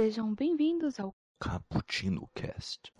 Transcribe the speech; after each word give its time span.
Sejam 0.00 0.32
bem-vindos 0.32 1.00
ao 1.00 1.12
Cappuccino 1.40 2.30
Cast. 2.32 2.94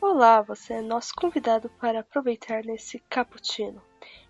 Olá, 0.00 0.40
você 0.40 0.74
é 0.74 0.80
nosso 0.80 1.12
convidado 1.16 1.68
para 1.80 1.98
aproveitar 1.98 2.62
nesse 2.64 3.00
cappuccino. 3.10 3.82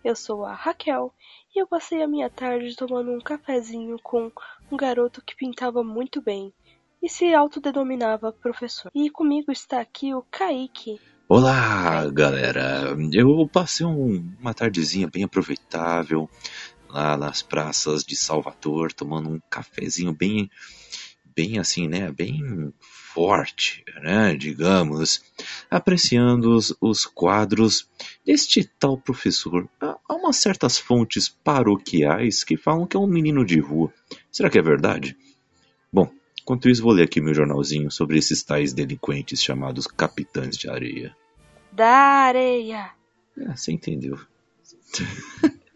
Eu 0.03 0.17
sou 0.17 0.47
a 0.47 0.55
Raquel 0.55 1.13
e 1.55 1.61
eu 1.61 1.67
passei 1.67 2.03
a 2.03 2.09
minha 2.09 2.31
tarde 2.31 2.75
tomando 2.75 3.13
um 3.13 3.21
cafezinho 3.21 3.99
com 4.03 4.33
um 4.73 4.79
garoto 4.79 5.23
que 5.23 5.37
pintava 5.37 5.85
muito 5.85 6.23
bem 6.23 6.55
e 7.03 7.09
se 7.11 7.35
autodenominava 7.35 8.33
professor. 8.33 8.91
E 8.95 9.11
comigo 9.11 9.53
está 9.53 9.79
aqui 9.79 10.15
o 10.15 10.23
Kaique. 10.31 10.99
Olá, 11.29 12.09
galera. 12.11 12.97
Eu 13.13 13.47
passei 13.53 13.85
um- 13.87 14.33
uma 14.41 14.55
tardezinha 14.55 15.07
bem 15.09 15.25
aproveitável 15.25 16.29
lá 16.89 17.17
nas 17.17 17.43
praças 17.43 18.03
de 18.03 18.17
Salvador, 18.17 18.93
tomando 18.93 19.29
um 19.29 19.41
cafezinho 19.51 20.13
bem, 20.13 20.51
bem 21.37 21.59
assim, 21.59 21.87
né? 21.87 22.11
Bem 22.11 22.73
forte, 22.81 23.85
né? 24.03 24.35
Digamos, 24.35 25.23
apreciando 25.71 26.55
os, 26.55 26.75
os 26.81 27.05
quadros 27.05 27.89
deste 28.25 28.65
tal 28.65 28.97
professor. 28.97 29.69
Há 29.81 30.15
umas 30.15 30.37
certas 30.37 30.79
fontes 30.79 31.29
paroquiais 31.29 32.43
que 32.43 32.57
falam 32.57 32.87
que 32.87 32.97
é 32.97 33.01
um 33.01 33.07
menino 33.07 33.45
de 33.45 33.61
rua. 33.61 33.93
Será 34.33 34.49
que 34.49 34.59
é 34.59 34.63
verdade? 34.63 35.15
Bom, 35.93 36.11
enquanto 36.49 36.71
isso, 36.71 36.83
vou 36.83 36.93
ler 36.93 37.05
aqui 37.05 37.21
meu 37.21 37.35
jornalzinho 37.35 37.91
sobre 37.91 38.17
esses 38.17 38.43
tais 38.43 38.73
delinquentes 38.73 39.43
chamados 39.43 39.87
capitães 39.87 40.57
de 40.57 40.71
areia. 40.71 41.15
Da 41.71 41.91
areia. 41.91 42.91
É, 43.37 43.55
você 43.55 43.71
entendeu. 43.73 44.19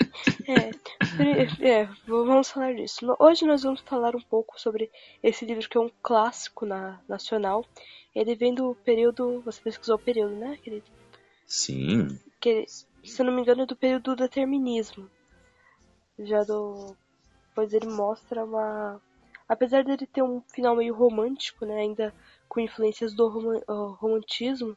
É, 0.47 1.81
é, 1.81 1.89
vamos 2.07 2.51
falar 2.51 2.75
disso. 2.75 3.17
Hoje 3.19 3.45
nós 3.45 3.63
vamos 3.63 3.81
falar 3.81 4.15
um 4.15 4.21
pouco 4.21 4.61
sobre 4.61 4.91
esse 5.23 5.45
livro 5.45 5.69
que 5.69 5.77
é 5.77 5.81
um 5.81 5.91
clássico 6.03 6.65
na, 6.65 7.01
nacional. 7.09 7.65
Ele 8.15 8.35
vem 8.35 8.55
do 8.55 8.77
período. 8.85 9.41
Você 9.41 9.61
pesquisou 9.61 9.97
o 9.97 9.99
período, 9.99 10.35
né, 10.35 10.59
querido? 10.63 10.85
Sim, 11.47 12.19
Que, 12.41 12.67
se 12.67 13.21
eu 13.21 13.27
não 13.27 13.33
me 13.33 13.41
engano, 13.41 13.63
é 13.63 13.67
do 13.67 13.75
período 13.75 14.15
do 14.15 14.23
determinismo. 14.23 15.11
Já 16.19 16.45
do. 16.45 16.95
Pois 17.55 17.73
ele 17.73 17.89
mostra 17.89 18.45
uma. 18.45 19.01
Apesar 19.53 19.85
dele 19.85 20.07
ter 20.07 20.23
um 20.23 20.41
final 20.41 20.75
meio 20.75 20.95
romântico, 20.95 21.67
né? 21.67 21.81
Ainda 21.81 22.15
com 22.49 22.59
influências 22.59 23.13
do 23.13 23.29
roman- 23.29 23.61
romantismo, 23.99 24.75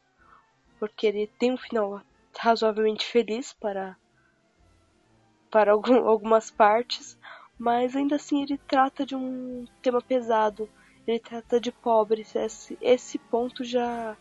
porque 0.77 1.07
ele 1.07 1.27
tem 1.39 1.53
um 1.53 1.57
final 1.57 2.01
razoavelmente 2.37 3.05
feliz 3.05 3.53
para, 3.53 3.95
para 5.49 5.71
algum- 5.71 6.03
algumas 6.05 6.51
partes, 6.51 7.17
mas 7.57 7.95
ainda 7.95 8.17
assim 8.17 8.43
ele 8.43 8.57
trata 8.57 9.05
de 9.05 9.15
um 9.15 9.65
tema 9.81 10.01
pesado. 10.01 10.69
Ele 11.07 11.19
trata 11.19 11.57
de 11.57 11.71
pobres. 11.71 12.35
Esse, 12.35 12.77
esse 12.81 13.17
ponto 13.17 13.63
já 13.63 14.17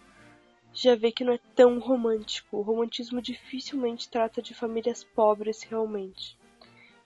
já 0.73 0.95
vê 0.95 1.11
que 1.11 1.25
não 1.25 1.33
é 1.33 1.41
tão 1.57 1.81
romântico. 1.81 2.59
O 2.59 2.63
romantismo 2.63 3.21
dificilmente 3.21 4.09
trata 4.09 4.41
de 4.41 4.55
famílias 4.55 5.03
pobres 5.03 5.65
realmente. 5.65 6.39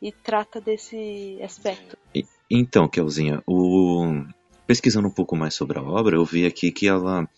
E 0.03 0.13
trata 0.13 0.61
desse 0.61 1.39
aspecto. 1.43 1.98
Então, 2.51 2.89
Kelzinha, 2.89 3.43
o... 3.47 4.25
pesquisando 4.67 5.09
um 5.09 5.13
pouco 5.13 5.37
mais 5.37 5.55
sobre 5.55 5.79
a 5.79 5.83
obra, 5.83 6.17
eu 6.17 6.25
vi 6.25 6.47
aqui 6.47 6.71
que 6.73 6.87
ela 6.89 7.29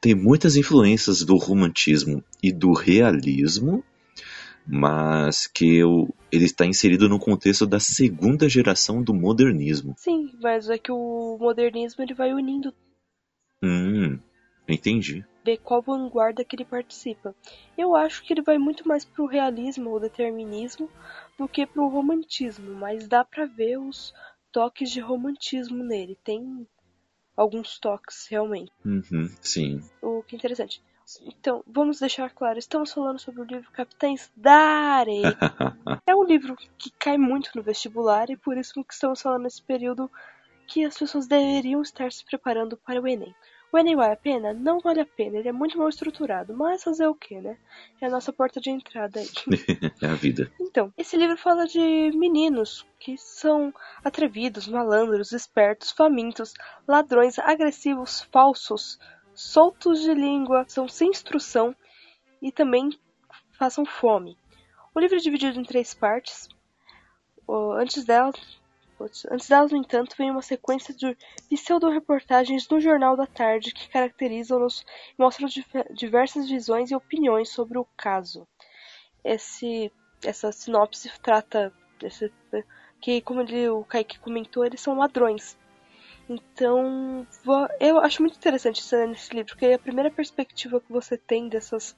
tem 0.00 0.14
muitas 0.14 0.56
influências 0.56 1.22
do 1.22 1.36
romantismo 1.36 2.22
e 2.42 2.52
do 2.52 2.72
realismo, 2.72 3.82
mas 4.66 5.46
que 5.46 5.82
o- 5.84 6.08
ele 6.32 6.44
está 6.44 6.66
inserido 6.66 7.08
no 7.08 7.18
contexto 7.18 7.66
da 7.66 7.78
segunda 7.78 8.48
geração 8.48 9.02
do 9.02 9.14
modernismo. 9.14 9.94
Sim, 9.96 10.32
mas 10.40 10.68
é 10.68 10.76
que 10.78 10.90
o 10.90 11.36
modernismo 11.40 12.02
ele 12.02 12.14
vai 12.14 12.32
unindo 12.34 12.72
Hum, 13.62 14.18
entendi. 14.68 15.24
ver 15.44 15.58
qual 15.58 15.80
vanguarda 15.80 16.44
que 16.44 16.56
ele 16.56 16.64
participa. 16.64 17.34
Eu 17.78 17.94
acho 17.94 18.22
que 18.24 18.32
ele 18.32 18.42
vai 18.42 18.58
muito 18.58 18.86
mais 18.86 19.04
pro 19.04 19.26
realismo 19.26 19.90
ou 19.90 20.00
determinismo 20.00 20.90
do 21.38 21.48
que 21.48 21.64
pro 21.64 21.88
romantismo, 21.88 22.74
mas 22.74 23.06
dá 23.08 23.24
pra 23.24 23.46
ver 23.46 23.78
os 23.78 24.12
toques 24.56 24.90
de 24.90 25.00
romantismo 25.00 25.84
nele. 25.84 26.16
Tem 26.24 26.66
alguns 27.36 27.78
toques 27.78 28.26
realmente. 28.26 28.72
Uhum, 28.82 29.28
sim. 29.42 29.82
O 30.00 30.22
que 30.22 30.34
é 30.34 30.38
interessante. 30.38 30.82
Então, 31.26 31.62
vamos 31.66 32.00
deixar 32.00 32.30
claro, 32.30 32.58
estamos 32.58 32.90
falando 32.90 33.18
sobre 33.18 33.42
o 33.42 33.44
livro 33.44 33.70
Capitães 33.70 34.32
da 34.34 34.54
Areia. 34.54 35.36
É 36.08 36.14
um 36.14 36.24
livro 36.24 36.56
que 36.78 36.90
cai 36.98 37.18
muito 37.18 37.50
no 37.54 37.62
vestibular 37.62 38.30
e 38.30 38.36
por 38.36 38.56
isso 38.56 38.72
que 38.72 38.94
estamos 38.94 39.20
falando 39.20 39.42
nesse 39.42 39.60
período 39.60 40.10
que 40.66 40.84
as 40.84 40.96
pessoas 40.96 41.26
deveriam 41.26 41.82
estar 41.82 42.10
se 42.10 42.24
preparando 42.24 42.76
para 42.76 43.00
o 43.00 43.06
Enem. 43.06 43.34
O 43.72 43.78
Enem 43.78 43.96
vale 43.96 44.12
a 44.12 44.16
pena? 44.16 44.52
Não 44.54 44.78
vale 44.80 45.00
a 45.00 45.06
pena, 45.06 45.38
ele 45.38 45.48
é 45.48 45.52
muito 45.52 45.76
mal 45.76 45.88
estruturado, 45.88 46.56
mas 46.56 46.84
fazer 46.84 47.06
o 47.06 47.14
que, 47.14 47.40
né? 47.40 47.58
É 48.00 48.06
a 48.06 48.10
nossa 48.10 48.32
porta 48.32 48.60
de 48.60 48.70
entrada 48.70 49.20
aí. 49.20 49.28
é 50.00 50.06
a 50.06 50.14
vida. 50.14 50.50
Então, 50.60 50.92
esse 50.96 51.16
livro 51.16 51.36
fala 51.36 51.66
de 51.66 52.10
meninos 52.14 52.86
que 52.98 53.18
são 53.18 53.74
atrevidos, 54.04 54.68
malandros, 54.68 55.32
espertos, 55.32 55.90
famintos, 55.90 56.54
ladrões, 56.86 57.38
agressivos, 57.38 58.22
falsos, 58.32 58.98
soltos 59.34 60.00
de 60.00 60.14
língua, 60.14 60.64
são 60.68 60.88
sem 60.88 61.10
instrução 61.10 61.74
e 62.40 62.50
também 62.50 62.98
passam 63.58 63.84
fome. 63.84 64.38
O 64.94 65.00
livro 65.00 65.16
é 65.16 65.20
dividido 65.20 65.60
em 65.60 65.64
três 65.64 65.92
partes. 65.92 66.48
Antes 67.78 68.04
dela, 68.04 68.32
antes 69.00 69.48
delas, 69.48 69.72
no 69.72 69.78
entanto, 69.78 70.16
vem 70.16 70.30
uma 70.30 70.42
sequência 70.42 70.94
de 70.94 71.16
pseudo-reportagens 71.48 72.68
no 72.68 72.80
Jornal 72.80 73.16
da 73.16 73.26
Tarde 73.26 73.72
que 73.72 73.88
caracterizam-nos 73.88 74.84
e 75.18 75.22
mostram 75.22 75.48
diversas 75.92 76.48
visões 76.48 76.90
e 76.90 76.94
opiniões 76.96 77.50
sobre 77.50 77.78
o 77.78 77.86
caso 77.96 78.46
esse 79.26 79.92
essa 80.24 80.50
sinopse 80.50 81.10
trata 81.20 81.72
desse, 82.00 82.32
que 83.00 83.20
como 83.20 83.42
ele, 83.42 83.68
o 83.68 83.84
Kaique 83.84 84.18
comentou, 84.18 84.64
eles 84.64 84.80
são 84.80 84.96
ladrões. 84.96 85.56
Então, 86.28 87.26
eu 87.78 87.98
acho 87.98 88.22
muito 88.22 88.36
interessante 88.36 88.80
isso 88.80 88.96
nesse 89.06 89.34
livro, 89.34 89.52
porque 89.52 89.66
é 89.66 89.74
a 89.74 89.78
primeira 89.78 90.10
perspectiva 90.10 90.80
que 90.80 90.90
você 90.90 91.16
tem 91.16 91.48
dessas 91.48 91.94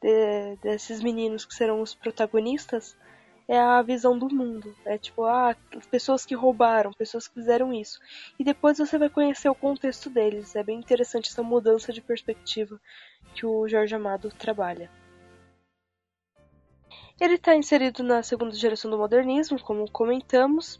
de- 0.00 0.56
desses 0.62 1.02
meninos 1.02 1.44
que 1.44 1.54
serão 1.54 1.80
os 1.80 1.94
protagonistas 1.94 2.96
é 3.48 3.58
a 3.58 3.80
visão 3.82 4.18
do 4.18 4.28
mundo. 4.28 4.74
É 4.84 4.98
tipo, 4.98 5.24
ah, 5.24 5.56
pessoas 5.90 6.26
que 6.26 6.34
roubaram, 6.34 6.92
pessoas 6.92 7.28
que 7.28 7.34
fizeram 7.34 7.72
isso. 7.72 8.00
E 8.38 8.44
depois 8.44 8.78
você 8.78 8.98
vai 8.98 9.08
conhecer 9.08 9.48
o 9.48 9.54
contexto 9.54 10.10
deles. 10.10 10.56
É 10.56 10.62
bem 10.62 10.78
interessante 10.78 11.30
essa 11.30 11.42
mudança 11.42 11.92
de 11.92 12.00
perspectiva 12.00 12.80
que 13.34 13.46
o 13.46 13.68
Jorge 13.68 13.94
Amado 13.94 14.30
trabalha. 14.30 14.90
Ele 17.20 17.34
está 17.34 17.54
inserido 17.54 18.02
na 18.02 18.22
segunda 18.22 18.54
geração 18.54 18.90
do 18.90 18.98
modernismo, 18.98 19.58
como 19.62 19.90
comentamos, 19.90 20.78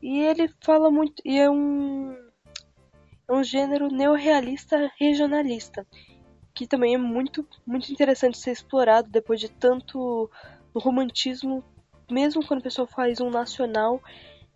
e 0.00 0.20
ele 0.20 0.48
fala 0.60 0.88
muito. 0.88 1.20
E 1.24 1.36
é 1.38 1.50
um, 1.50 2.12
é 3.28 3.32
um 3.32 3.42
gênero 3.42 3.88
neorrealista 3.88 4.90
regionalista, 4.96 5.84
que 6.54 6.66
também 6.66 6.94
é 6.94 6.98
muito, 6.98 7.46
muito 7.66 7.90
interessante 7.92 8.38
ser 8.38 8.52
explorado 8.52 9.10
depois 9.10 9.40
de 9.40 9.48
tanto 9.48 10.30
no 10.76 10.80
romantismo, 10.82 11.64
mesmo 12.10 12.46
quando 12.46 12.60
a 12.60 12.64
pessoa 12.64 12.86
faz 12.86 13.18
um 13.18 13.30
nacional, 13.30 13.98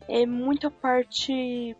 é 0.06 0.26
muito 0.26 0.66
a 0.66 0.70
parte 0.70 1.74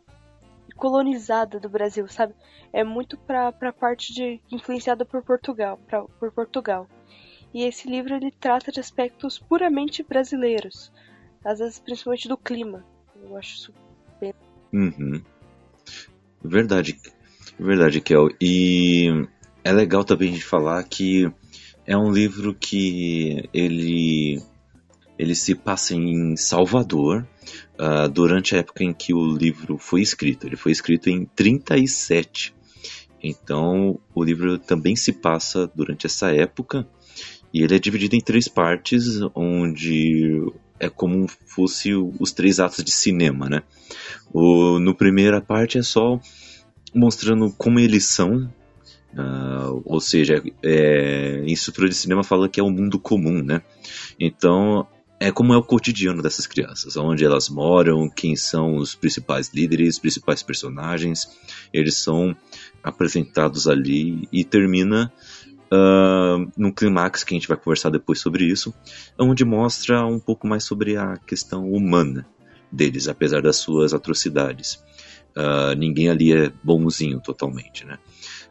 colonizada 0.77 1.61
do 1.61 1.69
Brasil, 1.69 2.09
sabe? 2.09 2.33
É 2.73 2.83
muito 2.83 3.19
pra, 3.19 3.53
pra 3.53 3.71
parte 3.71 4.15
de 4.15 4.41
influenciada 4.51 5.05
por 5.05 5.23
Portugal, 5.23 5.79
pra, 5.87 6.05
por 6.05 6.33
Portugal. 6.33 6.89
E 7.53 7.65
esse 7.65 7.87
livro 7.87 8.15
ele 8.15 8.31
trata 8.31 8.73
de 8.73 8.81
aspectos 8.81 9.39
puramente 9.39 10.03
brasileiros, 10.03 10.91
às 11.45 11.59
vezes 11.59 11.79
principalmente 11.79 12.27
do 12.27 12.39
clima. 12.39 12.83
Eu 13.23 13.37
acho 13.37 13.55
isso 13.57 13.75
Uhum. 14.73 15.21
Verdade, 16.43 16.97
verdade, 17.59 18.01
Kel. 18.01 18.29
E 18.41 19.27
é 19.65 19.73
legal 19.73 20.05
também 20.05 20.33
de 20.33 20.43
falar 20.43 20.83
que 20.85 21.29
é 21.91 21.97
um 21.97 22.13
livro 22.13 22.55
que 22.55 23.49
ele 23.53 24.10
ele 25.21 25.35
se 25.35 25.55
passa 25.55 25.95
em 25.95 26.35
Salvador 26.35 27.29
ah, 27.79 28.07
durante 28.07 28.55
a 28.55 28.61
época 28.61 28.83
em 28.83 28.93
que 28.93 29.13
o 29.13 29.37
livro 29.37 29.77
foi 29.77 30.01
escrito. 30.01 30.47
Ele 30.47 30.57
foi 30.57 30.73
escrito 30.73 31.11
em 31.11 31.27
37. 31.27 32.55
Então 33.23 34.01
o 34.15 34.25
livro 34.25 34.59
também 34.59 34.97
se 34.97 35.13
passa 35.13 35.71
durante 35.75 36.07
essa 36.07 36.35
época 36.35 36.89
e 37.53 37.63
ele 37.63 37.77
é 37.77 37.79
dividido 37.79 38.17
em 38.17 38.21
três 38.21 38.49
partes, 38.49 39.21
onde 39.35 40.51
é 40.79 40.89
como 40.89 41.29
fosse 41.29 41.93
os 41.95 42.33
três 42.33 42.59
atos 42.59 42.83
de 42.83 42.91
cinema, 42.91 43.47
né? 43.47 43.63
O, 44.33 44.79
no 44.79 44.95
primeira 44.95 45.43
parte 45.43 45.77
é 45.77 45.83
só 45.83 46.19
mostrando 46.95 47.53
como 47.59 47.79
eles 47.79 48.07
são, 48.07 48.51
ah, 49.15 49.71
ou 49.85 50.01
seja, 50.01 50.43
é, 50.63 51.43
em 51.45 51.53
estrutura 51.53 51.91
de 51.91 51.95
cinema 51.95 52.25
fala 52.25 52.49
que 52.49 52.59
é 52.59 52.63
o 52.63 52.71
mundo 52.71 52.99
comum, 52.99 53.43
né? 53.43 53.61
Então 54.19 54.87
é 55.21 55.31
como 55.31 55.53
é 55.53 55.57
o 55.57 55.63
cotidiano 55.63 56.23
dessas 56.23 56.47
crianças, 56.47 56.97
onde 56.97 57.27
elas 57.27 57.51
moram, 57.51 58.09
quem 58.09 58.35
são 58.35 58.77
os 58.77 58.95
principais 58.95 59.51
líderes, 59.53 59.99
principais 59.99 60.43
personagens. 60.43 61.29
Eles 61.71 61.97
são 61.97 62.35
apresentados 62.83 63.69
ali 63.69 64.27
e 64.33 64.43
termina 64.43 65.13
uh, 65.71 66.51
num 66.57 66.73
clímax 66.73 67.23
que 67.23 67.35
a 67.35 67.37
gente 67.37 67.47
vai 67.47 67.59
conversar 67.59 67.91
depois 67.91 68.19
sobre 68.19 68.45
isso, 68.45 68.73
onde 69.19 69.45
mostra 69.45 70.07
um 70.07 70.19
pouco 70.19 70.47
mais 70.47 70.65
sobre 70.65 70.97
a 70.97 71.19
questão 71.19 71.71
humana 71.71 72.27
deles, 72.73 73.07
apesar 73.07 73.43
das 73.43 73.57
suas 73.57 73.93
atrocidades. 73.93 74.83
Uh, 75.37 75.77
ninguém 75.77 76.09
ali 76.09 76.33
é 76.33 76.51
bonzinho 76.65 77.21
totalmente, 77.21 77.85
né? 77.85 77.99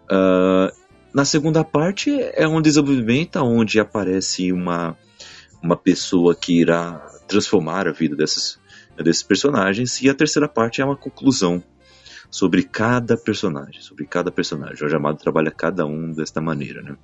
Uh, 0.05 0.71
na 1.11 1.25
segunda 1.25 1.63
parte 1.63 2.11
é 2.35 2.47
um 2.47 2.61
desenvolvimento 2.61 3.37
onde 3.37 3.79
aparece 3.79 4.51
uma, 4.53 4.95
uma 5.61 5.75
pessoa 5.75 6.35
que 6.35 6.61
irá 6.61 6.99
transformar 7.27 7.87
a 7.87 7.91
vida 7.91 8.15
desses, 8.15 8.59
desses 8.97 9.23
personagens 9.23 10.01
e 10.01 10.09
a 10.09 10.13
terceira 10.13 10.47
parte 10.47 10.81
é 10.81 10.85
uma 10.85 10.95
conclusão 10.95 11.63
sobre 12.29 12.63
cada 12.63 13.17
personagem, 13.17 13.81
sobre 13.81 14.05
cada 14.05 14.31
personagem. 14.31 14.75
Jorge 14.75 14.95
Amado 14.95 15.17
trabalha 15.17 15.51
cada 15.51 15.85
um 15.85 16.11
desta 16.11 16.39
maneira, 16.39 16.81
né? 16.81 16.95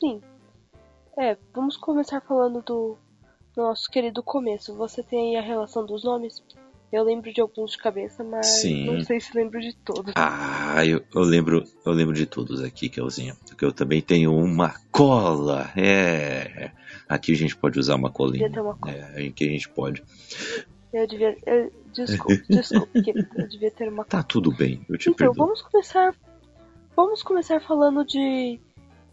Sim. 0.00 0.20
É, 1.18 1.36
vamos 1.54 1.76
começar 1.76 2.20
falando 2.22 2.62
do, 2.62 2.96
nosso 3.56 3.90
querido 3.90 4.22
começo. 4.22 4.74
Você 4.76 5.02
tem 5.02 5.36
aí 5.36 5.42
a 5.42 5.46
relação 5.46 5.84
dos 5.84 6.04
nomes? 6.04 6.42
Eu 6.92 7.04
lembro 7.04 7.32
de 7.32 7.40
alguns 7.40 7.72
de 7.72 7.78
cabeça, 7.78 8.24
mas 8.24 8.46
Sim. 8.46 8.86
não 8.86 9.00
sei 9.02 9.20
se 9.20 9.36
lembro 9.36 9.60
de 9.60 9.76
todos. 9.76 10.12
Ah, 10.16 10.84
eu, 10.84 11.02
eu 11.14 11.22
lembro, 11.22 11.64
eu 11.84 11.92
lembro 11.92 12.14
de 12.14 12.26
todos 12.26 12.62
aqui, 12.62 12.88
Kelzinha. 12.88 13.36
Porque 13.46 13.64
eu 13.64 13.72
também 13.72 14.00
tenho 14.00 14.34
uma 14.34 14.74
cola. 14.90 15.70
É. 15.76 16.72
Aqui 17.10 17.32
a 17.32 17.36
gente 17.36 17.56
pode 17.56 17.76
usar 17.76 17.96
uma 17.96 18.08
colinha. 18.08 18.48
Uma 18.62 18.76
cola. 18.76 18.94
É, 18.94 19.26
aqui 19.26 19.48
a 19.48 19.50
gente 19.50 19.68
pode. 19.68 20.04
Eu 20.92 21.08
devia. 21.08 21.36
Eu, 21.44 21.72
desculpa, 21.92 22.40
desculpa, 22.48 22.88
eu 23.34 23.48
devia 23.48 23.70
ter 23.72 23.88
uma 23.88 24.04
Tá 24.04 24.22
tudo 24.22 24.52
bem, 24.52 24.80
eu 24.88 24.96
te 24.96 25.10
Então, 25.10 25.26
perdoo. 25.26 25.46
vamos 25.46 25.60
começar. 25.60 26.14
Vamos 26.94 27.24
começar 27.24 27.60
falando 27.60 28.04
de 28.04 28.60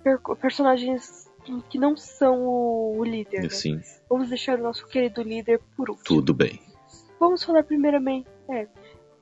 per 0.04 0.20
personagens 0.40 1.28
que 1.72 1.80
não 1.80 1.98
são 1.98 2.44
o, 2.44 3.00
o 3.00 3.04
líder. 3.04 3.42
Né? 3.42 3.50
Sim. 3.50 3.82
Vamos 4.08 4.30
deixar 4.30 4.60
o 4.60 4.62
nosso 4.62 4.86
querido 4.86 5.24
líder 5.24 5.60
por 5.76 5.90
último. 5.90 6.06
Tudo 6.06 6.36
bem. 6.36 6.62
Vamos 7.20 7.44
falar 7.44 7.64
primeiramente. 7.64 8.28
É, 8.48 8.68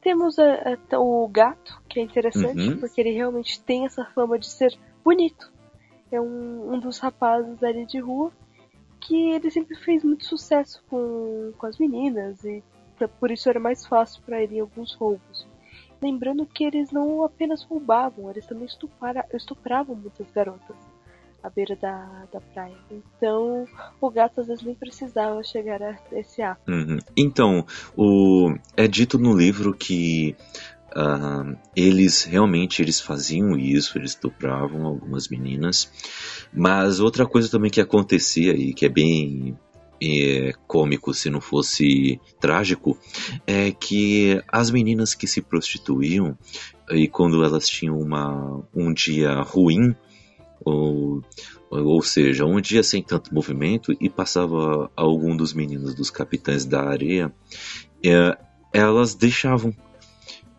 temos 0.01 0.37
a, 0.37 0.77
a, 0.91 0.99
o 0.99 1.25
gato, 1.29 1.81
que 1.87 2.01
é 2.01 2.03
interessante, 2.03 2.59
uhum. 2.59 2.77
porque 2.77 2.99
ele 2.99 3.11
realmente 3.11 3.61
tem 3.61 3.85
essa 3.85 4.03
fama 4.03 4.37
de 4.37 4.49
ser 4.49 4.77
bonito. 5.01 5.49
É 6.11 6.19
um, 6.19 6.73
um 6.73 6.79
dos 6.79 6.99
rapazes 6.99 7.63
ali 7.63 7.85
de 7.85 7.99
rua 7.99 8.33
que 9.05 9.31
ele 9.31 9.49
sempre 9.51 9.75
fez 9.75 10.03
muito 10.03 10.25
sucesso 10.25 10.83
com, 10.89 11.51
com 11.57 11.65
as 11.65 11.77
meninas 11.77 12.43
e 12.43 12.63
por 13.19 13.29
isso 13.29 13.49
era 13.49 13.59
mais 13.59 13.85
fácil 13.85 14.21
para 14.25 14.41
ele 14.41 14.59
alguns 14.59 14.93
roubos. 14.93 15.47
Lembrando 16.01 16.45
que 16.45 16.63
eles 16.63 16.91
não 16.91 17.23
apenas 17.23 17.63
roubavam, 17.63 18.29
eles 18.29 18.45
também 18.45 18.65
estupara, 18.65 19.25
estupravam 19.33 19.95
muitas 19.95 20.29
garotas 20.31 20.75
à 21.43 21.49
beira 21.49 21.75
da, 21.75 22.25
da 22.31 22.41
praia. 22.41 22.75
Então, 22.89 23.67
o 24.01 24.09
gato 24.09 24.41
às 24.41 24.47
vezes 24.47 24.63
nem 24.63 24.75
precisava 24.75 25.43
chegar 25.43 25.81
a 25.81 25.95
esse 26.11 26.41
ato. 26.41 26.69
Uhum. 26.69 26.97
Então, 27.15 27.65
o, 27.95 28.55
é 28.75 28.87
dito 28.87 29.19
no 29.19 29.37
livro 29.37 29.73
que 29.73 30.35
uh, 30.95 31.57
eles 31.75 32.23
realmente 32.23 32.81
eles 32.81 33.01
faziam 33.01 33.57
isso, 33.57 33.97
eles 33.97 34.11
estupravam 34.11 34.85
algumas 34.85 35.27
meninas. 35.27 35.91
Mas 36.53 36.99
outra 36.99 37.25
coisa 37.25 37.49
também 37.49 37.69
que 37.69 37.81
acontecia 37.81 38.53
e 38.53 38.73
que 38.73 38.85
é 38.85 38.89
bem 38.89 39.57
é, 40.01 40.53
cômico 40.67 41.13
se 41.13 41.29
não 41.29 41.41
fosse 41.41 42.19
trágico 42.39 42.97
é 43.45 43.71
que 43.71 44.41
as 44.47 44.69
meninas 44.69 45.13
que 45.13 45.27
se 45.27 45.41
prostituíam 45.41 46.37
e 46.91 47.07
quando 47.07 47.43
elas 47.43 47.67
tinham 47.67 47.97
uma, 47.97 48.63
um 48.73 48.93
dia 48.93 49.41
ruim 49.41 49.95
ou, 50.63 51.21
ou 51.69 52.01
seja, 52.01 52.45
um 52.45 52.59
dia 52.59 52.83
sem 52.83 53.01
tanto 53.03 53.33
movimento 53.33 53.95
e 53.99 54.09
passava 54.09 54.89
algum 54.95 55.35
dos 55.35 55.53
meninos 55.53 55.93
dos 55.93 56.09
capitães 56.09 56.65
da 56.65 56.83
areia, 56.83 57.33
é, 58.03 58.37
elas 58.73 59.13
deixavam 59.13 59.73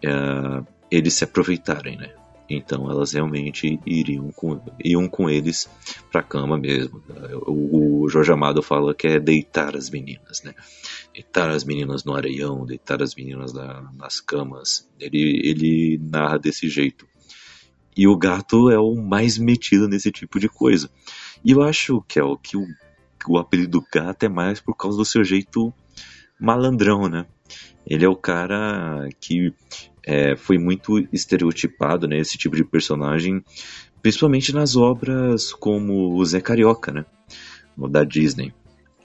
é, 0.07 0.65
eles 0.91 1.15
se 1.15 1.25
aproveitarem, 1.25 1.97
né? 1.97 2.13
Então 2.49 2.89
elas 2.89 3.13
realmente 3.13 3.81
iriam 3.85 4.31
com, 4.31 4.61
iam 4.85 5.09
com 5.09 5.29
eles 5.29 5.69
para 6.13 6.21
a 6.21 6.25
cama 6.25 6.57
mesmo. 6.57 7.03
O, 7.45 8.05
o, 8.05 8.09
Jorge 8.09 8.31
Amado 8.31 8.63
fala 8.63 8.95
que 8.95 9.09
é 9.09 9.19
deitar 9.19 9.77
as 9.77 9.91
meninas, 9.91 10.43
né? 10.45 10.55
Deitar 11.13 11.51
as 11.51 11.65
meninas 11.65 12.05
no 12.05 12.15
areião, 12.15 12.65
deitar 12.65 13.03
as 13.03 13.15
meninas 13.15 13.53
na, 13.53 13.91
nas 13.95 14.21
camas. 14.21 14.89
Ele, 15.01 15.41
ele 15.45 16.01
narra 16.01 16.39
desse 16.39 16.69
jeito. 16.69 17.07
E 17.97 18.07
o 18.07 18.17
gato 18.17 18.71
é 18.71 18.79
o 18.79 18.95
mais 18.95 19.39
metido 19.39 19.89
nesse 19.89 20.13
tipo 20.13 20.39
de 20.39 20.49
coisa. 20.49 20.89
E 21.45 21.51
eu 21.51 21.63
acho 21.63 22.01
que 22.07 22.21
é 22.21 22.23
que 22.43 22.57
o, 22.57 22.65
o 23.27 23.39
apelido 23.39 23.85
gato 23.93 24.23
é 24.23 24.29
mais 24.29 24.61
por 24.61 24.77
causa 24.77 24.97
do 24.97 25.05
seu 25.05 25.25
jeito 25.25 25.73
malandrão, 26.39 27.09
né? 27.09 27.27
Ele 27.87 28.05
é 28.05 28.09
o 28.09 28.17
cara 28.17 29.09
que 29.21 29.53
é, 30.07 30.37
foi 30.37 30.57
muito 30.57 31.07
estereotipado, 31.13 32.07
né? 32.07 32.19
Esse 32.19 32.39
tipo 32.39 32.55
de 32.55 32.65
personagem, 32.65 33.45
principalmente 34.01 34.55
nas 34.55 34.77
obras 34.77 35.53
como 35.53 36.15
o 36.15 36.25
Zé 36.25 36.41
Carioca, 36.41 36.93
né? 36.93 37.05
Da 37.77 38.05
Disney. 38.05 38.55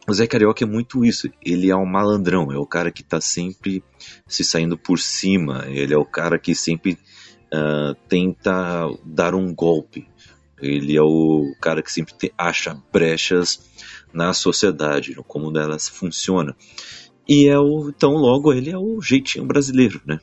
O 0.07 0.13
Zé 0.13 0.27
Carioca 0.27 0.63
é 0.63 0.67
muito 0.67 1.03
isso. 1.03 1.29
Ele 1.43 1.71
é 1.71 1.75
um 1.75 1.85
malandrão, 1.85 2.51
é 2.51 2.57
o 2.57 2.65
cara 2.65 2.91
que 2.91 3.01
está 3.01 3.19
sempre 3.19 3.83
se 4.27 4.43
saindo 4.43 4.77
por 4.77 4.99
cima. 4.99 5.65
Ele 5.67 5.93
é 5.93 5.97
o 5.97 6.05
cara 6.05 6.37
que 6.37 6.53
sempre 6.53 6.97
uh, 7.53 7.95
tenta 8.07 8.87
dar 9.03 9.33
um 9.33 9.53
golpe. 9.53 10.07
Ele 10.61 10.95
é 10.95 11.01
o 11.01 11.51
cara 11.59 11.81
que 11.81 11.91
sempre 11.91 12.13
te, 12.13 12.31
acha 12.37 12.77
brechas 12.93 13.59
na 14.13 14.33
sociedade, 14.33 15.15
no 15.15 15.23
como 15.23 15.55
elas 15.57 15.89
funcionam. 15.89 16.53
E 17.27 17.47
é 17.47 17.57
o, 17.57 17.89
então 17.89 18.13
logo 18.13 18.53
ele 18.53 18.69
é 18.69 18.77
o 18.77 19.01
jeitinho 19.01 19.45
brasileiro, 19.45 20.01
né? 20.05 20.19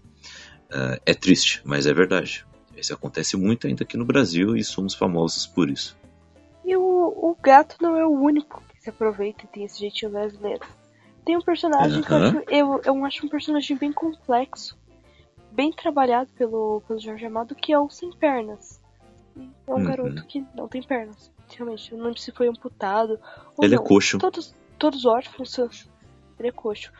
Uh, 0.70 1.00
é 1.04 1.14
triste, 1.14 1.62
mas 1.64 1.86
é 1.86 1.94
verdade. 1.94 2.46
Isso 2.76 2.94
acontece 2.94 3.36
muito 3.36 3.66
ainda 3.66 3.82
aqui 3.82 3.96
no 3.96 4.04
Brasil 4.04 4.56
e 4.56 4.62
somos 4.62 4.94
famosos 4.94 5.46
por 5.46 5.68
isso. 5.68 5.96
E 6.64 6.76
o, 6.76 6.82
o 6.82 7.36
gato 7.42 7.76
não 7.80 7.96
é 7.96 8.06
o 8.06 8.10
único 8.10 8.62
que 8.68 8.82
se 8.82 8.90
aproveita 8.90 9.44
e 9.44 9.48
tem 9.48 9.64
esse 9.64 9.80
jeitinho 9.80 10.12
brasileiro. 10.12 10.64
Tem 11.24 11.36
um 11.36 11.42
personagem 11.42 12.00
uh 12.00 12.02
-huh. 12.02 12.06
que 12.06 12.12
eu 12.12 12.16
acho, 12.18 12.42
eu, 12.48 12.80
eu 12.84 13.04
acho 13.04 13.26
um 13.26 13.28
personagem 13.28 13.76
bem 13.76 13.92
complexo 13.92 14.78
bem 15.58 15.72
trabalhado 15.72 16.30
pelo, 16.34 16.80
pelo 16.86 17.00
Jorge 17.00 17.26
Amado, 17.26 17.52
que 17.52 17.72
é 17.72 17.78
o 17.78 17.90
Sem 17.90 18.12
Pernas. 18.12 18.80
É 19.66 19.72
um 19.72 19.74
uhum. 19.74 19.84
garoto 19.84 20.24
que 20.24 20.46
não 20.54 20.68
tem 20.68 20.80
pernas. 20.80 21.32
Realmente, 21.48 21.92
não 21.96 22.14
se 22.14 22.30
foi 22.30 22.46
amputado. 22.46 23.18
Ele 23.60 23.74
não. 23.74 23.82
é 23.82 23.86
coxo. 23.86 24.18
Todos, 24.18 24.54
todos 24.78 25.04
órfãos. 25.04 25.58
Ele 26.38 26.48
é 26.48 26.52
coxo. 26.52 26.92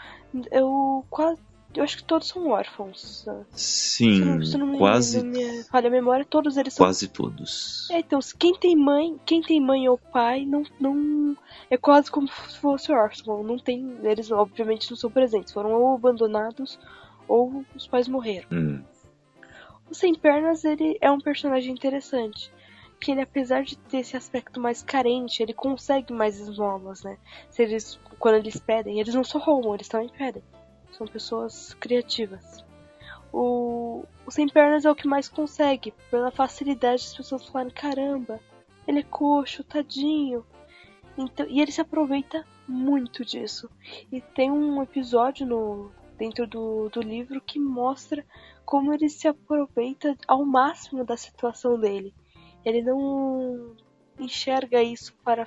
Eu 0.51 1.05
quase. 1.09 1.41
Eu 1.79 1.85
acho 1.85 1.99
que 1.99 2.03
todos 2.03 2.27
são 2.27 2.49
órfãos. 2.49 3.25
Sim, 3.53 4.15
se 4.15 4.25
não, 4.25 4.45
se 4.45 4.59
não 4.59 4.79
quase. 4.79 5.25
Me, 5.25 5.63
falha 5.63 5.87
a 5.87 5.91
memória, 5.91 6.25
todos 6.25 6.57
eles 6.57 6.75
são. 6.75 6.85
Quase 6.85 7.07
todos. 7.07 7.89
É, 7.93 8.01
então, 8.01 8.19
quem 8.37 8.53
tem 8.59 8.75
mãe, 8.75 9.17
quem 9.25 9.41
tem 9.41 9.61
mãe 9.61 9.89
ou 9.89 9.97
pai, 9.97 10.45
não, 10.45 10.65
não. 10.81 11.37
É 11.71 11.77
quase 11.77 12.11
como 12.11 12.27
se 12.27 12.59
fosse 12.59 12.91
órfão. 12.91 13.45
Não 13.45 13.61
tem. 13.61 13.97
Eles, 14.03 14.29
obviamente, 14.33 14.91
não 14.91 14.97
são 14.97 15.09
presentes. 15.09 15.53
Foram 15.53 15.73
ou 15.73 15.95
abandonados 15.95 16.81
ou 17.29 17.65
os 17.77 17.87
pais 17.87 18.09
morreram. 18.09 18.49
Hum. 18.51 18.83
O 19.89 19.95
Sem 19.95 20.17
Pernas 20.17 20.65
ele 20.65 20.99
é 21.01 21.09
um 21.13 21.21
personagem 21.21 21.73
interessante, 21.73 22.51
que 23.01 23.13
ele 23.13 23.21
apesar 23.21 23.63
de 23.63 23.79
ter 23.79 23.99
esse 23.99 24.17
aspecto 24.17 24.61
mais 24.61 24.83
carente, 24.83 25.45
ele 25.45 25.55
consegue 25.55 26.13
mais 26.13 26.41
esmolas, 26.41 27.05
né? 27.05 27.17
Se 27.51 27.63
eles, 27.63 28.01
quando 28.19 28.35
eles 28.35 28.59
pedem, 28.59 28.99
eles 28.99 29.15
não 29.15 29.23
só 29.23 29.39
roubam, 29.39 29.77
eles 29.77 29.87
também 29.87 30.09
pedem. 30.09 30.43
São 30.93 31.07
pessoas 31.07 31.75
criativas. 31.75 32.65
O, 33.33 34.05
o 34.27 34.31
Sem 34.31 34.49
Pernas 34.49 34.85
é 34.85 34.91
o 34.91 34.95
que 34.95 35.07
mais 35.07 35.29
consegue, 35.29 35.93
pela 36.11 36.31
facilidade 36.31 37.03
das 37.03 37.17
pessoas 37.17 37.47
falarem, 37.47 37.73
caramba, 37.73 38.41
ele 38.87 39.01
é 39.01 39.03
coxo, 39.03 39.63
tadinho. 39.63 40.45
Então, 41.17 41.47
e 41.49 41.61
ele 41.61 41.71
se 41.71 41.81
aproveita 41.81 42.45
muito 42.67 43.25
disso. 43.25 43.69
E 44.11 44.21
tem 44.21 44.51
um 44.51 44.83
episódio 44.83 45.47
no, 45.47 45.91
dentro 46.17 46.47
do, 46.47 46.89
do 46.89 47.01
livro 47.01 47.41
que 47.41 47.59
mostra 47.59 48.25
como 48.65 48.93
ele 48.93 49.09
se 49.09 49.27
aproveita 49.27 50.17
ao 50.27 50.45
máximo 50.45 51.05
da 51.05 51.17
situação 51.17 51.79
dele. 51.79 52.15
Ele 52.65 52.83
não 52.83 53.77
enxerga 54.19 54.83
isso 54.83 55.15
para 55.25 55.47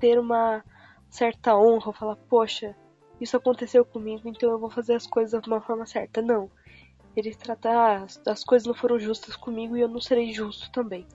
ter 0.00 0.18
uma 0.18 0.64
certa 1.10 1.56
honra, 1.56 1.92
falar, 1.92 2.16
poxa, 2.16 2.74
isso 3.22 3.36
aconteceu 3.36 3.84
comigo, 3.84 4.28
então 4.28 4.50
eu 4.50 4.58
vou 4.58 4.70
fazer 4.70 4.94
as 4.94 5.06
coisas 5.06 5.40
de 5.40 5.48
uma 5.48 5.60
forma 5.60 5.86
certa. 5.86 6.20
Não. 6.20 6.50
Ele 7.16 7.34
trata, 7.34 7.68
ah, 7.68 8.06
as 8.26 8.42
coisas 8.42 8.66
não 8.66 8.74
foram 8.74 8.98
justas 8.98 9.36
comigo 9.36 9.76
e 9.76 9.80
eu 9.80 9.88
não 9.88 10.00
serei 10.00 10.32
justo 10.32 10.70
também. 10.72 11.06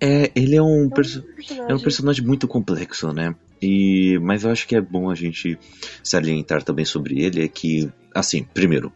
É, 0.00 0.30
ele 0.34 0.56
é 0.56 0.62
um, 0.62 0.82
é 0.82 0.86
um, 0.86 0.90
perso 0.90 1.22
personagem. 1.22 1.72
é 1.72 1.74
um 1.74 1.80
personagem 1.80 2.26
muito 2.26 2.46
complexo, 2.46 3.12
né? 3.12 3.34
E, 3.62 4.18
mas 4.20 4.44
eu 4.44 4.50
acho 4.50 4.66
que 4.66 4.76
é 4.76 4.80
bom 4.80 5.08
a 5.08 5.14
gente 5.14 5.58
salientar 6.02 6.62
também 6.62 6.84
sobre 6.84 7.22
ele 7.22 7.42
é 7.42 7.48
que, 7.48 7.90
assim, 8.14 8.44
primeiro, 8.44 8.92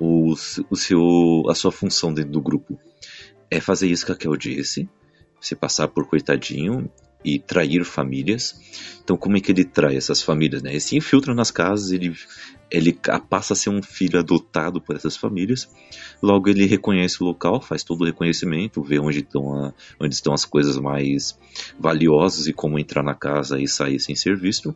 o, 0.00 0.32
o 0.70 0.76
seu, 0.76 1.44
a 1.48 1.54
sua 1.54 1.70
função 1.70 2.12
dentro 2.12 2.32
do 2.32 2.40
grupo 2.40 2.78
é 3.50 3.60
fazer 3.60 3.86
isso 3.86 4.04
que 4.04 4.12
a 4.12 4.16
Kel 4.16 4.36
disse, 4.36 4.88
se 5.40 5.54
passar 5.54 5.86
por 5.86 6.08
coitadinho 6.08 6.90
e 7.24 7.38
trair 7.38 7.84
famílias. 7.84 8.54
Então, 9.02 9.16
como 9.16 9.36
é 9.36 9.40
que 9.40 9.50
ele 9.50 9.64
trai 9.64 9.96
essas 9.96 10.22
famílias? 10.22 10.62
Né? 10.62 10.70
Ele 10.70 10.80
se 10.80 10.96
infiltra 10.96 11.34
nas 11.34 11.50
casas, 11.50 11.90
ele, 11.90 12.14
ele 12.70 12.98
passa 13.28 13.52
a 13.52 13.56
ser 13.56 13.70
um 13.70 13.82
filho 13.82 14.18
adotado 14.18 14.80
por 14.80 14.96
essas 14.96 15.16
famílias. 15.16 15.68
Logo, 16.22 16.48
ele 16.48 16.66
reconhece 16.66 17.22
o 17.22 17.26
local, 17.26 17.60
faz 17.60 17.82
todo 17.82 18.02
o 18.02 18.04
reconhecimento, 18.04 18.82
vê 18.82 18.98
onde 18.98 19.20
estão, 19.20 19.52
a, 19.52 19.74
onde 20.00 20.14
estão 20.14 20.32
as 20.32 20.44
coisas 20.44 20.78
mais 20.78 21.38
valiosas 21.78 22.46
e 22.46 22.52
como 22.52 22.78
entrar 22.78 23.02
na 23.02 23.14
casa 23.14 23.60
e 23.60 23.66
sair 23.66 23.98
sem 23.98 24.14
ser 24.14 24.36
visto. 24.36 24.74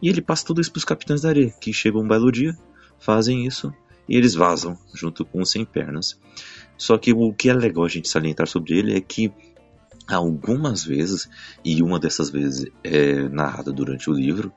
E 0.00 0.08
ele 0.08 0.22
passa 0.22 0.46
tudo 0.46 0.60
isso 0.60 0.72
para 0.72 0.78
os 0.78 0.84
capitães 0.84 1.22
da 1.22 1.28
areia, 1.28 1.54
que 1.60 1.72
chegam 1.72 2.00
um 2.00 2.08
belo 2.08 2.32
dia, 2.32 2.56
fazem 2.98 3.46
isso 3.46 3.72
e 4.08 4.16
eles 4.16 4.34
vazam 4.34 4.78
junto 4.94 5.24
com 5.24 5.40
os 5.40 5.50
sem 5.50 5.64
pernas. 5.64 6.18
Só 6.76 6.98
que 6.98 7.12
o 7.12 7.32
que 7.32 7.48
é 7.48 7.54
legal 7.54 7.84
a 7.84 7.88
gente 7.88 8.08
salientar 8.08 8.46
sobre 8.46 8.78
ele 8.78 8.96
é 8.96 9.00
que 9.00 9.32
algumas 10.14 10.84
vezes, 10.84 11.28
e 11.64 11.82
uma 11.82 11.98
dessas 11.98 12.30
vezes 12.30 12.70
é 12.84 13.28
narrada 13.28 13.72
durante 13.72 14.08
o 14.08 14.12
livro, 14.12 14.52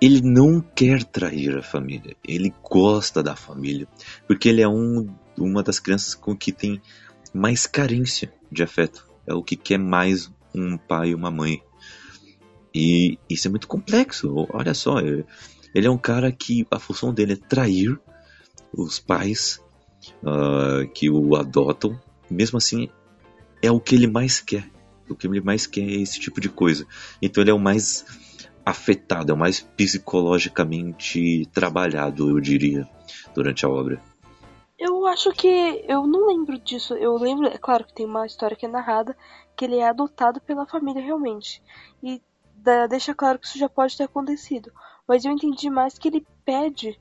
ele 0.00 0.20
não 0.22 0.60
quer 0.60 1.04
trair 1.04 1.56
a 1.56 1.62
família, 1.62 2.16
ele 2.26 2.52
gosta 2.62 3.22
da 3.22 3.36
família, 3.36 3.86
porque 4.26 4.48
ele 4.48 4.62
é 4.62 4.68
um, 4.68 5.08
uma 5.38 5.62
das 5.62 5.78
crianças 5.78 6.14
com 6.14 6.34
que 6.34 6.52
tem 6.52 6.80
mais 7.34 7.66
carência 7.66 8.32
de 8.50 8.62
afeto, 8.62 9.06
é 9.26 9.34
o 9.34 9.42
que 9.42 9.56
quer 9.56 9.78
mais 9.78 10.30
um 10.54 10.76
pai 10.76 11.10
e 11.10 11.14
uma 11.14 11.30
mãe. 11.30 11.62
E 12.74 13.18
isso 13.28 13.46
é 13.46 13.50
muito 13.50 13.68
complexo, 13.68 14.46
olha 14.52 14.74
só, 14.74 14.98
ele 15.00 15.86
é 15.86 15.90
um 15.90 15.98
cara 15.98 16.32
que 16.32 16.66
a 16.70 16.78
função 16.78 17.12
dele 17.12 17.34
é 17.34 17.36
trair 17.36 18.00
os 18.72 18.98
pais 18.98 19.60
uh, 20.22 20.88
que 20.94 21.10
o 21.10 21.36
adotam, 21.36 22.00
mesmo 22.30 22.58
assim 22.58 22.88
é 23.62 23.70
o 23.70 23.80
que 23.80 23.94
ele 23.94 24.06
mais 24.06 24.40
quer. 24.40 24.68
O 25.12 25.16
que 25.16 25.26
ele 25.26 25.40
mais 25.40 25.66
quer 25.66 25.82
é 25.82 26.00
esse 26.00 26.20
tipo 26.20 26.40
de 26.40 26.48
coisa. 26.48 26.86
Então 27.20 27.42
ele 27.42 27.50
é 27.50 27.54
o 27.54 27.58
mais 27.58 28.04
afetado, 28.64 29.32
é 29.32 29.34
o 29.34 29.38
mais 29.38 29.60
psicologicamente 29.60 31.46
trabalhado, 31.52 32.30
eu 32.30 32.40
diria, 32.40 32.88
durante 33.34 33.64
a 33.64 33.68
obra. 33.68 34.00
Eu 34.78 35.06
acho 35.06 35.30
que 35.32 35.84
eu 35.86 36.06
não 36.06 36.28
lembro 36.28 36.58
disso. 36.58 36.94
Eu 36.94 37.14
lembro, 37.16 37.46
é 37.46 37.58
claro 37.58 37.84
que 37.84 37.92
tem 37.92 38.06
uma 38.06 38.26
história 38.26 38.56
que 38.56 38.64
é 38.64 38.68
narrada 38.68 39.16
que 39.54 39.66
ele 39.66 39.76
é 39.76 39.88
adotado 39.88 40.40
pela 40.40 40.64
família 40.64 41.02
realmente. 41.02 41.62
E 42.02 42.22
deixa 42.88 43.14
claro 43.14 43.38
que 43.38 43.46
isso 43.46 43.58
já 43.58 43.68
pode 43.68 43.94
ter 43.94 44.04
acontecido. 44.04 44.72
Mas 45.06 45.24
eu 45.24 45.32
entendi 45.32 45.68
mais 45.68 45.98
que 45.98 46.08
ele 46.08 46.26
pede 46.44 46.98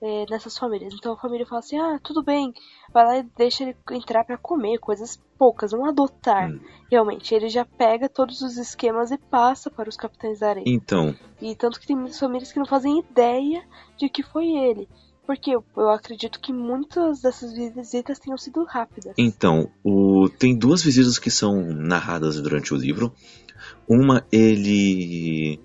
é, 0.00 0.26
nessas 0.30 0.56
famílias. 0.56 0.94
Então 0.94 1.12
a 1.12 1.16
família 1.16 1.46
fala 1.46 1.60
assim: 1.60 1.78
ah, 1.78 1.98
tudo 2.02 2.22
bem, 2.22 2.52
vai 2.92 3.04
lá 3.04 3.18
e 3.18 3.22
deixa 3.36 3.64
ele 3.64 3.76
entrar 3.90 4.24
para 4.24 4.38
comer, 4.38 4.78
coisas 4.78 5.20
poucas, 5.38 5.72
não 5.72 5.84
adotar. 5.84 6.50
Hum. 6.50 6.60
Realmente, 6.90 7.34
ele 7.34 7.48
já 7.48 7.64
pega 7.64 8.08
todos 8.08 8.40
os 8.40 8.56
esquemas 8.56 9.10
e 9.10 9.18
passa 9.18 9.70
para 9.70 9.88
os 9.88 9.96
capitães 9.96 10.40
da 10.40 10.50
areia. 10.50 10.64
Então. 10.66 11.14
E 11.40 11.54
tanto 11.54 11.80
que 11.80 11.86
tem 11.86 11.96
muitas 11.96 12.18
famílias 12.18 12.52
que 12.52 12.58
não 12.58 12.66
fazem 12.66 12.98
ideia 12.98 13.62
de 13.96 14.08
que 14.08 14.22
foi 14.22 14.48
ele. 14.48 14.88
Porque 15.26 15.50
eu, 15.50 15.62
acredito 15.90 16.40
que 16.40 16.54
muitas 16.54 17.20
dessas 17.20 17.52
visitas 17.52 18.18
tenham 18.18 18.38
sido 18.38 18.64
rápidas. 18.64 19.12
Então, 19.18 19.70
o, 19.84 20.26
tem 20.30 20.56
duas 20.56 20.82
visitas 20.82 21.18
que 21.18 21.30
são 21.30 21.62
narradas 21.66 22.40
durante 22.40 22.72
o 22.72 22.78
livro. 22.78 23.12
Uma, 23.86 24.24
ele 24.32 25.60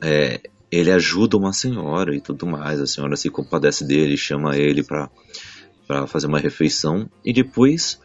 é, 0.00 0.40
ele 0.70 0.90
ajuda 0.90 1.36
uma 1.36 1.52
senhora 1.52 2.14
e 2.14 2.20
tudo 2.20 2.46
mais. 2.46 2.80
A 2.80 2.86
senhora 2.86 3.16
se 3.16 3.30
compadece 3.30 3.84
dele, 3.84 4.16
chama 4.16 4.56
ele 4.56 4.82
para 4.82 6.06
fazer 6.06 6.26
uma 6.26 6.38
refeição 6.38 7.08
e 7.24 7.32
depois 7.32 7.98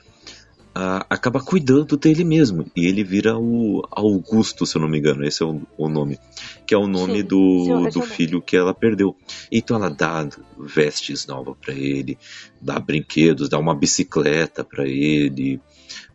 uh, 0.75 1.05
acaba 1.09 1.39
cuidando 1.39 1.97
dele 1.97 2.23
mesmo. 2.23 2.65
E 2.75 2.85
ele 2.85 3.03
vira 3.03 3.37
o 3.37 3.85
Augusto, 3.91 4.65
se 4.65 4.75
eu 4.75 4.81
não 4.81 4.89
me 4.89 4.99
engano, 4.99 5.23
esse 5.23 5.43
é 5.43 5.45
o, 5.45 5.61
o 5.77 5.89
nome, 5.89 6.19
que 6.65 6.73
é 6.73 6.77
o 6.77 6.87
nome 6.87 7.21
Sim. 7.21 7.27
do, 7.27 7.89
do 7.89 8.01
filho 8.01 8.41
que 8.41 8.57
ela 8.57 8.73
perdeu. 8.73 9.15
Então 9.51 9.77
ela 9.77 9.89
dá 9.89 10.27
vestes 10.57 11.25
novas 11.27 11.55
para 11.61 11.73
ele, 11.73 12.17
dá 12.61 12.79
brinquedos, 12.79 13.49
dá 13.49 13.57
uma 13.57 13.75
bicicleta 13.75 14.63
para 14.63 14.87
ele. 14.87 15.61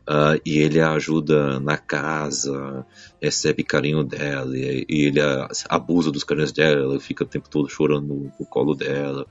Uh, 0.08 0.40
e 0.42 0.56
ele 0.56 0.80
a 0.80 0.92
ajuda 0.92 1.60
na 1.60 1.76
casa, 1.76 2.86
recebe 3.20 3.62
carinho 3.62 4.02
dela, 4.02 4.56
e, 4.56 4.86
e 4.88 5.04
ele 5.04 5.20
a, 5.20 5.46
abusa 5.68 6.10
dos 6.10 6.24
carinhos 6.24 6.50
dela, 6.50 6.80
ela 6.80 6.98
fica 6.98 7.24
o 7.24 7.26
tempo 7.26 7.50
todo 7.50 7.68
chorando 7.68 8.06
no, 8.06 8.32
no 8.40 8.46
colo 8.46 8.74
dela. 8.74 9.26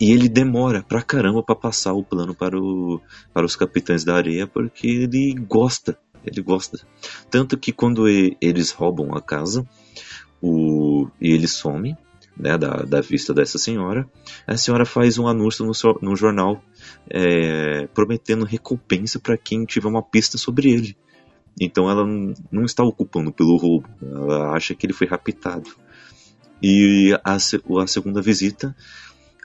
E 0.00 0.10
ele 0.10 0.28
demora 0.28 0.82
pra 0.82 1.00
caramba 1.00 1.44
para 1.44 1.54
passar 1.54 1.92
o 1.92 2.02
plano 2.02 2.34
para, 2.34 2.58
o, 2.58 3.00
para 3.32 3.46
os 3.46 3.54
capitães 3.54 4.02
da 4.02 4.16
areia, 4.16 4.48
porque 4.48 4.88
ele 4.88 5.32
gosta, 5.34 5.96
ele 6.26 6.42
gosta. 6.42 6.80
Tanto 7.30 7.56
que 7.56 7.70
quando 7.70 8.08
eles 8.08 8.72
roubam 8.72 9.14
a 9.14 9.22
casa, 9.22 9.64
o, 10.42 11.06
e 11.20 11.30
ele 11.30 11.46
some, 11.46 11.96
né, 12.36 12.58
da, 12.58 12.82
da 12.82 13.00
vista 13.00 13.32
dessa 13.32 13.58
senhora, 13.58 14.08
a 14.44 14.56
senhora 14.56 14.84
faz 14.84 15.18
um 15.18 15.28
anúncio 15.28 15.64
no, 15.64 15.72
no 16.02 16.16
jornal 16.16 16.60
é, 17.08 17.86
prometendo 17.88 18.44
recompensa 18.44 19.18
para 19.18 19.36
quem 19.36 19.64
tiver 19.64 19.88
uma 19.88 20.02
pista 20.02 20.38
sobre 20.38 20.70
ele. 20.70 20.96
Então 21.60 21.90
ela 21.90 22.04
não 22.50 22.64
está 22.64 22.82
ocupando 22.82 23.32
pelo 23.32 23.56
roubo, 23.56 23.88
ela 24.00 24.52
acha 24.52 24.74
que 24.74 24.86
ele 24.86 24.92
foi 24.92 25.06
raptado. 25.06 25.70
E 26.62 27.12
a, 27.24 27.34
a 27.34 27.86
segunda 27.86 28.22
visita, 28.22 28.74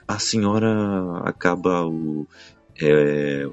a 0.06 0.18
senhora 0.18 1.20
acaba 1.24 1.84
o, 1.86 2.26
é, 2.80 3.48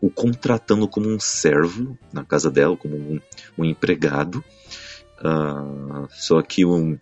o 0.00 0.08
contratando 0.08 0.88
como 0.88 1.08
um 1.08 1.18
servo 1.18 1.98
na 2.12 2.24
casa 2.24 2.50
dela, 2.50 2.76
como 2.76 2.96
um, 2.96 3.20
um 3.58 3.64
empregado. 3.64 4.42
Uh, 5.20 6.06
só 6.10 6.40
que 6.40 6.64
um, 6.64 6.96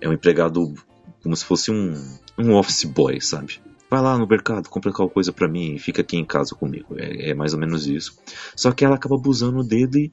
é 0.00 0.08
um 0.08 0.12
empregado 0.12 0.74
como 1.22 1.34
se 1.34 1.44
fosse 1.44 1.70
um, 1.70 1.94
um 2.36 2.54
office 2.54 2.84
boy, 2.84 3.20
sabe? 3.20 3.60
Vai 3.92 4.00
lá 4.00 4.16
no 4.16 4.26
mercado, 4.26 4.70
compra 4.70 4.90
qualquer 4.90 5.12
coisa 5.12 5.34
para 5.34 5.46
mim 5.46 5.74
e 5.74 5.78
fica 5.78 6.00
aqui 6.00 6.16
em 6.16 6.24
casa 6.24 6.54
comigo. 6.54 6.98
É, 6.98 7.28
é, 7.28 7.34
mais 7.34 7.52
ou 7.52 7.60
menos 7.60 7.86
isso. 7.86 8.18
Só 8.56 8.72
que 8.72 8.86
ela 8.86 8.94
acaba 8.94 9.16
abusando 9.16 9.62
dele 9.62 10.10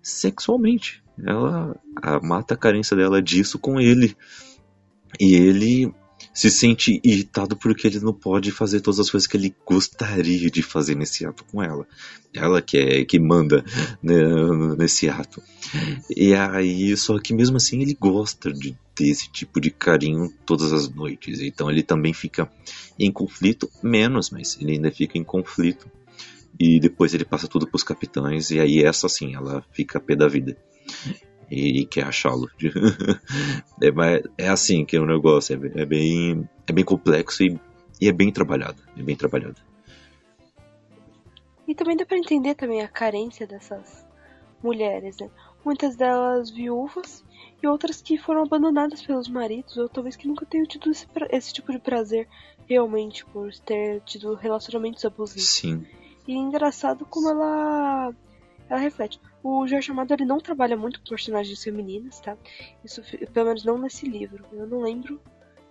sexualmente. 0.00 1.04
Ela 1.22 1.76
a, 2.00 2.18
mata 2.20 2.54
a 2.54 2.56
carência 2.56 2.96
dela 2.96 3.20
disso 3.20 3.58
com 3.58 3.78
ele. 3.78 4.16
E 5.20 5.34
ele 5.34 5.94
se 6.32 6.50
sente 6.50 7.00
irritado 7.02 7.56
porque 7.56 7.86
ele 7.86 8.00
não 8.00 8.12
pode 8.12 8.50
fazer 8.50 8.80
todas 8.80 9.00
as 9.00 9.10
coisas 9.10 9.26
que 9.26 9.36
ele 9.36 9.54
gostaria 9.66 10.50
de 10.50 10.62
fazer 10.62 10.94
nesse 10.94 11.26
ato 11.26 11.44
com 11.44 11.62
ela. 11.62 11.86
Ela 12.34 12.62
que 12.62 12.76
é 12.76 13.04
que 13.04 13.18
manda 13.18 13.64
né, 14.02 14.14
nesse 14.76 15.08
ato. 15.08 15.42
E 16.14 16.34
aí, 16.34 16.96
só 16.96 17.18
que 17.18 17.34
mesmo 17.34 17.56
assim 17.56 17.82
ele 17.82 17.96
gosta 17.98 18.52
de 18.52 18.76
ter 18.94 19.08
esse 19.08 19.30
tipo 19.30 19.60
de 19.60 19.70
carinho 19.70 20.32
todas 20.44 20.72
as 20.72 20.88
noites. 20.88 21.40
Então 21.40 21.70
ele 21.70 21.82
também 21.82 22.12
fica 22.12 22.50
em 22.98 23.10
conflito, 23.10 23.68
menos, 23.82 24.30
mas 24.30 24.58
ele 24.60 24.72
ainda 24.72 24.90
fica 24.90 25.18
em 25.18 25.24
conflito. 25.24 25.90
E 26.58 26.80
depois 26.80 27.14
ele 27.14 27.24
passa 27.24 27.46
tudo 27.46 27.68
pros 27.68 27.84
capitães, 27.84 28.50
e 28.50 28.58
aí 28.58 28.82
essa 28.82 29.08
sim, 29.08 29.34
ela 29.34 29.64
fica 29.72 30.00
pé 30.00 30.16
da 30.16 30.26
vida 30.26 30.56
e, 31.50 31.86
quer 31.86 32.04
achá-lo. 32.04 32.50
é, 33.82 34.44
é 34.44 34.48
assim 34.48 34.84
que 34.84 34.96
é 34.96 35.00
o 35.00 35.06
negócio, 35.06 35.54
é, 35.54 35.82
é, 35.82 35.84
bem, 35.84 36.48
é 36.66 36.72
bem 36.72 36.84
complexo 36.84 37.42
e, 37.42 37.58
e 38.00 38.08
é 38.08 38.12
bem 38.12 38.30
trabalhado. 38.30 38.82
É 38.96 39.02
bem 39.02 39.16
trabalhado. 39.16 39.56
E 41.66 41.74
também 41.74 41.96
dá 41.96 42.06
para 42.06 42.16
entender 42.16 42.54
também 42.54 42.80
a 42.80 42.88
carência 42.88 43.46
dessas 43.46 44.06
mulheres, 44.62 45.16
né? 45.18 45.30
Muitas 45.64 45.96
delas 45.96 46.50
viúvas 46.50 47.24
e 47.62 47.66
outras 47.66 48.00
que 48.00 48.16
foram 48.16 48.42
abandonadas 48.42 49.02
pelos 49.02 49.28
maridos, 49.28 49.76
ou 49.76 49.88
talvez 49.88 50.16
que 50.16 50.26
nunca 50.26 50.46
tenham 50.46 50.66
tido 50.66 50.90
esse, 50.90 51.06
esse 51.30 51.52
tipo 51.52 51.72
de 51.72 51.78
prazer 51.78 52.28
realmente 52.66 53.24
por 53.26 53.52
ter 53.58 54.00
tido 54.02 54.34
relacionamentos 54.34 55.04
abusivos. 55.04 55.48
Sim. 55.48 55.86
E 56.26 56.32
é 56.32 56.36
engraçado 56.36 57.04
como 57.06 57.28
ela 57.28 58.14
ela 58.68 58.80
reflete. 58.80 59.20
O 59.42 59.66
Jorge 59.66 59.90
Amado 59.90 60.12
ele 60.12 60.24
não 60.24 60.38
trabalha 60.38 60.76
muito 60.76 61.00
com 61.00 61.08
personagens 61.08 61.62
femininas, 61.62 62.20
tá? 62.20 62.36
Isso, 62.84 63.02
pelo 63.32 63.46
menos 63.46 63.64
não 63.64 63.78
nesse 63.78 64.06
livro. 64.06 64.44
Eu 64.52 64.66
não 64.66 64.82
lembro. 64.82 65.20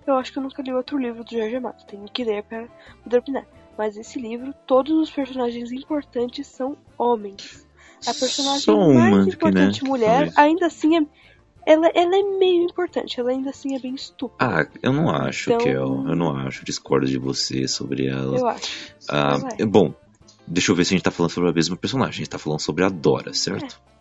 Eu 0.06 0.16
acho 0.16 0.32
que 0.32 0.40
eu 0.40 0.44
nunca 0.44 0.62
li 0.62 0.74
outro 0.74 0.98
livro 0.98 1.24
do 1.24 1.32
Jorge 1.32 1.56
Amado. 1.56 1.86
Tenho 1.86 2.06
que 2.06 2.24
ler 2.24 2.44
para 2.44 2.68
poder 3.04 3.18
opinar. 3.18 3.46
Mas 3.78 3.98
esse 3.98 4.20
livro, 4.20 4.54
todos 4.66 4.98
os 4.98 5.12
personagens 5.12 5.72
importantes 5.72 6.48
são 6.48 6.78
homens. 6.98 7.68
A 8.08 8.14
personagem 8.14 8.62
Só 8.62 8.78
mais 8.94 9.14
uma, 9.14 9.28
importante 9.28 9.84
né? 9.84 9.90
mulher, 9.90 10.32
ainda 10.36 10.68
assim 10.68 10.98
é 10.98 11.06
ela, 11.68 11.92
ela 11.94 12.16
é 12.16 12.24
meio 12.40 12.64
importante, 12.64 13.20
ela 13.20 13.30
ainda 13.30 13.50
assim 13.50 13.76
é 13.76 13.80
bem 13.80 13.94
estúpida. 13.94 14.38
Ah, 14.40 14.66
eu 14.82 14.94
não 14.94 15.10
acho, 15.10 15.52
então... 15.52 15.66
Kel. 15.66 16.06
Eu 16.08 16.16
não 16.16 16.34
acho. 16.34 16.64
Discordo 16.64 17.06
de 17.06 17.18
você 17.18 17.68
sobre 17.68 18.08
ela. 18.08 18.38
Eu 18.38 18.48
acho. 18.48 18.96
Ah, 19.10 19.38
é. 19.60 19.66
Bom, 19.66 19.94
Deixa 20.48 20.72
eu 20.72 20.76
ver 20.76 20.86
se 20.86 20.94
a 20.94 20.96
gente 20.98 21.04
tá 21.04 21.12
falando 21.12 21.32
sobre 21.32 21.50
a 21.50 21.54
mesma 21.54 21.76
personagem. 21.76 22.14
A 22.14 22.18
gente 22.18 22.30
tá 22.30 22.40
falando 22.40 22.62
sobre 22.62 22.84
a 22.84 22.90
Dora, 22.90 23.34
certo? 23.34 23.80
É. 23.94 23.98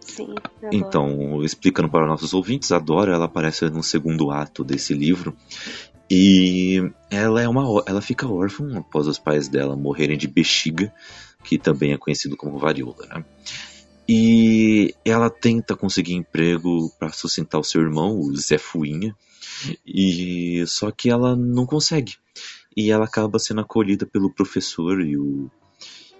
Sim, 0.00 0.34
então, 0.70 1.42
explicando 1.42 1.88
para 1.88 2.06
nossos 2.06 2.34
ouvintes, 2.34 2.70
a 2.70 2.78
Dora 2.78 3.14
ela 3.14 3.24
aparece 3.24 3.68
no 3.70 3.82
segundo 3.82 4.30
ato 4.30 4.62
desse 4.62 4.94
livro 4.94 5.36
e 6.08 6.92
ela 7.10 7.42
é 7.42 7.48
uma 7.48 7.82
ela 7.86 8.00
fica 8.00 8.28
órfã 8.28 8.78
após 8.78 9.08
os 9.08 9.18
pais 9.18 9.48
dela 9.48 9.74
morrerem 9.74 10.16
de 10.16 10.28
bexiga, 10.28 10.92
que 11.42 11.58
também 11.58 11.92
é 11.92 11.98
conhecido 11.98 12.36
como 12.36 12.58
varíola, 12.58 13.06
né? 13.06 13.24
E 14.08 14.94
ela 15.04 15.30
tenta 15.30 15.74
conseguir 15.74 16.14
emprego 16.14 16.92
para 16.98 17.10
sustentar 17.10 17.58
o 17.58 17.64
seu 17.64 17.80
irmão, 17.80 18.20
o 18.20 18.36
Zé 18.36 18.58
Fuinha, 18.58 19.16
e 19.84 20.62
só 20.66 20.90
que 20.90 21.08
ela 21.08 21.34
não 21.34 21.64
consegue. 21.64 22.14
E 22.76 22.90
ela 22.90 23.04
acaba 23.04 23.38
sendo 23.38 23.60
acolhida 23.60 24.04
pelo 24.06 24.30
professor 24.30 25.00
e, 25.00 25.16
o, 25.16 25.50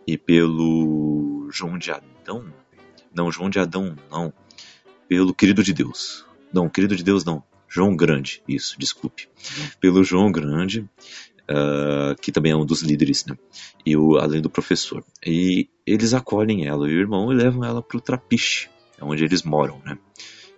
e 0.07 0.17
pelo 0.17 1.49
João 1.51 1.79
de 1.79 1.91
Adão. 1.91 2.53
Não, 3.15 3.31
João 3.31 3.51
de 3.51 3.59
Adão, 3.59 3.97
não. 4.11 4.33
Pelo 5.09 5.35
querido 5.35 5.63
de 5.63 5.73
Deus. 5.73 6.25
Não, 6.53 6.69
querido 6.69 6.95
de 6.97 7.03
Deus 7.03 7.25
não. 7.25 7.43
João 7.69 7.97
Grande, 7.97 8.41
isso, 8.47 8.79
desculpe. 8.79 9.29
Pelo 9.81 10.05
João 10.05 10.31
Grande, 10.31 10.89
uh, 11.51 12.15
que 12.21 12.31
também 12.31 12.53
é 12.53 12.57
um 12.57 12.65
dos 12.65 12.83
líderes, 12.83 13.25
né? 13.27 13.37
E 13.85 13.97
o, 13.97 14.17
além 14.17 14.41
do 14.41 14.49
professor. 14.49 15.05
E 15.27 15.69
eles 15.85 16.15
acolhem 16.15 16.67
ela 16.67 16.89
e 16.89 16.95
o 16.95 17.01
irmão 17.01 17.33
e 17.33 17.35
levam 17.35 17.65
ela 17.65 17.83
para 17.83 17.99
o 17.99 18.01
Trapiche, 18.01 18.69
onde 19.01 19.25
eles 19.25 19.43
moram, 19.43 19.81
né? 19.85 19.99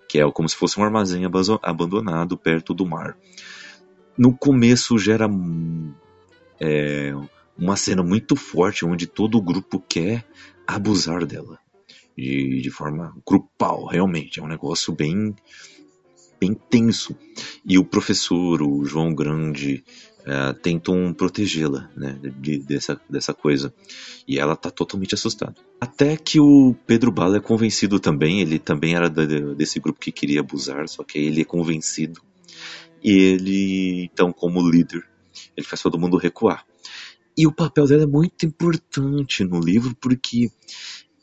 Que 0.08 0.20
é 0.20 0.30
como 0.30 0.48
se 0.48 0.56
fosse 0.56 0.78
um 0.78 0.84
armazém 0.84 1.22
abandonado 1.62 2.36
perto 2.36 2.74
do 2.74 2.86
mar. 2.86 3.16
No 4.16 4.36
começo 4.36 4.98
gera 4.98 5.28
é, 6.60 7.12
uma 7.56 7.76
cena 7.76 8.02
muito 8.02 8.36
forte 8.36 8.84
onde 8.84 9.06
todo 9.06 9.36
o 9.36 9.42
grupo 9.42 9.82
quer 9.86 10.24
abusar 10.66 11.24
dela. 11.26 11.58
De, 12.16 12.62
de 12.62 12.70
forma 12.70 13.14
grupal, 13.26 13.84
realmente. 13.86 14.40
É 14.40 14.42
um 14.42 14.48
negócio 14.48 14.92
bem 14.92 15.34
bem 16.40 16.54
tenso. 16.54 17.16
E 17.64 17.78
o 17.78 17.84
professor, 17.84 18.62
o 18.62 18.84
João 18.84 19.14
Grande, 19.14 19.82
uh, 20.20 20.54
tentam 20.60 21.12
protegê-la 21.12 21.90
né, 21.96 22.18
de, 22.38 22.58
dessa, 22.58 23.00
dessa 23.08 23.32
coisa. 23.32 23.72
E 24.26 24.38
ela 24.38 24.54
está 24.54 24.70
totalmente 24.70 25.14
assustada. 25.14 25.54
Até 25.80 26.16
que 26.16 26.40
o 26.40 26.74
Pedro 26.86 27.10
Bala 27.10 27.36
é 27.36 27.40
convencido 27.40 28.00
também, 28.00 28.40
ele 28.40 28.58
também 28.58 28.94
era 28.94 29.08
da, 29.08 29.24
desse 29.24 29.78
grupo 29.78 30.00
que 30.00 30.12
queria 30.12 30.40
abusar, 30.40 30.88
só 30.88 31.02
que 31.02 31.18
ele 31.18 31.42
é 31.42 31.44
convencido. 31.44 32.20
E 33.02 33.10
ele, 33.10 34.04
então, 34.04 34.32
como 34.32 34.68
líder, 34.68 35.02
ele 35.56 35.66
faz 35.66 35.82
todo 35.82 35.98
mundo 35.98 36.16
recuar. 36.16 36.64
E 37.36 37.46
o 37.46 37.52
papel 37.52 37.86
dela 37.86 38.04
é 38.04 38.06
muito 38.06 38.46
importante 38.46 39.44
no 39.44 39.60
livro 39.60 39.94
porque 40.00 40.50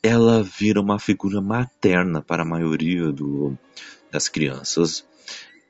ela 0.02 0.44
vira 0.44 0.80
uma 0.80 1.00
figura 1.00 1.42
materna 1.42 2.22
para 2.22 2.44
a 2.44 2.46
maioria 2.46 3.12
do, 3.12 3.58
das 4.12 4.28
crianças. 4.28 5.06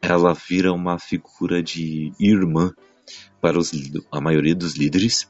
Ela 0.01 0.33
vira 0.33 0.73
uma 0.73 0.99
figura 0.99 1.63
de 1.63 2.11
irmã 2.19 2.73
para 3.39 3.57
os, 3.57 3.71
a 4.11 4.19
maioria 4.19 4.55
dos 4.55 4.75
líderes 4.75 5.29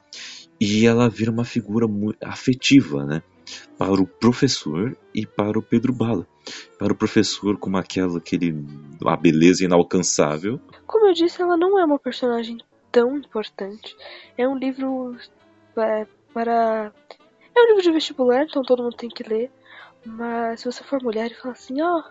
e 0.59 0.85
ela 0.85 1.09
vira 1.09 1.31
uma 1.31 1.45
figura 1.45 1.85
afetiva, 2.21 3.05
né? 3.05 3.21
Para 3.77 4.01
o 4.01 4.07
professor 4.07 4.97
e 5.13 5.25
para 5.25 5.57
o 5.57 5.61
Pedro 5.61 5.93
Bala. 5.93 6.27
Para 6.77 6.93
o 6.93 6.95
professor, 6.95 7.57
como 7.57 7.77
aquela 7.77 8.17
aquele, 8.17 8.55
a 9.05 9.15
beleza 9.15 9.63
inalcançável. 9.63 10.59
Como 10.85 11.07
eu 11.07 11.13
disse, 11.13 11.41
ela 11.41 11.57
não 11.57 11.79
é 11.79 11.85
uma 11.85 11.99
personagem 11.99 12.57
tão 12.91 13.17
importante. 13.17 13.95
É 14.37 14.47
um 14.47 14.57
livro 14.57 15.17
é, 15.77 16.05
para. 16.33 16.91
É 17.55 17.61
um 17.61 17.67
livro 17.67 17.81
de 17.81 17.91
vestibular, 17.91 18.43
então 18.43 18.63
todo 18.63 18.83
mundo 18.83 18.95
tem 18.95 19.09
que 19.09 19.27
ler. 19.27 19.51
Mas 20.05 20.61
se 20.61 20.65
você 20.65 20.83
for 20.83 21.01
mulher 21.01 21.31
e 21.31 21.35
falar 21.35 21.53
assim, 21.53 21.81
ó, 21.81 21.99
oh, 21.99 22.03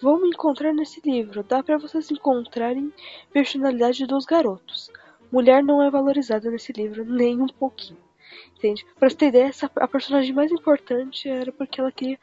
vou 0.00 0.20
me 0.20 0.28
encontrar 0.28 0.72
nesse 0.72 1.00
livro, 1.04 1.42
dá 1.42 1.62
para 1.62 1.78
vocês 1.78 2.10
encontrarem 2.10 2.92
personalidade 3.32 4.06
dos 4.06 4.24
garotos. 4.24 4.90
Mulher 5.30 5.62
não 5.62 5.82
é 5.82 5.90
valorizada 5.90 6.50
nesse 6.50 6.72
livro 6.72 7.04
nem 7.04 7.40
um 7.40 7.46
pouquinho. 7.46 8.07
Entende? 8.56 8.84
Pra 8.98 9.08
você 9.08 9.16
ter 9.16 9.26
ideia, 9.28 9.46
essa, 9.46 9.70
a 9.76 9.88
personagem 9.88 10.34
mais 10.34 10.50
importante 10.50 11.28
era 11.28 11.52
porque 11.52 11.80
ela 11.80 11.92
queria 11.92 12.18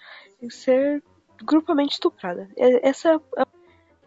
ser 0.49 1.03
grupamente 1.43 1.93
estuprada. 1.93 2.49
Essa 2.57 3.21
a 3.37 3.45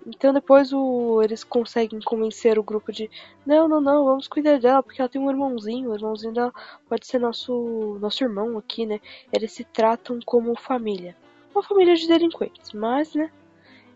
então 0.09 0.33
depois 0.33 0.73
o, 0.73 1.23
eles 1.23 1.45
conseguem 1.45 2.01
convencer 2.01 2.59
o 2.59 2.63
grupo 2.63 2.91
de 2.91 3.11
não, 3.45 3.69
não, 3.69 3.81
não, 3.81 4.05
vamos 4.07 4.27
cuidar 4.27 4.59
dela, 4.59 4.83
porque 4.83 5.03
ela 5.03 5.09
tem 5.09 5.21
um 5.21 5.29
irmãozinho, 5.29 5.91
o 5.91 5.95
irmãozinho 5.95 6.33
dela 6.33 6.53
pode 6.89 7.07
ser 7.07 7.19
nosso, 7.19 7.99
nosso 8.01 8.25
irmão 8.25 8.57
aqui, 8.57 8.87
né? 8.87 9.01
Eles 9.31 9.53
se 9.53 9.65
tratam 9.65 10.19
como 10.25 10.59
família. 10.59 11.15
Uma 11.55 11.63
família 11.63 11.95
de 11.95 12.09
delinquentes, 12.09 12.73
mas, 12.73 13.15
né? 13.15 13.31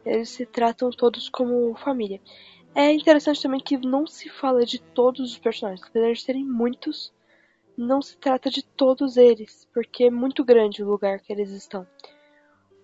Eles 0.05 0.29
se 0.29 0.45
tratam 0.45 0.91
todos 0.91 1.31
como 1.31 1.75
família. 1.77 2.21
É 2.75 2.93
interessante 2.93 3.43
também 3.43 3.61
que 3.61 3.79
não 3.79 4.07
se 4.07 4.29
fala 4.29 4.67
de 4.67 4.81
todos 4.81 5.33
os 5.33 5.39
personagens, 5.39 5.87
apesar 5.87 6.13
de 6.13 6.27
terem 6.27 6.45
muitos, 6.45 7.11
não 7.77 8.03
se 8.03 8.17
trata 8.17 8.51
de 8.51 8.63
todos 8.63 9.17
eles, 9.17 9.69
porque 9.73 10.05
é 10.05 10.11
muito 10.11 10.45
grande 10.45 10.83
o 10.83 10.89
lugar 10.89 11.21
que 11.21 11.33
eles 11.33 11.51
estão. 11.51 11.87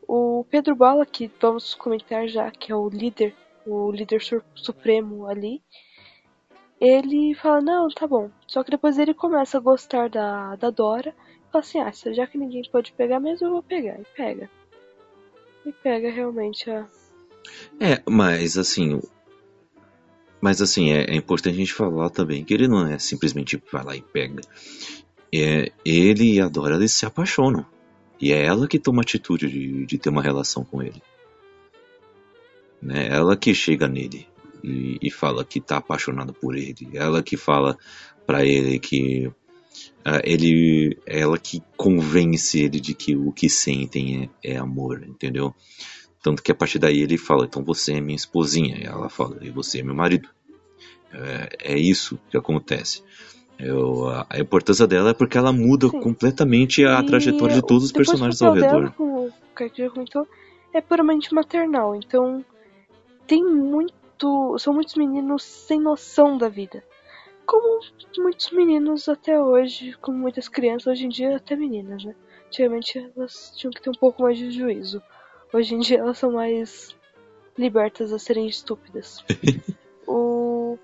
O 0.06 0.44
Pedro 0.50 0.74
Bala, 0.74 1.04
que 1.04 1.30
vamos 1.40 1.74
comentar 1.74 2.26
já, 2.28 2.50
que 2.50 2.72
é 2.72 2.74
o 2.74 2.88
líder, 2.88 3.34
o 3.66 3.90
líder 3.90 4.22
supremo 4.54 5.26
ali, 5.26 5.62
ele 6.80 7.34
fala, 7.34 7.60
não, 7.60 7.88
tá 7.88 8.06
bom. 8.06 8.30
Só 8.46 8.62
que 8.62 8.70
depois 8.70 8.98
ele 8.98 9.12
começa 9.12 9.58
a 9.58 9.60
gostar 9.60 10.08
da, 10.08 10.56
da 10.56 10.70
Dora 10.70 11.10
e 11.10 11.52
fala 11.52 11.64
assim, 11.64 11.78
ah, 11.80 12.12
já 12.12 12.26
que 12.26 12.38
ninguém 12.38 12.62
pode 12.70 12.92
pegar 12.92 13.20
mesmo, 13.20 13.46
eu 13.46 13.52
vou 13.52 13.62
pegar. 13.62 14.00
E 14.00 14.04
pega. 14.16 14.50
E 15.66 15.72
pega 15.72 16.10
realmente 16.10 16.70
a. 16.70 16.86
É, 17.80 18.02
mas 18.08 18.56
assim. 18.56 19.00
Mas 20.40 20.62
assim, 20.62 20.90
é, 20.90 21.04
é 21.04 21.16
importante 21.16 21.54
a 21.54 21.58
gente 21.58 21.72
falar 21.72 22.10
também 22.10 22.44
que 22.44 22.54
ele 22.54 22.68
não 22.68 22.86
é 22.86 22.98
simplesmente 22.98 23.60
vai 23.72 23.84
lá 23.84 23.96
e 23.96 24.02
pega. 24.02 24.40
É, 25.34 25.72
ele 25.84 26.34
e 26.34 26.40
a 26.40 26.48
Dora 26.48 26.76
eles 26.76 26.92
se 26.92 27.04
apaixonam. 27.04 27.66
E 28.20 28.32
é 28.32 28.44
ela 28.44 28.66
que 28.66 28.78
toma 28.78 29.00
a 29.00 29.02
atitude 29.02 29.48
de, 29.48 29.86
de 29.86 29.98
ter 29.98 30.08
uma 30.08 30.22
relação 30.22 30.64
com 30.64 30.82
ele. 30.82 31.02
Né? 32.82 33.08
Ela 33.08 33.36
que 33.36 33.54
chega 33.54 33.88
nele 33.88 34.26
e, 34.62 34.98
e 35.00 35.10
fala 35.10 35.44
que 35.44 35.60
tá 35.60 35.76
apaixonada 35.76 36.32
por 36.32 36.56
ele. 36.56 36.90
Ela 36.94 37.22
que 37.22 37.36
fala 37.36 37.76
para 38.26 38.44
ele 38.44 38.78
que 38.78 39.26
uh, 39.26 40.20
ele, 40.24 40.98
ela 41.06 41.38
que 41.38 41.62
convence 41.76 42.60
ele 42.60 42.80
de 42.80 42.94
que 42.94 43.16
o 43.16 43.32
que 43.32 43.48
sentem 43.48 44.30
é, 44.42 44.54
é, 44.54 44.56
amor, 44.56 45.04
entendeu? 45.06 45.54
Tanto 46.22 46.42
que 46.42 46.52
a 46.52 46.54
partir 46.54 46.78
daí 46.78 47.00
ele 47.00 47.16
fala, 47.16 47.44
então 47.44 47.62
você 47.62 47.94
é 47.94 48.00
minha 48.00 48.16
esposinha. 48.16 48.76
E 48.76 48.84
ela 48.84 49.08
fala, 49.08 49.38
e 49.40 49.50
você 49.50 49.80
é 49.80 49.82
meu 49.82 49.94
marido. 49.94 50.28
É, 51.12 51.72
é 51.74 51.78
isso 51.78 52.18
que 52.28 52.36
acontece. 52.36 53.02
Eu, 53.58 54.08
a 54.30 54.38
importância 54.38 54.86
dela 54.86 55.10
é 55.10 55.14
porque 55.14 55.36
ela 55.36 55.52
muda 55.52 55.88
Sim. 55.88 56.00
completamente 56.00 56.84
a 56.84 57.00
e 57.00 57.06
trajetória 57.06 57.56
de 57.56 57.62
todos 57.62 57.84
os 57.84 57.92
personagens 57.92 58.40
ao 58.40 58.54
redor. 58.54 58.82
Dela, 58.82 58.94
como 58.96 59.26
o 59.26 59.32
Kaique 59.52 59.88
comentou, 59.90 60.28
é 60.72 60.80
puramente 60.80 61.34
maternal. 61.34 61.96
Então, 61.96 62.44
tem 63.26 63.44
muito. 63.44 64.56
São 64.58 64.72
muitos 64.72 64.94
meninos 64.94 65.42
sem 65.42 65.80
noção 65.80 66.38
da 66.38 66.48
vida. 66.48 66.84
Como 67.44 67.80
muitos 68.18 68.50
meninos 68.52 69.08
até 69.08 69.40
hoje, 69.40 69.96
como 70.00 70.18
muitas 70.18 70.48
crianças, 70.48 70.86
hoje 70.86 71.06
em 71.06 71.08
dia 71.08 71.36
até 71.36 71.56
meninas, 71.56 72.04
né? 72.04 72.14
Antigamente 72.46 72.98
elas 73.16 73.52
tinham 73.56 73.72
que 73.72 73.80
ter 73.80 73.90
um 73.90 73.98
pouco 73.98 74.22
mais 74.22 74.38
de 74.38 74.50
juízo. 74.50 75.02
Hoje 75.52 75.74
em 75.74 75.80
dia 75.80 75.98
elas 75.98 76.18
são 76.18 76.32
mais 76.32 76.96
libertas 77.56 78.12
a 78.12 78.18
serem 78.18 78.46
estúpidas. 78.46 79.24
o 80.06 80.78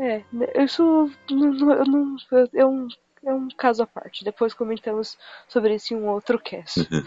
é, 0.00 0.24
isso 0.64 1.10
não, 1.30 1.52
não, 1.84 2.16
é, 2.54 2.64
um, 2.64 2.88
é 3.22 3.34
um 3.34 3.48
caso 3.48 3.82
à 3.82 3.86
parte. 3.86 4.24
Depois 4.24 4.54
comentamos 4.54 5.18
sobre 5.46 5.74
isso 5.74 5.92
em 5.92 5.98
um 5.98 6.08
outro 6.08 6.38
cast. 6.38 6.80
Uhum. 6.80 7.04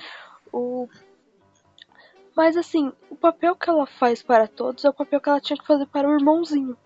o... 0.54 0.90
Mas 2.36 2.56
assim, 2.56 2.92
o 3.10 3.16
papel 3.16 3.56
que 3.56 3.68
ela 3.68 3.88
faz 3.88 4.22
para 4.22 4.48
todos 4.48 4.86
é 4.86 4.90
o 4.90 4.94
papel 4.94 5.20
que 5.20 5.30
ela 5.30 5.42
tinha 5.42 5.58
que 5.58 5.66
fazer 5.66 5.88
para 5.88 6.08
o 6.08 6.14
irmãozinho. 6.14 6.78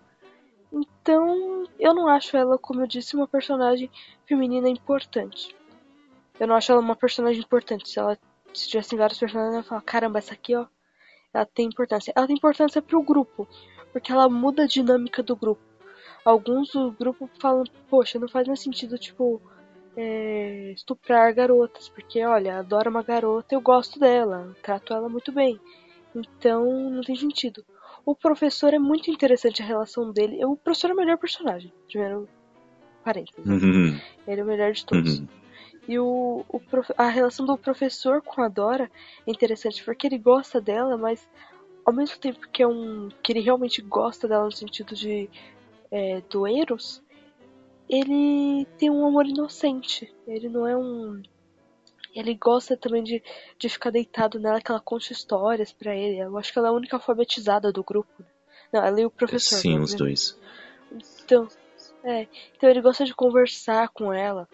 Então, 0.71 1.65
eu 1.77 1.93
não 1.93 2.07
acho 2.07 2.38
ela, 2.38 2.57
como 2.57 2.81
eu 2.81 2.88
disse, 2.88 3.15
uma 3.15 3.27
personagem 3.27 3.89
feminina 4.25 4.69
importante. 4.69 5.55
Eu 6.39 6.47
não 6.47 6.55
acho 6.55 6.71
ela 6.71 6.81
uma 6.81 6.95
personagem 6.95 7.41
importante. 7.41 7.89
Se 7.89 7.99
ela 7.99 8.17
se 8.53 8.69
tivesse 8.69 8.95
vários 8.95 9.19
personagens, 9.19 9.53
eu 9.53 9.62
ia 9.62 9.63
falar, 9.63 9.81
caramba, 9.81 10.19
essa 10.19 10.33
aqui, 10.33 10.55
ó, 10.55 10.65
ela 11.33 11.45
tem 11.45 11.67
importância. 11.67 12.13
Ela 12.15 12.27
tem 12.27 12.36
importância 12.36 12.81
para 12.81 12.97
o 12.97 13.03
grupo, 13.03 13.47
porque 13.91 14.12
ela 14.12 14.29
muda 14.29 14.63
a 14.63 14.67
dinâmica 14.67 15.21
do 15.21 15.36
grupo 15.36 15.67
alguns 16.27 16.71
do 16.71 16.91
grupo 16.91 17.29
falam, 17.39 17.63
poxa, 17.89 18.19
não 18.19 18.27
faz 18.27 18.45
mais 18.45 18.60
sentido, 18.60 18.97
tipo, 18.97 19.41
é, 19.95 20.73
estuprar 20.75 21.33
garotas, 21.33 21.88
porque 21.88 22.21
olha, 22.23 22.60
adoro 22.60 22.89
uma 22.89 23.01
garota, 23.01 23.55
eu 23.55 23.62
gosto 23.62 23.97
dela, 23.97 24.53
trato 24.62 24.93
ela 24.93 25.07
muito 25.07 25.31
bem. 25.31 25.57
Então 26.13 26.89
não 26.91 27.01
tem 27.01 27.15
sentido. 27.15 27.63
O 28.05 28.13
professor 28.13 28.73
é 28.73 28.79
muito 28.79 29.10
interessante 29.10 29.62
a 29.62 29.65
relação 29.65 30.12
dele. 30.12 30.43
O 30.43 30.57
professor 30.57 30.89
é 30.89 30.93
o 30.93 30.97
melhor 30.97 31.17
personagem, 31.17 31.71
primeiro 31.88 32.27
parênteses. 33.05 33.45
Uhum. 33.45 33.97
Ele 34.27 34.41
é 34.41 34.43
o 34.43 34.47
melhor 34.47 34.73
de 34.73 34.86
todos. 34.86 35.19
Uhum. 35.19 35.27
E 35.88 35.97
o, 35.97 36.43
o, 36.50 36.62
a 36.97 37.08
relação 37.08 37.45
do 37.45 37.58
professor 37.58 38.21
com 38.21 38.41
a 38.41 38.50
Dora 38.50 38.91
é 39.26 39.32
interessante 39.32 39.84
porque 39.84 40.08
ele 40.08 40.17
gosta 40.17 40.60
dela, 40.60 40.97
mas 40.97 41.28
ao 41.86 41.93
mesmo 41.93 42.17
tempo 42.17 42.47
que 42.52 42.62
é 42.62 42.67
um 42.67 43.10
que 43.23 43.32
ele 43.32 43.39
realmente 43.39 43.82
gosta 43.82 44.28
dela 44.28 44.45
no 44.45 44.52
sentido 44.52 44.93
de 44.93 45.30
é, 45.89 46.21
do 46.30 46.45
Eros, 46.45 47.02
ele 47.89 48.65
tem 48.78 48.89
um 48.89 49.08
amor 49.08 49.26
inocente. 49.26 50.13
Ele 50.28 50.50
não 50.50 50.67
é 50.67 50.76
um 50.76 51.21
ele 52.13 52.34
gosta 52.34 52.76
também 52.76 53.04
de, 53.04 53.23
de 53.60 53.69
ficar 53.69 53.91
deitado 53.91 54.39
nela, 54.39 54.60
que 54.60 54.71
ela 54.71 54.80
conta 54.80 55.13
histórias 55.13 55.71
para 55.71 55.95
ele. 55.95 56.17
Eu 56.17 56.36
acho 56.38 56.52
que 56.52 56.58
ela 56.58 56.69
é 56.69 56.71
a 56.71 56.73
única 56.73 56.95
alfabetizada 56.95 57.71
do 57.71 57.84
grupo. 57.84 58.26
Não, 58.73 58.84
ela 58.84 59.00
e 59.00 59.06
o 59.06 59.12
professor. 59.12 59.58
Sim, 59.58 59.80
os 59.80 59.93
dois. 59.93 60.38
Então, 61.23 61.47
é, 62.08 62.26
então 62.56 62.70
ele 62.70 62.82
gosta 62.82 63.04
de 63.04 63.13
conversar 63.13 63.89
com 63.89 64.13
ela. 64.13 64.48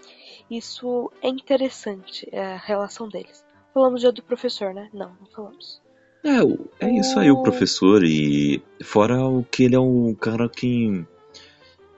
Isso 0.49 1.11
é 1.21 1.29
interessante, 1.29 2.27
é 2.31 2.53
a 2.53 2.57
relação 2.57 3.07
deles. 3.07 3.45
Falamos 3.71 4.01
já 4.01 4.09
do 4.09 4.23
professor, 4.23 4.73
né? 4.73 4.89
Não, 4.91 5.15
não 5.19 5.27
falamos. 5.27 5.79
É, 6.23 6.85
é 6.87 6.99
isso 6.99 7.19
aí, 7.19 7.29
o 7.29 7.43
professor. 7.43 8.03
E 8.03 8.59
fora 8.81 9.23
o 9.23 9.43
que 9.43 9.65
ele 9.65 9.75
é 9.75 9.79
um 9.79 10.15
cara 10.15 10.49
que. 10.49 11.05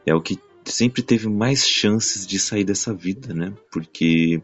É 0.05 0.13
o 0.13 0.21
que 0.21 0.37
sempre 0.65 1.01
teve 1.01 1.29
mais 1.29 1.65
chances 1.65 2.27
de 2.27 2.37
sair 2.37 2.65
dessa 2.65 2.93
vida, 2.93 3.33
né? 3.33 3.53
Porque 3.71 4.41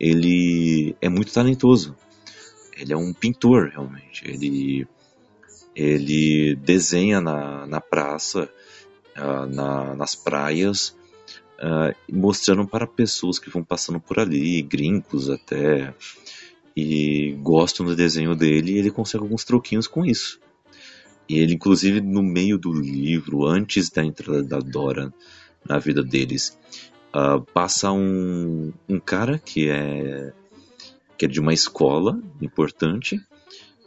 ele 0.00 0.96
é 1.00 1.08
muito 1.08 1.32
talentoso. 1.32 1.94
Ele 2.76 2.92
é 2.92 2.96
um 2.96 3.12
pintor, 3.12 3.68
realmente. 3.68 4.28
Ele, 4.28 4.86
ele 5.76 6.56
desenha 6.56 7.20
na, 7.20 7.66
na 7.66 7.80
praça, 7.80 8.50
uh, 9.20 9.46
na, 9.46 9.94
nas 9.94 10.14
praias, 10.14 10.96
uh, 11.58 11.94
mostrando 12.10 12.66
para 12.66 12.86
pessoas 12.86 13.38
que 13.38 13.50
vão 13.50 13.62
passando 13.62 14.00
por 14.00 14.18
ali, 14.18 14.62
gringos 14.62 15.28
até, 15.28 15.94
e 16.76 17.36
gostam 17.40 17.84
do 17.84 17.94
desenho 17.94 18.34
dele, 18.34 18.72
e 18.72 18.78
ele 18.78 18.90
consegue 18.90 19.22
alguns 19.22 19.44
troquinhos 19.44 19.86
com 19.86 20.04
isso. 20.04 20.40
E 21.28 21.38
ele, 21.38 21.54
inclusive, 21.54 22.00
no 22.00 22.22
meio 22.22 22.58
do 22.58 22.72
livro, 22.72 23.46
antes 23.46 23.88
da 23.90 24.04
entrada 24.04 24.42
da 24.42 24.58
Dora 24.58 25.12
na 25.64 25.78
vida 25.78 26.02
deles, 26.02 26.58
uh, 27.14 27.40
passa 27.52 27.92
um, 27.92 28.72
um 28.88 28.98
cara 28.98 29.38
que 29.38 29.68
é 29.68 30.32
que 31.16 31.26
é 31.26 31.28
de 31.28 31.38
uma 31.38 31.52
escola 31.52 32.18
importante 32.40 33.20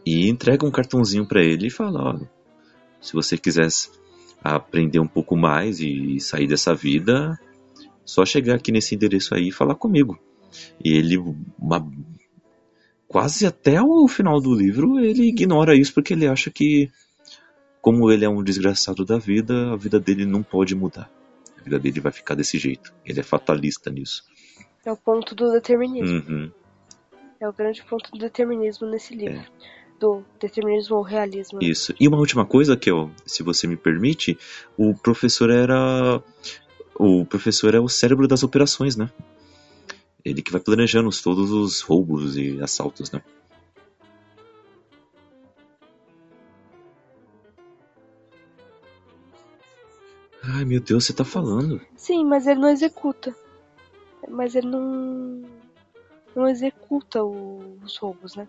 e 0.06 0.30
entrega 0.30 0.68
um 0.68 0.72
cartãozinho 0.72 1.26
para 1.26 1.42
ele 1.44 1.66
e 1.66 1.72
fala, 1.72 2.14
ó, 2.14 2.20
se 3.02 3.14
você 3.14 3.36
aprender 4.44 5.00
um 5.00 5.08
pouco 5.08 5.38
mais 5.38 5.80
e 5.80 6.20
sair 6.20 6.48
dessa 6.48 6.76
vida, 6.76 7.40
só 8.04 8.26
chegar 8.26 8.56
aqui 8.56 8.72
nesse 8.72 8.96
endereço 8.96 9.34
aí 9.34 9.48
e 9.48 9.52
falar 9.52 9.76
comigo. 9.76 10.20
E 10.84 10.98
ele, 10.98 11.18
uma, 11.58 11.90
quase 13.08 13.46
até 13.46 13.82
o 13.82 14.08
final 14.08 14.42
do 14.42 14.54
livro, 14.54 15.00
ele 15.00 15.30
ignora 15.30 15.76
isso 15.76 15.94
porque 15.94 16.14
ele 16.14 16.28
acha 16.28 16.52
que, 16.52 16.92
como 17.82 18.12
ele 18.12 18.26
é 18.26 18.30
um 18.30 18.44
desgraçado 18.44 19.06
da 19.06 19.18
vida, 19.18 19.72
a 19.72 19.78
vida 19.78 20.00
dele 20.00 20.26
não 20.26 20.44
pode 20.44 20.76
mudar. 20.76 21.10
A 21.60 21.64
vida 21.64 21.80
dele 21.80 22.02
vai 22.02 22.12
ficar 22.12 22.36
desse 22.36 22.60
jeito. 22.60 22.94
Ele 23.06 23.20
é 23.20 23.24
fatalista 23.24 23.90
nisso. 23.90 24.24
É 24.86 24.92
o 24.92 24.98
ponto 24.98 25.34
do 25.34 25.52
determinismo. 25.52 26.22
Uhum. 26.28 26.52
É 27.40 27.48
o 27.48 27.54
grande 27.54 27.84
ponto 27.84 28.12
do 28.12 28.18
determinismo 28.18 28.88
nesse 28.88 29.16
livro. 29.16 29.38
É. 29.38 29.46
Do 30.00 30.24
determinismo 30.40 30.98
ou 30.98 31.02
realismo. 31.02 31.60
Isso. 31.62 31.94
E 32.00 32.08
uma 32.08 32.18
última 32.18 32.46
coisa 32.46 32.76
que 32.76 32.92
eu, 32.92 33.10
se 33.26 33.42
você 33.42 33.68
me 33.68 33.78
permite, 33.78 34.38
o 34.78 34.94
professor 34.94 35.50
era 35.50 36.22
o 36.96 37.26
professor 37.26 37.74
é 37.74 37.80
o 37.80 37.90
cérebro 37.90 38.28
das 38.28 38.44
operações, 38.44 38.96
né? 38.96 39.10
Ele 40.24 40.42
que 40.42 40.52
vai 40.52 40.62
planejando 40.62 41.10
todos 41.22 41.52
os 41.52 41.82
roubos 41.82 42.38
e 42.38 42.62
assaltos, 42.62 43.12
né? 43.12 43.22
Ai 50.42 50.66
meu 50.66 50.82
Deus, 50.82 51.06
você 51.06 51.14
tá 51.14 51.24
falando. 51.24 51.82
Sim, 51.96 52.26
mas 52.26 52.48
ele 52.48 52.60
não 52.60 52.70
executa. 52.70 53.36
Mas 54.30 54.56
ele 54.56 54.68
não. 54.68 55.42
não 56.36 56.48
executa 56.48 57.24
os 57.24 57.98
roubos, 57.98 58.36
né? 58.36 58.48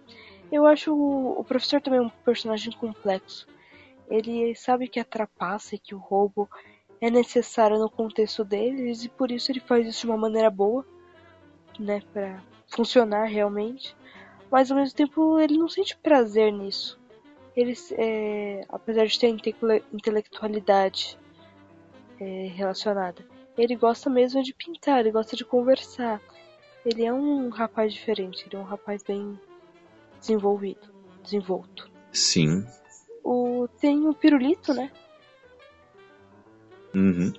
Eu 0.51 0.67
acho 0.67 0.95
o, 0.95 1.41
o, 1.41 1.45
professor 1.45 1.81
também 1.81 2.01
um 2.01 2.09
personagem 2.25 2.73
complexo. 2.73 3.47
Ele 4.09 4.55
sabe 4.55 4.89
que 4.89 5.01
a 5.01 5.05
trapaça 5.05 5.75
e 5.75 5.79
que 5.79 5.95
o 5.95 5.99
roubo 5.99 6.49
é 7.01 7.11
necessário 7.11 7.79
no 7.79 7.91
contexto 7.91 8.45
deles 8.45 9.05
e 9.05 9.09
por 9.09 9.31
isso 9.31 9.51
ele 9.51 9.61
faz 9.61 9.87
isso 9.87 10.01
de 10.01 10.07
uma 10.07 10.17
maneira 10.17 10.51
boa, 10.51 10.85
né? 11.79 12.03
Pra 12.13 12.43
funcionar 12.69 13.25
realmente. 13.25 13.97
Mas 14.51 14.71
ao 14.71 14.77
mesmo 14.77 14.97
tempo 14.97 15.39
ele 15.39 15.59
não 15.59 15.69
sente 15.69 15.97
prazer 15.97 16.53
nisso. 16.53 17.01
Ele, 17.57 17.75
é, 17.93 18.65
apesar 18.69 19.07
de 19.07 19.19
ter 19.19 19.29
intelectualidade 19.93 21.19
é, 22.21 22.49
relacionada. 22.55 23.25
Ele 23.57 23.77
gosta 23.77 24.11
mesmo 24.11 24.43
de 24.43 24.53
pintar, 24.53 25.01
ele 25.01 25.13
gosta 25.13 25.37
de 25.37 25.45
conversar. 25.45 26.21
Ele 26.85 27.05
é 27.05 27.13
um 27.13 27.49
rapaz 27.49 27.93
diferente, 27.93 28.45
ele 28.47 28.57
é 28.57 28.59
um 28.59 28.65
rapaz 28.65 29.03
bem 29.03 29.39
desenvolvido, 30.25 30.81
desenvolto. 31.23 31.91
Sim. 32.11 32.65
O, 33.23 33.69
tem 33.81 34.09
o 34.09 34.15
Pirulito, 34.15 34.73
né? 34.73 34.91
Uhum. 36.95 37.33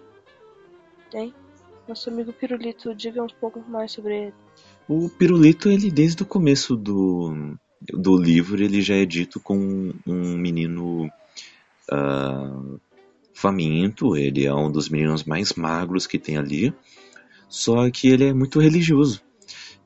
Tem. 1.09 1.33
Nosso 1.87 2.09
amigo 2.09 2.31
Pirulito, 2.33 2.93
diga 2.93 3.23
um 3.23 3.27
pouco 3.27 3.59
mais 3.67 3.91
sobre 3.91 4.27
ele. 4.27 4.33
O 4.87 5.09
Pirulito, 5.09 5.69
ele 5.69 5.89
desde 5.89 6.21
o 6.23 6.25
começo 6.25 6.75
do, 6.75 7.55
do 7.81 8.17
livro, 8.17 8.63
ele 8.63 8.81
já 8.81 8.95
é 8.95 9.05
dito 9.05 9.39
como 9.39 9.93
um 10.05 10.37
menino 10.37 11.09
uh, 11.91 12.79
faminto, 13.33 14.15
ele 14.15 14.45
é 14.45 14.53
um 14.53 14.71
dos 14.71 14.89
meninos 14.89 15.23
mais 15.23 15.53
magros 15.53 16.05
que 16.05 16.19
tem 16.19 16.37
ali, 16.37 16.73
só 17.49 17.89
que 17.89 18.09
ele 18.09 18.25
é 18.25 18.33
muito 18.33 18.59
religioso. 18.59 19.21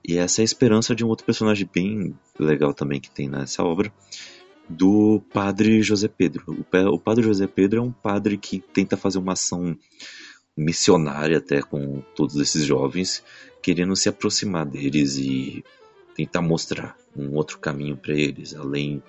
E 0.10 0.18
essa 0.18 0.42
é 0.42 0.44
a 0.44 0.44
esperança 0.44 0.96
de 0.96 1.06
um 1.06 1.08
outro 1.08 1.24
personagem 1.24 1.70
bem 1.72 2.18
legal 2.40 2.74
também 2.74 3.00
que 3.00 3.12
tem 3.12 3.30
nessa 3.30 3.64
obra, 3.64 3.94
do 4.68 5.22
padre 5.32 5.84
José 5.84 6.08
Pedro. 6.08 6.66
O 6.92 6.98
padre 6.98 7.24
José 7.24 7.46
Pedro 7.46 7.78
é 7.78 7.84
um 7.84 7.92
padre 7.92 8.36
que 8.36 8.60
tenta 8.60 8.98
fazer 8.98 9.20
uma 9.20 9.34
ação 9.34 9.78
missionária 10.58 11.38
até 11.38 11.62
com 11.62 12.02
todos 12.16 12.38
esses 12.38 12.66
jovens, 12.66 13.24
querendo 13.62 13.96
se 13.96 14.10
aproximar 14.10 14.66
deles 14.66 15.16
e 15.18 15.64
tentar 16.16 16.42
mostrar 16.42 16.98
um 17.16 17.36
outro 17.36 17.60
caminho 17.60 17.96
para 17.96 18.16
eles, 18.16 18.56
além 18.56 19.04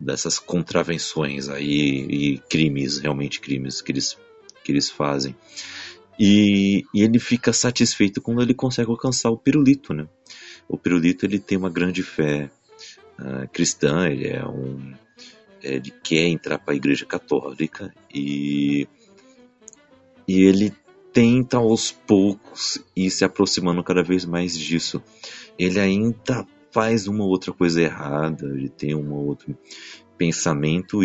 dessas 0.00 0.38
contravenções 0.38 1.50
aí 1.50 2.06
e 2.08 2.38
crimes, 2.48 2.96
realmente 2.96 3.38
crimes 3.38 3.82
que 3.82 3.92
eles, 3.92 4.16
que 4.64 4.72
eles 4.72 4.88
fazem. 4.88 5.36
E, 6.18 6.84
e, 6.92 7.02
ele 7.02 7.18
fica 7.18 7.52
satisfeito 7.52 8.20
quando 8.20 8.42
ele 8.42 8.54
consegue 8.54 8.90
alcançar 8.90 9.30
o 9.30 9.38
pirulito, 9.38 9.94
né? 9.94 10.08
O 10.68 10.76
pirulito 10.76 11.24
ele 11.24 11.38
tem 11.38 11.56
uma 11.56 11.70
grande 11.70 12.02
fé 12.02 12.50
uh, 13.18 13.48
cristã, 13.52 14.08
ele 14.08 14.26
é 14.26 14.44
um 14.44 14.92
ele 15.62 15.92
quer 16.02 16.28
entrar 16.28 16.58
para 16.58 16.72
a 16.72 16.76
igreja 16.76 17.04
católica 17.04 17.92
e 18.12 18.86
e 20.26 20.42
ele 20.42 20.72
tenta 21.12 21.56
aos 21.56 21.90
poucos 21.90 22.82
ir 22.94 23.10
se 23.10 23.24
aproximando 23.24 23.82
cada 23.82 24.02
vez 24.02 24.24
mais 24.24 24.56
disso. 24.56 25.02
Ele 25.58 25.80
ainda 25.80 26.46
faz 26.70 27.08
uma 27.08 27.24
outra 27.24 27.52
coisa 27.52 27.80
errada, 27.82 28.46
ele 28.46 28.68
tem 28.68 28.94
um 28.94 29.12
outro 29.12 29.56
pensamento 30.16 31.02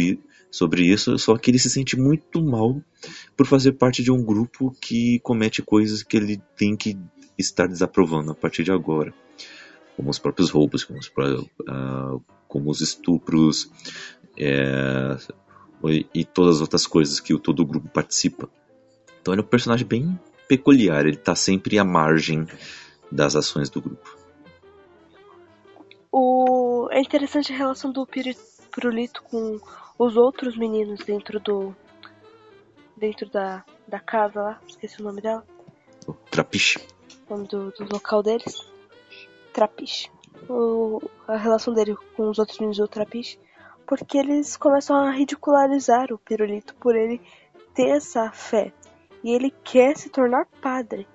sobre 0.54 0.84
isso, 0.84 1.18
só 1.18 1.36
que 1.36 1.50
ele 1.50 1.58
se 1.58 1.68
sente 1.68 1.98
muito 1.98 2.40
mal 2.40 2.80
por 3.36 3.48
fazer 3.48 3.72
parte 3.72 4.04
de 4.04 4.12
um 4.12 4.24
grupo 4.24 4.70
que 4.80 5.20
comete 5.22 5.64
coisas 5.64 6.04
que 6.04 6.16
ele 6.16 6.40
tem 6.56 6.78
que 6.78 6.96
estar 7.36 7.68
desaprovando 7.68 8.32
a 8.32 8.36
partir 8.36 8.64
de 8.64 8.72
agora, 8.72 9.12
como 9.98 10.12
os 10.12 10.20
próprios 10.20 10.52
roubos, 10.52 10.84
como 10.84 11.00
os, 11.00 11.08
uh, 11.08 12.24
como 12.48 12.70
os 12.70 12.82
estupros 12.82 13.72
é, 14.38 15.18
e 16.14 16.24
todas 16.24 16.58
as 16.58 16.62
outras 16.62 16.86
coisas 16.86 17.20
que 17.20 17.36
todo 17.40 17.62
o 17.62 17.66
grupo 17.66 17.90
participa. 17.90 18.48
Então 19.20 19.34
ele 19.34 19.42
é 19.42 19.44
um 19.44 19.48
personagem 19.48 19.88
bem 19.88 20.20
peculiar, 20.48 21.04
ele 21.04 21.16
está 21.16 21.34
sempre 21.34 21.80
à 21.80 21.84
margem 21.84 22.46
das 23.12 23.36
ações 23.36 23.72
do 23.72 23.82
grupo. 23.82 24.18
O... 26.12 26.90
É 26.92 27.02
interessante 27.02 27.52
a 27.52 27.58
relação 27.58 27.92
do 27.92 28.06
Pirulito 28.06 29.24
com 29.24 29.60
os 29.98 30.18
outros 30.18 30.58
meninos 30.58 31.04
dentro 31.06 31.40
do. 31.40 31.76
dentro 32.98 33.30
da, 33.30 33.64
da 33.88 34.00
casa 34.00 34.42
lá. 34.42 34.62
Esqueci 34.68 35.02
o 35.02 35.06
nome 35.06 35.22
dela. 35.22 35.46
O 36.08 36.14
Trapiche. 36.14 36.80
O 37.30 37.36
nome 37.36 37.48
do, 37.48 37.72
do 37.72 37.94
local 37.94 38.22
deles. 38.24 38.72
Trapiche. 39.54 40.10
O, 40.50 41.02
a 41.28 41.38
relação 41.38 41.74
dele 41.74 41.96
com 42.16 42.30
os 42.30 42.40
outros 42.40 42.58
meninos 42.60 42.78
do 42.78 42.88
Trapiche. 42.88 43.40
Porque 43.86 44.18
eles 44.18 44.58
começam 44.58 44.96
a 44.96 45.12
ridicularizar 45.12 46.12
o 46.12 46.18
Pirulito 46.18 46.74
por 46.76 46.96
ele 46.96 47.22
ter 47.74 47.90
essa 47.90 48.32
fé. 48.32 48.74
E 49.24 49.32
ele 49.32 49.52
quer 49.64 49.96
se 49.98 50.10
tornar 50.10 50.46
padre. 50.62 51.08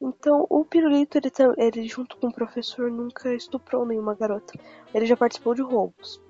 Então, 0.00 0.46
o 0.48 0.64
Pirulito, 0.64 1.18
ele, 1.18 1.30
tá- 1.30 1.54
ele 1.56 1.88
junto 1.88 2.16
com 2.18 2.28
o 2.28 2.32
professor 2.32 2.88
nunca 2.90 3.34
estuprou 3.34 3.84
nenhuma 3.84 4.14
garota. 4.14 4.52
Ele 4.94 5.06
já 5.06 5.16
participou 5.16 5.54
de 5.54 5.62
roubos. 5.62 6.20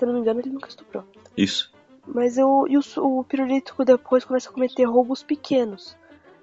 Se 0.00 0.06
não 0.06 0.14
me 0.14 0.20
engano, 0.20 0.40
ele 0.40 0.48
nunca 0.48 0.66
estuprou. 0.66 1.04
Isso. 1.36 1.70
Mas 2.06 2.38
eu, 2.38 2.66
e 2.66 2.78
o, 2.78 2.80
o 2.96 3.22
Pirulito 3.22 3.74
depois 3.84 4.24
começa 4.24 4.48
a 4.48 4.52
cometer 4.52 4.84
roubos 4.84 5.22
pequenos. 5.22 5.94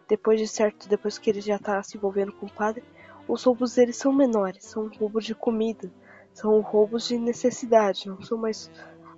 Depois 0.08 0.40
de 0.40 0.48
certo, 0.48 0.88
depois 0.88 1.18
que 1.18 1.28
ele 1.28 1.42
já 1.42 1.58
tá 1.58 1.82
se 1.82 1.98
envolvendo 1.98 2.32
com 2.34 2.46
o 2.46 2.52
padre, 2.52 2.84
os 3.28 3.44
roubos 3.44 3.74
dele 3.74 3.94
são 3.94 4.14
menores, 4.14 4.64
são 4.64 4.88
roubos 4.90 5.26
de 5.26 5.34
comida, 5.34 5.92
são 6.36 6.62
roubos 6.62 7.08
de 7.08 7.18
necessidade, 7.18 8.08
não 8.08 8.22
são 8.22 8.38
mais 8.38 8.70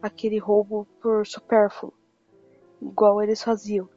aquele 0.02 0.38
roubo 0.38 0.88
por 1.02 1.28
supérfluo, 1.28 1.93
igual 2.82 3.21
eles 3.21 3.43
faziam. 3.43 3.89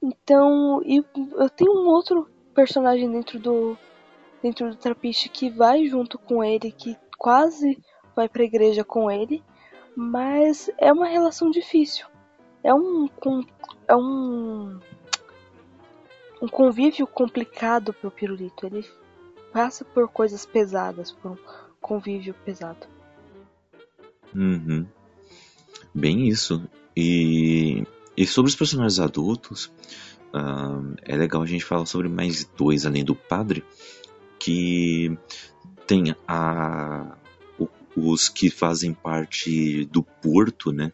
Então, 0.00 0.80
e 0.82 1.04
eu 1.36 1.50
tenho 1.50 1.72
um 1.72 1.86
outro 1.86 2.30
personagem 2.54 3.10
dentro 3.10 3.38
do 3.38 3.76
dentro 4.42 4.70
do 4.70 4.76
Trapiche 4.76 5.28
que 5.28 5.50
vai 5.50 5.84
junto 5.84 6.18
com 6.18 6.42
ele, 6.42 6.72
que 6.72 6.96
quase 7.18 7.78
vai 8.16 8.28
para 8.28 8.42
a 8.42 8.46
igreja 8.46 8.82
com 8.82 9.10
ele, 9.10 9.44
mas 9.94 10.70
é 10.78 10.90
uma 10.90 11.06
relação 11.06 11.50
difícil. 11.50 12.06
É 12.64 12.74
um 12.74 13.08
é 13.86 13.94
um 13.94 14.80
um 16.40 16.48
convívio 16.48 17.06
complicado 17.06 17.92
pro 17.92 18.10
Pirulito. 18.10 18.66
Ele 18.66 18.84
passa 19.52 19.84
por 19.84 20.08
coisas 20.08 20.44
pesadas, 20.44 21.12
por 21.12 21.32
um 21.32 21.36
convívio 21.80 22.34
pesado. 22.44 22.86
Uhum. 24.34 24.86
Bem 25.94 26.28
isso. 26.28 26.68
E, 26.94 27.86
e 28.16 28.26
sobre 28.26 28.50
os 28.50 28.56
personagens 28.56 29.00
adultos, 29.00 29.66
uh, 30.34 30.94
é 31.02 31.16
legal 31.16 31.42
a 31.42 31.46
gente 31.46 31.64
falar 31.64 31.86
sobre 31.86 32.08
mais 32.08 32.44
dois 32.56 32.84
além 32.84 33.04
do 33.04 33.14
padre, 33.14 33.64
que 34.38 35.16
tem 35.86 36.14
a, 36.28 37.16
o, 37.24 37.25
os 37.96 38.28
que 38.28 38.50
fazem 38.50 38.92
parte 38.92 39.86
do 39.86 40.02
porto, 40.02 40.70
né? 40.70 40.92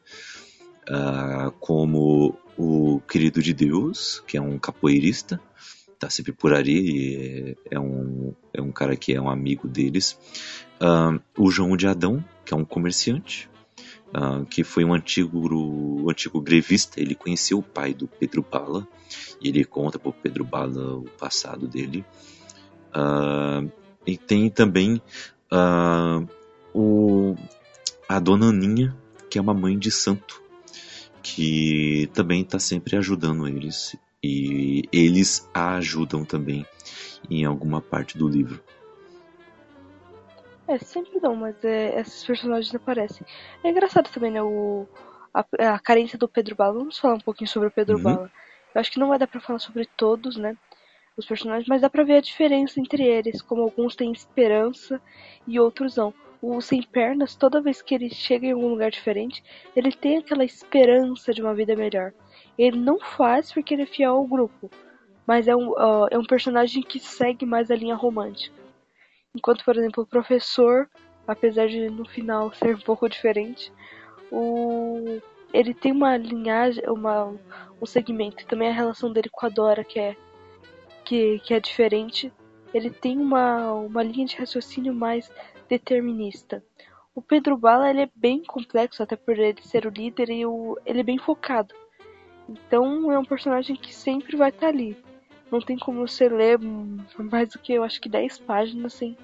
Uh, 0.88 1.51
como 1.59 2.37
o 2.57 3.01
querido 3.09 3.43
de 3.43 3.53
Deus, 3.53 4.23
que 4.27 4.37
é 4.37 4.41
um 4.41 4.59
capoeirista, 4.59 5.41
tá 5.99 6.09
sempre 6.09 6.33
por 6.33 6.53
ali, 6.53 7.57
é, 7.71 7.77
é 7.77 7.81
um, 7.81 8.35
é 8.53 8.61
um 8.61 8.71
cara 8.71 8.97
que 8.97 9.12
é 9.12 9.21
um 9.21 9.29
amigo 9.29 9.67
deles. 9.67 10.19
Uh, 10.81 11.21
o 11.37 11.51
João 11.51 11.77
de 11.77 11.87
Adão, 11.87 12.25
que 12.45 12.55
é 12.55 12.57
um 12.57 12.65
comerciante, 12.65 13.49
uh, 14.15 14.45
que 14.47 14.62
foi 14.62 14.85
um 14.85 14.95
antigo, 14.95 15.49
um 15.53 16.11
antigo 16.11 16.41
grevista, 16.41 17.01
ele 17.01 17.15
conheceu 17.15 17.59
o 17.59 17.62
pai 17.62 17.95
do 17.95 18.07
Pedro 18.07 18.45
Bala, 18.49 18.87
e 19.41 19.49
ele 19.49 19.65
conta 19.65 19.99
para 19.99 20.11
o 20.11 20.12
Pedro 20.12 20.45
Bala 20.45 20.97
o 20.97 21.05
passado 21.19 21.67
dele. 21.67 22.05
E 24.07 24.17
tem 24.17 24.51
também 24.51 25.01
o, 26.75 27.35
a 28.09 28.19
dona 28.19 28.49
Aninha, 28.49 28.97
que 29.31 29.39
é 29.39 29.41
uma 29.41 29.55
mãe 29.55 29.79
de 29.79 29.91
santo, 29.91 30.43
que 31.23 32.11
também 32.13 32.43
está 32.43 32.59
sempre 32.59 32.97
ajudando 32.97 33.47
eles 33.47 33.97
e 34.23 34.83
eles 34.93 35.49
a 35.53 35.77
ajudam 35.77 36.25
também 36.25 36.67
em 37.31 37.45
alguma 37.45 37.81
parte 37.81 38.17
do 38.17 38.29
livro. 38.29 38.63
É, 40.67 40.79
sempre 40.79 41.19
não, 41.21 41.35
mas 41.35 41.63
é, 41.65 42.01
esses 42.01 42.25
personagens 42.25 42.75
aparecem. 42.75 43.27
É 43.65 43.71
engraçado 43.71 44.11
também, 44.11 44.31
né? 44.31 44.43
O, 44.43 44.87
a, 45.35 45.45
a 45.75 45.79
carência 45.79 46.19
do 46.19 46.29
Pedro 46.29 46.55
Bala. 46.55 46.79
Vamos 46.79 46.99
falar 46.99 47.15
um 47.15 47.21
pouquinho 47.21 47.49
sobre 47.49 47.69
o 47.69 47.73
Pedro 47.73 47.97
uhum. 47.97 48.03
Bala. 48.03 48.33
Eu 48.75 48.81
acho 48.81 48.91
que 48.91 48.99
não 48.99 49.09
vai 49.09 49.19
dar 49.19 49.27
pra 49.27 49.41
falar 49.41 49.59
sobre 49.59 49.87
todos, 49.97 50.37
né? 50.37 50.57
Os 51.17 51.27
personagens, 51.27 51.69
mas 51.69 51.83
dá 51.83 51.91
pra 51.91 52.05
ver 52.05 52.17
a 52.17 52.21
diferença 52.21 52.81
entre 52.81 53.03
eles. 53.03 53.43
Como 53.43 53.63
alguns 53.63 53.95
têm 53.95 54.13
esperança 54.13 55.01
e 55.47 55.61
outros 55.61 55.97
não 55.97 56.15
o 56.42 56.61
Sem 56.61 56.83
Pernas, 56.83 57.37
toda 57.37 57.62
vez 57.62 57.81
que 57.81 57.94
ele 57.94 58.11
chega 58.11 58.46
em 58.48 58.52
algum 58.52 58.68
lugar 58.68 58.90
diferente, 58.90 59.44
ele 59.76 59.92
tem 59.92 60.18
aquela 60.18 60.44
esperança 60.44 61.33
de 61.33 61.40
uma 61.40 61.55
vida 61.55 61.76
melhor. 61.76 62.12
Ele 62.59 62.76
não 62.76 62.98
faz 62.98 63.52
porque 63.52 63.72
ele 63.72 63.83
é 63.83 63.87
fiel 63.87 64.16
ao 64.16 64.26
grupo, 64.26 64.68
mas 65.24 65.46
é 65.46 65.55
um, 65.55 65.70
uh, 65.70 66.09
é 66.11 66.18
um 66.18 66.24
personagem 66.24 66.83
que 66.83 66.98
segue 66.98 67.46
mais 67.46 67.70
a 67.70 67.76
linha 67.76 67.94
romântica. 67.94 68.61
Enquanto, 69.33 69.64
por 69.64 69.76
exemplo, 69.76 70.02
o 70.02 70.07
professor, 70.07 70.90
apesar 71.28 71.68
de 71.68 71.88
no 71.88 72.05
final 72.05 72.52
ser 72.55 72.74
um 72.74 72.81
pouco 72.81 73.09
diferente, 73.09 73.72
o... 74.28 75.20
ele 75.55 75.72
tem 75.72 75.92
uma 75.92 76.16
linhagem, 76.16 76.83
uma, 76.88 77.33
um 77.81 77.87
segmento, 77.87 78.44
também 78.46 78.68
a 78.68 78.72
relação 78.72 79.12
dele 79.12 79.28
com 79.31 79.46
a 79.46 79.48
Dora, 79.48 79.85
que 79.85 80.00
é, 80.00 80.16
que, 81.05 81.38
que 81.38 81.55
é 81.55 81.61
diferente. 81.61 82.33
Ele 82.74 82.90
tem 82.90 83.16
uma, 83.16 83.72
uma 83.74 84.02
linha 84.02 84.26
de 84.26 84.37
raciocínio 84.37 84.92
mais 84.92 85.31
determinista. 85.73 86.63
O 87.15 87.23
Pedro 87.23 87.57
Bala 87.57 87.89
ele 87.89 88.03
é 88.03 88.11
bem 88.15 88.43
complexo, 88.45 89.03
até 89.03 89.17
por 89.17 89.39
ele 89.39 89.63
ser 89.63 89.87
o 89.87 89.91
líder 89.91 90.29
e 90.29 90.45
o, 90.45 90.79
ele 90.85 91.01
é 91.01 91.03
bem 91.03 91.19
focado. 91.19 91.75
Então 92.47 93.11
é 93.11 93.19
um 93.19 93.25
personagem 93.25 93.75
que 93.75 93.95
sempre 93.95 94.37
vai 94.37 94.51
estar 94.51 94.67
tá 94.67 94.69
ali. 94.69 94.97
Não 95.51 95.61
tem 95.61 95.79
como 95.79 96.07
você 96.07 96.29
ler 96.29 96.59
mais 97.19 97.49
do 97.51 97.59
que 97.59 97.73
eu 97.73 97.83
acho 97.83 98.01
que 98.01 98.09
10 98.09 98.39
páginas 98.41 98.93
sem 98.93 99.17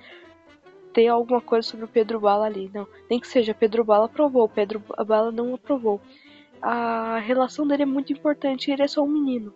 ter 0.94 1.08
alguma 1.08 1.40
coisa 1.40 1.68
sobre 1.68 1.84
o 1.84 1.88
Pedro 1.88 2.20
Bala 2.20 2.46
ali. 2.46 2.70
Não, 2.72 2.88
nem 3.10 3.20
que 3.20 3.28
seja 3.28 3.52
Pedro 3.52 3.84
Bala 3.84 4.06
aprovou, 4.06 4.48
Pedro 4.48 4.82
Bala 5.06 5.30
não 5.30 5.54
aprovou. 5.54 6.00
A 6.62 7.18
relação 7.18 7.66
dele 7.66 7.82
é 7.82 7.86
muito 7.86 8.12
importante, 8.12 8.70
ele 8.70 8.82
é 8.82 8.88
só 8.88 9.02
um 9.04 9.08
menino. 9.08 9.54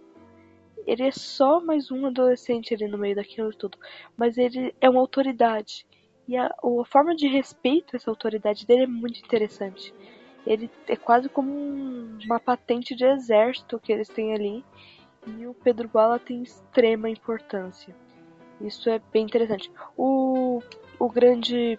Ele 0.86 1.04
é 1.04 1.10
só 1.10 1.58
mais 1.58 1.90
um 1.90 2.06
adolescente 2.06 2.74
ali 2.74 2.86
no 2.86 2.98
meio 2.98 3.16
daquilo 3.16 3.52
tudo, 3.54 3.78
mas 4.16 4.36
ele 4.36 4.74
é 4.80 4.90
uma 4.90 5.00
autoridade. 5.00 5.86
E 6.28 6.36
a, 6.36 6.46
a 6.46 6.84
forma 6.84 7.14
de 7.14 7.26
respeito 7.26 7.94
a 7.94 7.96
essa 7.96 8.10
autoridade 8.10 8.66
dele 8.66 8.84
é 8.84 8.86
muito 8.86 9.20
interessante. 9.20 9.92
Ele 10.46 10.70
é 10.88 10.96
quase 10.96 11.28
como 11.28 11.52
um, 11.52 12.18
uma 12.24 12.40
patente 12.40 12.94
de 12.94 13.04
exército 13.04 13.78
que 13.78 13.92
eles 13.92 14.08
têm 14.08 14.34
ali. 14.34 14.64
E 15.26 15.46
o 15.46 15.54
Pedro 15.54 15.88
Bala 15.88 16.18
tem 16.18 16.42
extrema 16.42 17.08
importância. 17.08 17.94
Isso 18.60 18.88
é 18.90 19.00
bem 19.12 19.24
interessante. 19.24 19.70
O, 19.96 20.60
o 20.98 21.08
grande. 21.08 21.78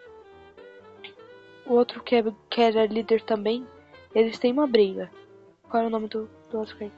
O 1.65 1.73
outro 1.73 2.01
que, 2.03 2.15
é, 2.15 2.23
que 2.49 2.62
era 2.62 2.86
líder 2.86 3.21
também, 3.21 3.65
eles 4.13 4.38
têm 4.38 4.51
uma 4.51 4.67
briga. 4.67 5.10
Qual 5.69 5.84
é 5.84 5.88
o 5.88 5.89
nome 5.89 6.08
do, 6.08 6.29
do 6.51 6.60
outro 6.60 6.75
Craig? 6.77 6.91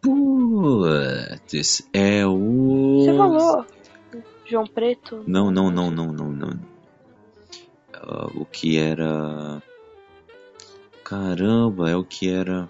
Putz, 0.00 1.88
é 1.92 2.26
o. 2.26 3.04
Você 3.04 3.16
falou? 3.16 3.66
João 4.44 4.66
Preto? 4.66 5.24
Não, 5.26 5.50
não, 5.50 5.70
não, 5.70 5.90
não, 5.90 6.12
não, 6.12 6.30
não 6.30 6.75
uh, 8.06 8.40
o 8.40 8.44
que 8.44 8.78
era. 8.78 9.62
Caramba, 11.04 11.90
é 11.90 11.96
o 11.96 12.04
que 12.04 12.28
era 12.28 12.68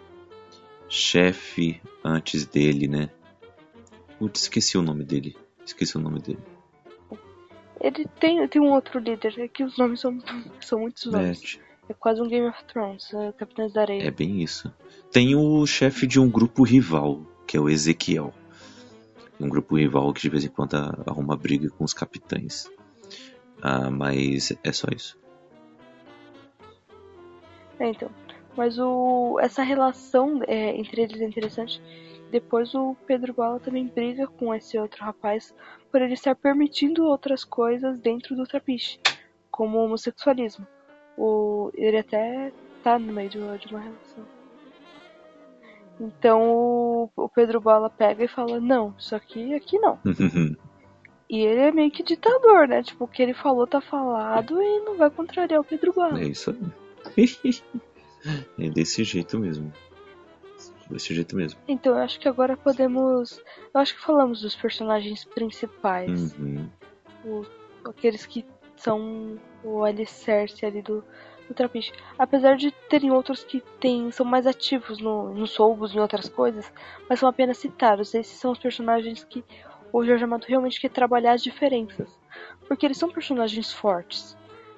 chefe 0.88 1.80
antes 2.04 2.44
dele, 2.46 2.86
né? 2.86 3.10
Putz, 4.18 4.42
esqueci 4.42 4.76
o 4.76 4.82
nome 4.82 5.04
dele. 5.04 5.36
Esqueci 5.64 5.96
o 5.96 6.00
nome 6.00 6.20
dele. 6.20 6.38
Ele 7.80 8.06
tem, 8.18 8.46
tem 8.48 8.62
um 8.62 8.72
outro 8.72 8.98
líder, 8.98 9.38
é 9.38 9.48
que 9.48 9.62
os 9.62 9.76
nomes 9.76 10.00
são, 10.00 10.18
são 10.60 10.80
muitos 10.80 11.06
nomes. 11.06 11.58
É. 11.88 11.92
é 11.92 11.94
quase 11.94 12.20
um 12.20 12.28
Game 12.28 12.48
of 12.48 12.64
Thrones, 12.64 13.12
é 13.12 13.32
Capitães 13.32 13.72
da 13.72 13.82
Areia. 13.82 14.02
É 14.02 14.10
bem 14.10 14.42
isso. 14.42 14.72
Tem 15.10 15.34
o 15.34 15.66
chefe 15.66 16.06
de 16.06 16.18
um 16.18 16.28
grupo 16.28 16.62
rival, 16.62 17.22
que 17.46 17.56
é 17.56 17.60
o 17.60 17.68
Ezequiel. 17.68 18.32
Um 19.38 19.48
grupo 19.48 19.76
rival 19.76 20.12
que 20.14 20.22
de 20.22 20.30
vez 20.30 20.44
em 20.44 20.48
quando 20.48 20.74
arruma 21.06 21.36
briga 21.36 21.68
com 21.70 21.84
os 21.84 21.92
capitães. 21.92 22.70
Ah, 23.60 23.90
mas 23.90 24.52
é 24.64 24.72
só 24.72 24.88
isso. 24.94 25.18
É, 27.78 27.88
então. 27.88 28.10
Mas 28.56 28.78
o, 28.78 29.38
essa 29.40 29.62
relação 29.62 30.40
é, 30.46 30.74
entre 30.76 31.02
eles 31.02 31.20
é 31.20 31.24
interessante. 31.24 31.82
Depois 32.30 32.74
o 32.74 32.96
Pedro 33.06 33.34
Bala 33.34 33.60
também 33.60 33.86
briga 33.86 34.26
com 34.26 34.54
esse 34.54 34.78
outro 34.78 35.04
rapaz 35.04 35.54
por 35.92 36.02
ele 36.02 36.14
estar 36.14 36.34
permitindo 36.34 37.04
outras 37.04 37.44
coisas 37.44 37.98
dentro 37.98 38.34
do 38.34 38.46
trapiche, 38.46 38.98
como 39.50 39.78
o 39.78 39.84
homossexualismo. 39.84 40.66
O, 41.16 41.70
ele 41.74 41.98
até 41.98 42.52
tá 42.82 42.98
no 42.98 43.12
meio 43.12 43.28
de 43.28 43.38
uma, 43.38 43.56
de 43.56 43.68
uma 43.68 43.80
relação. 43.80 44.24
Então 46.00 46.42
o, 46.42 47.10
o, 47.16 47.28
Pedro 47.28 47.60
Bala 47.60 47.88
pega 47.88 48.24
e 48.24 48.28
fala, 48.28 48.60
não, 48.60 48.94
isso 48.98 49.14
aqui, 49.14 49.54
aqui 49.54 49.78
não. 49.78 49.98
e 51.28 51.40
ele 51.40 51.60
é 51.60 51.72
meio 51.72 51.90
que 51.90 52.02
ditador, 52.02 52.68
né? 52.68 52.82
Tipo, 52.82 53.04
o 53.04 53.08
que 53.08 53.22
ele 53.22 53.34
falou 53.34 53.66
tá 53.66 53.80
falado 53.80 54.60
e 54.60 54.80
não 54.80 54.96
vai 54.96 55.10
contrariar 55.10 55.60
o 55.60 55.64
Pedro 55.64 55.92
Bala. 55.92 56.20
É 56.20 56.24
isso 56.24 56.50
aí. 56.50 56.85
é 58.58 58.70
desse 58.70 59.04
jeito 59.04 59.38
mesmo. 59.38 59.72
Desse 60.90 61.14
jeito 61.14 61.34
mesmo. 61.34 61.58
Então, 61.66 61.94
eu 61.96 62.02
acho 62.02 62.20
que 62.20 62.28
agora 62.28 62.56
podemos. 62.56 63.42
Eu 63.74 63.80
acho 63.80 63.94
que 63.94 64.00
falamos 64.00 64.40
dos 64.40 64.54
personagens 64.54 65.24
principais. 65.24 66.34
Uhum. 66.38 66.68
Aqueles 67.84 68.24
que 68.24 68.44
são 68.76 69.38
o 69.64 69.82
alicerce 69.82 70.64
ali 70.64 70.82
do, 70.82 71.02
o 71.50 71.54
Trapiche. 71.54 71.92
Apesar 72.18 72.56
de 72.56 72.70
terem 72.88 73.10
outros 73.10 73.44
que 73.44 73.62
tem, 73.80 74.10
são 74.10 74.24
mais 74.24 74.46
ativos 74.46 74.98
no, 74.98 75.32
nos 75.34 75.56
roubos 75.56 75.92
e 75.92 75.96
em 75.96 76.00
outras 76.00 76.28
coisas, 76.28 76.70
mas 77.08 77.20
são 77.20 77.28
apenas 77.28 77.58
citados. 77.58 78.14
Esses 78.14 78.38
são 78.38 78.52
os 78.52 78.58
personagens 78.58 79.24
que 79.24 79.44
o 79.92 80.04
Jorge 80.04 80.24
Amado 80.24 80.44
realmente 80.46 80.80
quer 80.80 80.90
trabalhar 80.90 81.32
as 81.32 81.42
diferenças. 81.42 82.08
Porque 82.68 82.86
eles 82.86 82.98
são 82.98 83.10
personagens 83.10 83.72
fortes. 83.72 84.36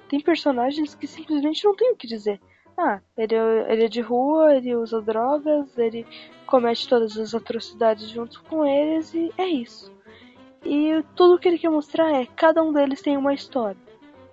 Tem 0.09 0.19
personagens 0.19 0.95
que 0.95 1.07
simplesmente 1.07 1.63
não 1.63 1.75
tem 1.75 1.91
o 1.91 1.95
que 1.95 2.07
dizer. 2.07 2.41
Ah, 2.75 2.99
ele, 3.17 3.35
ele 3.35 3.85
é 3.85 3.87
de 3.87 4.01
rua, 4.01 4.55
ele 4.55 4.75
usa 4.75 5.01
drogas, 5.01 5.77
ele 5.77 6.05
comete 6.45 6.89
todas 6.89 7.17
as 7.17 7.35
atrocidades 7.35 8.09
junto 8.09 8.41
com 8.43 8.65
eles 8.65 9.13
e 9.13 9.31
é 9.37 9.45
isso. 9.45 9.91
E 10.65 11.03
tudo 11.15 11.37
que 11.39 11.47
ele 11.47 11.59
quer 11.59 11.69
mostrar 11.69 12.11
é 12.11 12.25
cada 12.25 12.63
um 12.63 12.73
deles 12.73 13.01
tem 13.01 13.15
uma 13.15 13.33
história. 13.33 13.79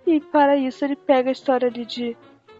E 0.06 0.20
para 0.20 0.56
isso 0.56 0.84
ele 0.84 0.96
pega 0.96 1.28
a 1.28 1.32
história 1.32 1.68
ali 1.68 1.84
de 1.84 2.16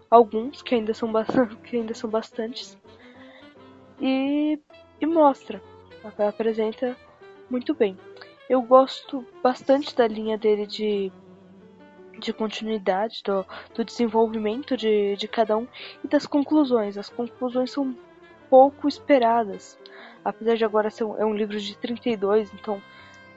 alguns, 0.09 0.61
que 0.61 0.75
ainda 0.75 0.93
são, 0.93 1.11
que 1.63 1.77
ainda 1.77 1.93
são 1.93 2.09
bastantes, 2.09 2.77
e, 3.99 4.59
e 5.01 5.05
mostra. 5.05 5.61
Apresenta 6.17 6.95
muito 7.49 7.73
bem. 7.73 7.97
Eu 8.49 8.61
gosto 8.61 9.25
bastante 9.43 9.95
da 9.95 10.07
linha 10.07 10.37
dele 10.37 10.65
de, 10.65 11.11
de 12.19 12.33
continuidade, 12.33 13.21
do, 13.23 13.45
do 13.75 13.83
desenvolvimento 13.83 14.75
de, 14.75 15.15
de 15.15 15.27
cada 15.27 15.57
um 15.57 15.67
e 16.03 16.07
das 16.07 16.25
conclusões. 16.25 16.97
As 16.97 17.09
conclusões 17.09 17.71
são 17.71 17.95
pouco 18.49 18.87
esperadas. 18.87 19.77
Apesar 20.23 20.55
de 20.55 20.65
agora 20.65 20.89
ser 20.89 21.03
um, 21.03 21.17
é 21.17 21.25
um 21.25 21.33
livro 21.33 21.59
de 21.59 21.77
32, 21.77 22.53
então 22.53 22.81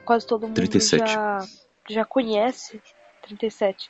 quase 0.03 0.25
todo 0.25 0.47
mundo 0.47 0.55
37. 0.55 1.11
já 1.11 1.39
já 1.89 2.05
conhece 2.05 2.81
37. 3.23 3.89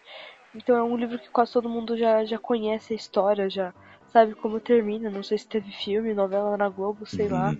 Então 0.55 0.75
é 0.75 0.83
um 0.83 0.97
livro 0.97 1.17
que 1.17 1.29
quase 1.29 1.53
todo 1.53 1.69
mundo 1.69 1.97
já, 1.97 2.25
já 2.25 2.37
conhece 2.37 2.93
a 2.93 2.95
história, 2.95 3.49
já 3.49 3.73
sabe 4.11 4.35
como 4.35 4.59
termina. 4.59 5.09
Não 5.09 5.23
sei 5.23 5.37
se 5.37 5.47
teve 5.47 5.71
filme, 5.71 6.13
novela 6.13 6.57
na 6.57 6.69
Globo, 6.69 7.05
sei 7.05 7.27
uhum. 7.27 7.31
lá. 7.31 7.55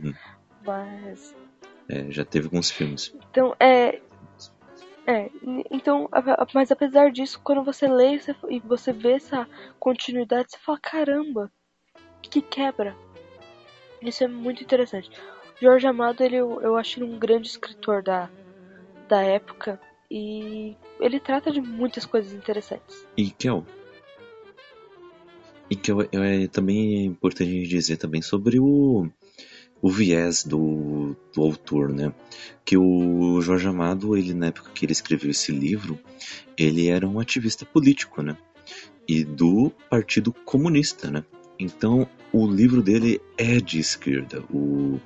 Mas. 0.65 1.35
É, 1.89 2.11
já 2.11 2.25
teve 2.25 2.45
alguns 2.45 2.69
filmes. 2.69 3.13
Então, 3.29 3.55
é. 3.59 4.01
É, 5.05 5.29
então, 5.71 6.09
mas 6.53 6.71
apesar 6.71 7.11
disso, 7.11 7.39
quando 7.43 7.63
você 7.63 7.87
lê 7.87 8.19
você, 8.19 8.35
e 8.49 8.59
você 8.59 8.93
vê 8.93 9.13
essa 9.13 9.47
continuidade, 9.79 10.51
você 10.51 10.57
fala: 10.59 10.79
caramba, 10.79 11.51
que 12.21 12.41
quebra. 12.41 12.95
Isso 14.01 14.23
é 14.23 14.27
muito 14.27 14.63
interessante. 14.63 15.09
Jorge 15.61 15.85
Amado, 15.85 16.23
ele, 16.23 16.37
eu 16.37 16.75
acho 16.75 16.99
ele 16.99 17.11
um 17.11 17.19
grande 17.19 17.47
escritor 17.47 18.01
da, 18.01 18.29
da 19.07 19.21
época 19.21 19.79
e 20.09 20.75
ele 20.99 21.19
trata 21.19 21.51
de 21.51 21.61
muitas 21.61 22.05
coisas 22.05 22.33
interessantes. 22.33 23.05
E 23.15 23.29
Kel, 23.29 23.63
e 25.71 25.75
que 25.75 25.89
é, 25.91 26.47
também 26.47 26.99
é 26.99 27.03
importante 27.05 27.63
dizer 27.63 27.95
também 27.95 28.21
sobre 28.21 28.59
o, 28.59 29.07
o 29.81 29.89
viés 29.89 30.43
do, 30.43 31.15
do 31.33 31.41
autor, 31.41 31.89
né? 31.89 32.13
Que 32.63 32.77
o 32.77 33.41
Jorge 33.41 33.67
Amado, 33.67 34.15
ele 34.15 34.33
na 34.33 34.47
época 34.47 34.71
que 34.73 34.85
ele 34.85 34.91
escreveu 34.91 35.31
esse 35.31 35.51
livro, 35.51 35.99
ele 36.57 36.87
era 36.87 37.07
um 37.07 37.19
ativista 37.19 37.65
político, 37.65 38.21
né? 38.21 38.37
E 39.07 39.23
do 39.23 39.71
Partido 39.89 40.31
Comunista, 40.31 41.09
né? 41.09 41.23
Então, 41.59 42.07
o 42.31 42.47
livro 42.47 42.81
dele 42.81 43.21
é 43.37 43.59
de 43.59 43.79
esquerda. 43.79 44.43
O, 44.51 44.99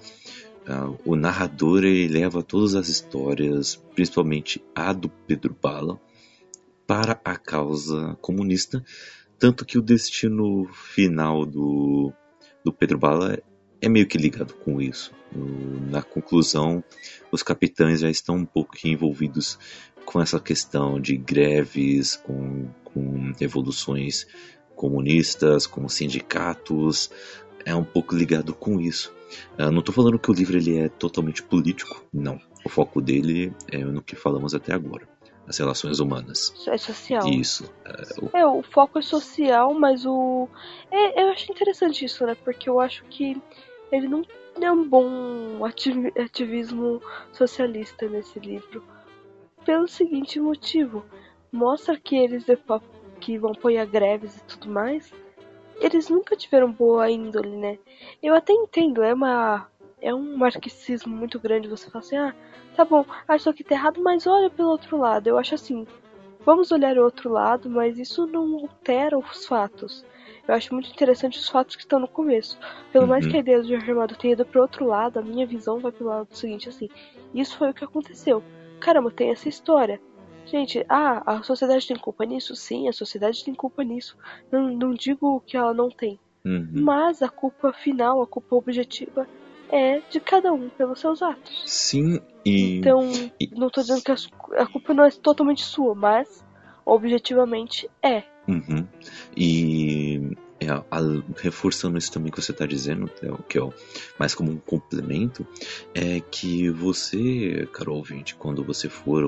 Uh, 0.65 0.97
o 1.05 1.15
narrador 1.15 1.83
ele 1.83 2.07
leva 2.07 2.41
todas 2.41 2.73
as 2.73 2.87
histórias, 2.87 3.75
principalmente 3.93 4.65
a 4.73 4.93
do 4.93 5.07
Pedro 5.09 5.55
Bala, 5.61 6.01
para 6.87 7.21
a 7.23 7.37
causa 7.37 8.17
comunista, 8.19 8.83
tanto 9.37 9.63
que 9.63 9.77
o 9.77 9.81
destino 9.81 10.67
final 10.73 11.45
do, 11.45 12.11
do 12.63 12.73
Pedro 12.73 12.97
Bala 12.97 13.39
é 13.81 13.89
meio 13.89 14.07
que 14.07 14.17
ligado 14.17 14.53
com 14.53 14.81
isso. 14.81 15.11
Na 15.89 16.01
conclusão, 16.01 16.83
os 17.31 17.43
capitães 17.43 17.99
já 17.99 18.09
estão 18.09 18.35
um 18.35 18.45
pouco 18.45 18.75
envolvidos 18.85 19.59
com 20.05 20.21
essa 20.21 20.39
questão 20.39 20.99
de 20.99 21.17
greves, 21.17 22.15
com, 22.15 22.67
com 22.83 23.33
revoluções 23.39 24.27
comunistas, 24.75 25.65
com 25.65 25.87
sindicatos, 25.89 27.09
é 27.65 27.75
um 27.75 27.83
pouco 27.83 28.15
ligado 28.15 28.53
com 28.53 28.79
isso. 28.79 29.13
Uh, 29.57 29.71
não 29.71 29.79
estou 29.79 29.93
falando 29.93 30.19
que 30.19 30.29
o 30.29 30.33
livro 30.33 30.57
ele 30.57 30.77
é 30.77 30.89
totalmente 30.89 31.41
político, 31.41 32.05
não. 32.13 32.39
O 32.63 32.69
foco 32.69 33.01
dele 33.01 33.53
é 33.71 33.83
no 33.83 34.01
que 34.01 34.15
falamos 34.15 34.53
até 34.53 34.73
agora, 34.73 35.07
as 35.47 35.57
relações 35.57 35.99
humanas. 35.99 36.53
É 36.67 36.77
social. 36.77 37.27
Isso. 37.27 37.65
Uh, 37.85 38.25
o... 38.25 38.37
É, 38.37 38.45
o 38.45 38.63
foco 38.63 38.99
é 38.99 39.01
social, 39.01 39.73
mas 39.73 40.05
o. 40.05 40.47
É, 40.91 41.23
eu 41.23 41.29
acho 41.29 41.51
interessante 41.51 42.05
isso, 42.05 42.25
né? 42.25 42.35
Porque 42.43 42.69
eu 42.69 42.79
acho 42.79 43.03
que 43.05 43.41
ele 43.91 44.07
não 44.07 44.23
é 44.59 44.71
um 44.71 44.87
bom 44.87 45.65
ativismo 46.17 47.01
socialista 47.31 48.07
nesse 48.07 48.39
livro. 48.39 48.83
Pelo 49.63 49.87
seguinte 49.87 50.39
motivo: 50.39 51.05
mostra 51.51 51.99
que 51.99 52.15
eles 52.15 52.45
que 53.19 53.37
vão 53.37 53.51
apoiar 53.51 53.85
greves 53.85 54.37
e 54.37 54.43
tudo 54.43 54.69
mais 54.69 55.11
eles 55.79 56.09
nunca 56.09 56.35
tiveram 56.35 56.71
boa 56.71 57.09
índole, 57.09 57.55
né? 57.55 57.77
Eu 58.21 58.33
até 58.33 58.53
entendo, 58.53 59.03
é 59.03 59.13
uma 59.13 59.67
é 60.01 60.13
um 60.13 60.37
marxismo 60.37 61.15
muito 61.15 61.39
grande 61.39 61.67
você 61.67 61.89
falar 61.89 62.05
assim, 62.05 62.17
ah, 62.17 62.35
tá 62.75 62.85
bom, 62.85 63.05
acho 63.27 63.53
que 63.53 63.63
tá 63.63 63.75
errado, 63.75 64.01
mas 64.01 64.27
olha 64.27 64.49
pelo 64.49 64.69
outro 64.69 64.97
lado. 64.97 65.27
Eu 65.27 65.37
acho 65.37 65.55
assim, 65.55 65.87
vamos 66.45 66.71
olhar 66.71 66.97
o 66.97 67.03
outro 67.03 67.31
lado, 67.31 67.69
mas 67.69 67.97
isso 67.97 68.27
não 68.27 68.59
altera 68.59 69.17
os 69.17 69.45
fatos. 69.45 70.05
Eu 70.47 70.53
acho 70.53 70.73
muito 70.73 70.91
interessante 70.91 71.39
os 71.39 71.49
fatos 71.49 71.75
que 71.75 71.81
estão 71.81 71.99
no 71.99 72.07
começo. 72.07 72.57
Pelo 72.91 73.05
uhum. 73.05 73.09
mais 73.09 73.25
que 73.25 73.35
a 73.35 73.39
ideia 73.39 73.61
do 73.61 73.67
Jorge 73.67 73.91
Amado 73.91 74.15
tenha 74.15 74.33
ido 74.33 74.45
pro 74.45 74.61
outro 74.61 74.85
lado, 74.85 75.17
a 75.17 75.21
minha 75.21 75.45
visão 75.45 75.79
vai 75.79 75.91
pelo 75.91 76.09
lado 76.09 76.27
seguinte, 76.31 76.69
assim, 76.69 76.89
isso 77.33 77.57
foi 77.57 77.69
o 77.69 77.73
que 77.73 77.83
aconteceu. 77.83 78.43
Caramba, 78.79 79.09
tem 79.09 79.31
essa 79.31 79.49
história. 79.49 79.99
Gente, 80.45 80.85
ah, 80.87 81.23
a 81.25 81.41
sociedade 81.41 81.87
tem 81.87 81.97
culpa 81.97 82.23
nisso? 82.23 82.55
Sim, 82.55 82.87
a 82.87 82.93
sociedade 82.93 83.43
tem 83.43 83.55
culpa 83.55 83.83
nisso. 83.83 84.15
Não, 84.51 84.69
não 84.69 84.93
digo 84.93 85.41
que 85.47 85.57
ela 85.57 85.73
não 85.73 85.89
tem. 85.89 86.19
Uhum. 86.45 86.69
Mas 86.73 87.23
a 87.23 87.29
culpa 87.29 87.73
final, 87.73 88.21
a 88.21 88.27
culpa 88.27 88.55
objetiva, 88.55 89.27
é 89.75 90.01
de 90.09 90.21
cada 90.21 90.53
um 90.53 90.69
pelos 90.69 91.01
seus 91.01 91.21
atos. 91.21 91.63
Sim, 91.65 92.21
e. 92.45 92.77
Então, 92.77 93.11
e... 93.39 93.49
não 93.53 93.69
tô 93.69 93.81
dizendo 93.81 94.01
que 94.01 94.11
a 94.57 94.65
culpa 94.65 94.93
não 94.93 95.03
é 95.03 95.11
totalmente 95.11 95.63
sua, 95.63 95.93
mas 95.93 96.43
objetivamente 96.85 97.89
é. 98.01 98.23
Uhum. 98.47 98.87
E 99.35 100.31
é, 100.59 100.69
a, 100.69 100.85
reforçando 101.37 101.97
isso 101.97 102.11
também 102.11 102.31
que 102.31 102.41
você 102.41 102.51
está 102.51 102.65
dizendo, 102.65 103.09
que 103.49 103.59
é 103.59 103.69
mais 104.17 104.33
como 104.33 104.51
um 104.51 104.57
complemento, 104.57 105.45
é 105.93 106.21
que 106.21 106.69
você, 106.69 107.67
caro 107.73 107.95
ouvinte, 107.95 108.35
quando 108.35 108.63
você 108.63 108.87
for 108.87 109.23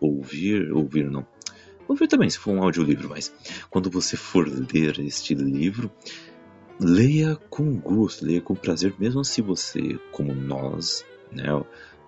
ouvir, 0.00 0.72
ouvir 0.72 1.08
não, 1.08 1.26
ouvir 1.88 2.08
também, 2.08 2.28
se 2.28 2.38
for 2.38 2.52
um 2.52 2.62
audiolivro, 2.62 3.08
mas 3.08 3.32
quando 3.70 3.88
você 3.88 4.16
for 4.16 4.46
ler 4.46 4.98
este 5.00 5.34
livro, 5.34 5.90
leia 6.78 7.36
com 7.48 7.74
gosto, 7.76 8.24
leia 8.24 8.40
com 8.40 8.54
prazer, 8.54 8.94
mesmo 8.98 9.24
se 9.24 9.40
você, 9.40 9.98
como 10.12 10.34
nós, 10.34 11.04
né, 11.32 11.48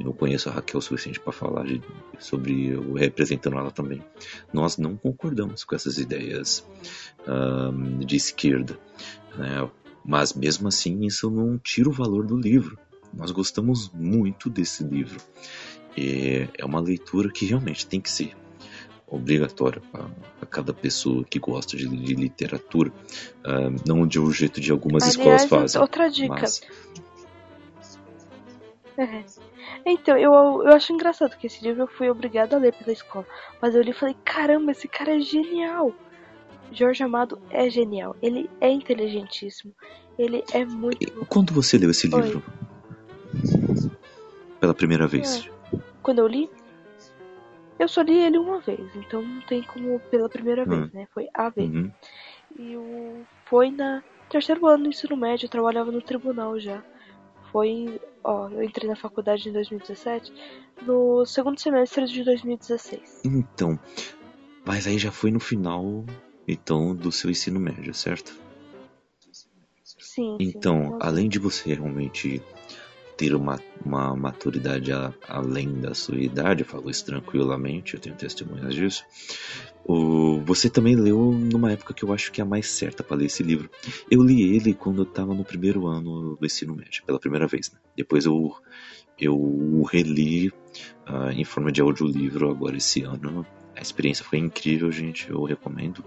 eu 0.00 0.12
conheço 0.12 0.48
a 0.48 0.52
Raquel 0.52 0.78
o 0.78 0.82
suficiente 0.82 1.18
para 1.18 1.32
falar 1.32 1.64
de, 1.66 1.82
sobre 2.18 2.68
eu 2.68 2.92
representando 2.92 3.58
ela 3.58 3.70
também. 3.70 4.02
Nós 4.52 4.78
não 4.78 4.96
concordamos 4.96 5.64
com 5.64 5.74
essas 5.74 5.98
ideias 5.98 6.64
um, 7.26 7.98
de 7.98 8.16
esquerda, 8.16 8.78
né? 9.36 9.68
mas 10.04 10.32
mesmo 10.32 10.68
assim 10.68 11.04
isso 11.04 11.30
não 11.30 11.58
tira 11.58 11.88
o 11.88 11.92
valor 11.92 12.24
do 12.24 12.36
livro. 12.36 12.78
Nós 13.12 13.30
gostamos 13.30 13.90
muito 13.92 14.48
desse 14.48 14.84
livro. 14.84 15.18
E 15.96 16.48
é 16.56 16.64
uma 16.64 16.80
leitura 16.80 17.30
que 17.30 17.46
realmente 17.46 17.86
tem 17.86 18.00
que 18.00 18.10
ser 18.10 18.36
obrigatória 19.10 19.80
para 19.90 20.46
cada 20.48 20.72
pessoa 20.72 21.24
que 21.24 21.38
gosta 21.38 21.76
de, 21.76 21.88
de 21.88 22.14
literatura, 22.14 22.92
não 23.86 24.06
de 24.06 24.20
um 24.20 24.30
jeito 24.30 24.60
de 24.60 24.70
algumas 24.70 25.02
Aliás, 25.02 25.42
escolas 25.42 25.44
fazem. 25.46 25.80
Outra 25.80 26.10
dica. 26.10 26.34
Mas... 26.34 26.60
É. 28.98 29.24
Então, 29.86 30.16
eu, 30.16 30.32
eu 30.32 30.74
acho 30.74 30.92
engraçado 30.92 31.36
que 31.36 31.46
esse 31.46 31.62
livro 31.62 31.84
eu 31.84 31.86
fui 31.86 32.10
obrigada 32.10 32.56
a 32.56 32.58
ler 32.58 32.74
pela 32.74 32.92
escola. 32.92 33.26
Mas 33.60 33.74
eu 33.74 33.82
li 33.82 33.90
e 33.90 33.94
falei, 33.94 34.16
caramba, 34.24 34.72
esse 34.72 34.88
cara 34.88 35.16
é 35.16 35.20
genial. 35.20 35.94
Jorge 36.72 37.02
Amado 37.02 37.40
é 37.50 37.70
genial. 37.70 38.16
Ele 38.20 38.50
é 38.60 38.70
inteligentíssimo. 38.70 39.72
Ele 40.18 40.44
é 40.52 40.64
muito. 40.64 41.02
E 41.02 41.06
quando 41.26 41.54
você 41.54 41.78
leu 41.78 41.90
esse 41.90 42.08
livro? 42.08 42.42
Pela 44.60 44.74
primeira 44.74 45.06
vez? 45.06 45.48
É. 45.72 45.78
Quando 46.02 46.18
eu 46.18 46.26
li? 46.26 46.50
Eu 47.78 47.88
só 47.88 48.02
li 48.02 48.18
ele 48.18 48.38
uma 48.38 48.60
vez, 48.60 48.94
então 48.96 49.22
não 49.22 49.40
tem 49.42 49.62
como 49.62 50.00
pela 50.10 50.28
primeira 50.28 50.64
vez, 50.64 50.82
hum. 50.82 50.90
né? 50.92 51.06
Foi 51.12 51.28
a 51.32 51.48
vez. 51.48 51.70
Uhum. 51.70 51.90
E 52.58 52.76
o... 52.76 53.26
foi 53.46 53.70
na 53.70 54.02
terceiro 54.28 54.66
ano 54.66 54.84
do 54.84 54.88
ensino 54.88 55.16
médio, 55.16 55.46
eu 55.46 55.50
trabalhava 55.50 55.92
no 55.92 56.02
tribunal 56.02 56.58
já. 56.58 56.82
Foi 57.52 58.00
ó, 58.22 58.48
eu 58.48 58.62
entrei 58.62 58.88
na 58.88 58.96
faculdade 58.96 59.48
em 59.48 59.52
2017, 59.52 60.32
no 60.82 61.24
segundo 61.24 61.58
semestre 61.58 62.06
de 62.06 62.24
2016. 62.24 63.22
Então, 63.24 63.78
mas 64.66 64.86
aí 64.86 64.98
já 64.98 65.10
foi 65.10 65.30
no 65.30 65.40
final 65.40 66.04
então 66.46 66.94
do 66.94 67.10
seu 67.12 67.30
ensino 67.30 67.58
médio, 67.58 67.94
certo? 67.94 68.38
Sim. 69.82 70.36
Então, 70.40 70.92
sim, 70.92 70.98
além 71.00 71.28
de 71.28 71.38
você 71.38 71.74
realmente 71.74 72.42
ter 73.18 73.34
uma, 73.34 73.60
uma 73.84 74.14
maturidade 74.14 74.92
a, 74.92 75.12
além 75.28 75.80
da 75.80 75.92
sua 75.92 76.16
idade, 76.16 76.62
eu 76.62 76.66
falo 76.66 76.88
isso 76.88 77.04
tranquilamente, 77.04 77.94
eu 77.94 78.00
tenho 78.00 78.14
testemunhas 78.14 78.72
disso. 78.72 79.04
O, 79.84 80.40
você 80.42 80.70
também 80.70 80.94
leu 80.94 81.32
numa 81.32 81.72
época 81.72 81.92
que 81.92 82.04
eu 82.04 82.12
acho 82.12 82.30
que 82.30 82.40
é 82.40 82.44
a 82.44 82.46
mais 82.46 82.70
certa 82.70 83.02
para 83.02 83.16
ler 83.16 83.26
esse 83.26 83.42
livro. 83.42 83.68
Eu 84.08 84.22
li 84.22 84.54
ele 84.54 84.72
quando 84.72 85.02
eu 85.02 85.02
estava 85.02 85.34
no 85.34 85.44
primeiro 85.44 85.88
ano 85.88 86.36
do 86.36 86.46
ensino 86.46 86.76
médio, 86.76 87.02
pela 87.04 87.18
primeira 87.18 87.48
vez. 87.48 87.72
Né? 87.72 87.78
Depois 87.96 88.24
eu, 88.24 88.54
eu 89.18 89.34
o 89.34 89.82
reli 89.82 90.48
uh, 91.08 91.32
em 91.34 91.44
forma 91.44 91.72
de 91.72 91.80
audiolivro 91.80 92.48
agora 92.48 92.76
esse 92.76 93.02
ano. 93.02 93.44
A 93.74 93.80
experiência 93.80 94.24
foi 94.24 94.38
incrível, 94.38 94.92
gente, 94.92 95.28
eu 95.28 95.42
recomendo. 95.42 96.04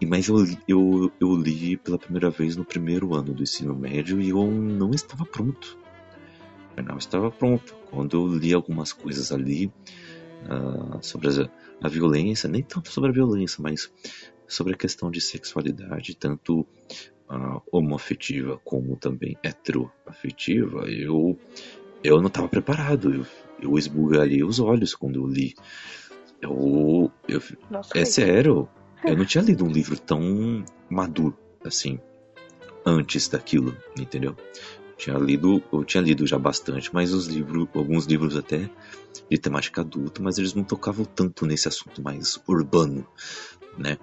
E, 0.00 0.06
mas 0.06 0.28
eu, 0.28 0.36
eu, 0.66 1.12
eu 1.20 1.36
li 1.36 1.76
pela 1.76 1.98
primeira 1.98 2.30
vez 2.30 2.56
no 2.56 2.64
primeiro 2.64 3.14
ano 3.14 3.34
do 3.34 3.42
ensino 3.42 3.74
médio 3.74 4.22
e 4.22 4.30
eu 4.30 4.50
não 4.50 4.90
estava 4.90 5.26
pronto. 5.26 5.83
Eu 6.76 6.82
não 6.82 6.98
estava 6.98 7.30
pronto. 7.30 7.74
Quando 7.90 8.16
eu 8.16 8.38
li 8.38 8.52
algumas 8.52 8.92
coisas 8.92 9.32
ali 9.32 9.66
uh, 9.66 10.98
sobre 11.02 11.28
a, 11.28 11.50
a 11.82 11.88
violência, 11.88 12.48
nem 12.48 12.62
tanto 12.62 12.90
sobre 12.90 13.10
a 13.10 13.12
violência, 13.12 13.62
mas 13.62 13.90
sobre 14.46 14.74
a 14.74 14.76
questão 14.76 15.10
de 15.10 15.20
sexualidade, 15.20 16.16
tanto 16.16 16.60
uh, 17.30 17.62
homoafetiva 17.70 18.60
como 18.64 18.96
também 18.96 19.36
heteroafetiva, 19.42 20.88
eu, 20.90 21.38
eu 22.02 22.20
não 22.20 22.28
estava 22.28 22.48
preparado. 22.48 23.14
Eu, 23.14 23.26
eu 23.60 23.78
esbugalhei 23.78 24.42
os 24.42 24.58
olhos 24.58 24.94
quando 24.94 25.20
eu 25.20 25.26
li. 25.26 25.54
Eu, 26.40 27.10
eu, 27.28 27.40
Nossa, 27.70 27.96
é 27.96 28.04
sério, 28.04 28.68
eu 29.04 29.16
não 29.16 29.24
tinha 29.24 29.42
lido 29.42 29.64
um 29.64 29.70
livro 29.70 29.98
tão 29.98 30.64
maduro 30.90 31.36
assim 31.64 31.98
antes 32.84 33.28
daquilo, 33.28 33.74
entendeu? 33.98 34.36
Tinha 34.96 35.18
lido, 35.18 35.62
eu 35.72 35.84
tinha 35.84 36.02
lido 36.02 36.26
já 36.26 36.38
bastante, 36.38 36.92
mas 36.92 37.12
os 37.12 37.26
livros, 37.26 37.68
alguns 37.74 38.06
livros 38.06 38.36
até 38.36 38.70
de 39.28 39.38
temática 39.38 39.80
adulta, 39.80 40.22
mas 40.22 40.38
eles 40.38 40.54
não 40.54 40.62
tocavam 40.62 41.04
tanto 41.04 41.46
nesse 41.46 41.68
assunto 41.68 42.02
mais 42.02 42.40
urbano, 42.46 43.06
né? 43.76 43.98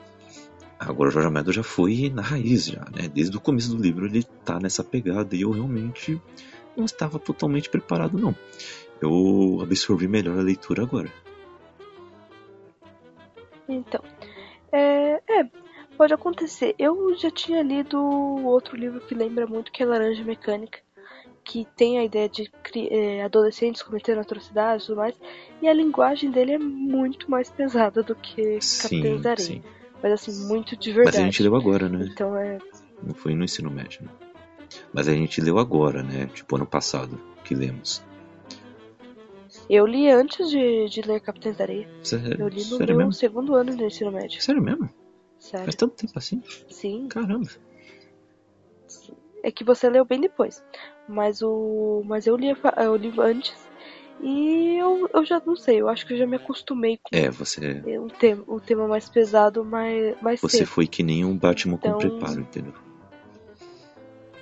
Agora 0.80 1.10
o 1.10 1.12
Jorge 1.12 1.28
Amado 1.28 1.54
já 1.54 1.64
foi 1.64 2.10
na 2.10 2.22
raiz 2.22 2.66
já, 2.66 2.86
né? 2.94 3.08
Desde 3.08 3.38
o 3.38 3.40
começo 3.40 3.76
do 3.76 3.82
livro 3.82 4.06
ele 4.06 4.24
tá 4.44 4.60
nessa 4.60 4.84
pegada 4.84 5.36
e 5.36 5.42
eu 5.42 5.52
realmente 5.52 6.20
não 6.76 6.86
estava 6.86 7.20
totalmente 7.20 7.70
preparado 7.70 8.18
não. 8.18 8.36
Eu 9.00 9.60
absorvi 9.62 10.08
melhor 10.08 10.38
a 10.38 10.42
leitura 10.42 10.84
agora. 10.84 11.12
Então, 13.68 14.04
é, 14.72 15.22
é, 15.30 15.50
pode 16.02 16.16
acontecer. 16.16 16.74
Eu 16.80 17.16
já 17.16 17.30
tinha 17.30 17.62
lido 17.62 17.96
outro 18.44 18.76
livro 18.76 19.00
que 19.02 19.14
lembra 19.14 19.46
muito, 19.46 19.72
que 19.72 19.84
é 19.84 19.86
Laranja 19.86 20.24
Mecânica, 20.24 20.80
que 21.44 21.68
tem 21.76 22.00
a 22.00 22.04
ideia 22.04 22.28
de 22.28 22.50
é, 22.90 23.22
adolescentes 23.22 23.84
cometendo 23.84 24.20
atrocidades 24.20 24.84
e 24.84 24.88
tudo 24.88 24.98
mais, 24.98 25.14
e 25.62 25.68
a 25.68 25.74
linguagem 25.74 26.32
dele 26.32 26.54
é 26.54 26.58
muito 26.58 27.30
mais 27.30 27.52
pesada 27.52 28.02
do 28.02 28.16
que 28.16 28.58
Capitães 28.82 29.22
da 29.22 29.30
Areia. 29.30 29.48
Sim. 29.48 29.64
Mas 30.02 30.14
assim, 30.14 30.48
muito 30.48 30.76
de 30.76 30.92
verdade. 30.92 31.18
Mas 31.18 31.22
a 31.22 31.26
gente 31.26 31.44
leu 31.44 31.56
agora, 31.56 31.88
né? 31.88 32.10
Então 32.12 32.36
é. 32.36 32.58
Não 33.04 33.14
foi 33.14 33.36
no 33.36 33.44
ensino 33.44 33.70
médio, 33.70 34.02
né? 34.04 34.10
Mas 34.92 35.08
a 35.08 35.14
gente 35.14 35.40
leu 35.40 35.60
agora, 35.60 36.02
né? 36.02 36.26
Tipo 36.34 36.56
ano 36.56 36.66
passado 36.66 37.22
que 37.44 37.54
lemos. 37.54 38.04
Eu 39.70 39.86
li 39.86 40.10
antes 40.10 40.50
de, 40.50 40.90
de 40.90 41.02
ler 41.04 41.20
Capitães 41.20 41.56
da 41.58 41.64
Areia. 41.64 41.88
Sério? 42.02 42.38
Eu 42.40 42.48
li 42.48 42.56
no 42.56 42.78
Sério 42.78 42.88
meu 42.88 43.06
mesmo? 43.06 43.14
segundo 43.14 43.54
ano 43.54 43.76
do 43.76 43.86
ensino 43.86 44.12
médio. 44.12 44.42
Sério 44.42 44.64
mesmo? 44.64 44.90
Sério. 45.42 45.66
Faz 45.66 45.76
tanto 45.76 45.96
tempo 45.96 46.14
assim? 46.18 46.42
Sim. 46.70 47.08
Caramba. 47.10 47.50
É 49.44 49.52
que 49.52 49.64
você 49.64 49.90
leu 49.90 50.06
bem 50.06 50.22
depois. 50.22 50.64
Mas 51.10 51.42
o. 51.42 52.04
Mas 52.06 52.28
eu 52.28 52.36
li, 52.38 52.56
eu 52.78 52.96
li 52.96 53.12
antes. 53.20 53.70
E 54.22 54.76
eu, 54.78 55.10
eu 55.12 55.26
já 55.26 55.42
não 55.44 55.56
sei, 55.56 55.82
eu 55.82 55.90
acho 55.90 56.06
que 56.06 56.14
eu 56.14 56.18
já 56.18 56.28
me 56.28 56.36
acostumei 56.36 56.98
com 57.02 57.10
É, 57.16 57.32
você. 57.32 57.82
o 57.98 58.08
tema, 58.08 58.44
o 58.46 58.60
tema 58.60 58.88
mais 58.88 59.10
pesado 59.10 59.66
mais, 59.66 60.16
mais 60.22 60.40
Você 60.40 60.58
cedo. 60.60 60.68
foi 60.68 60.86
que 60.86 61.02
nem 61.02 61.26
um 61.26 61.36
Batman 61.36 61.74
Então- 61.74 61.94
com 61.94 61.98
preparo, 61.98 62.42
entendeu? 62.42 62.74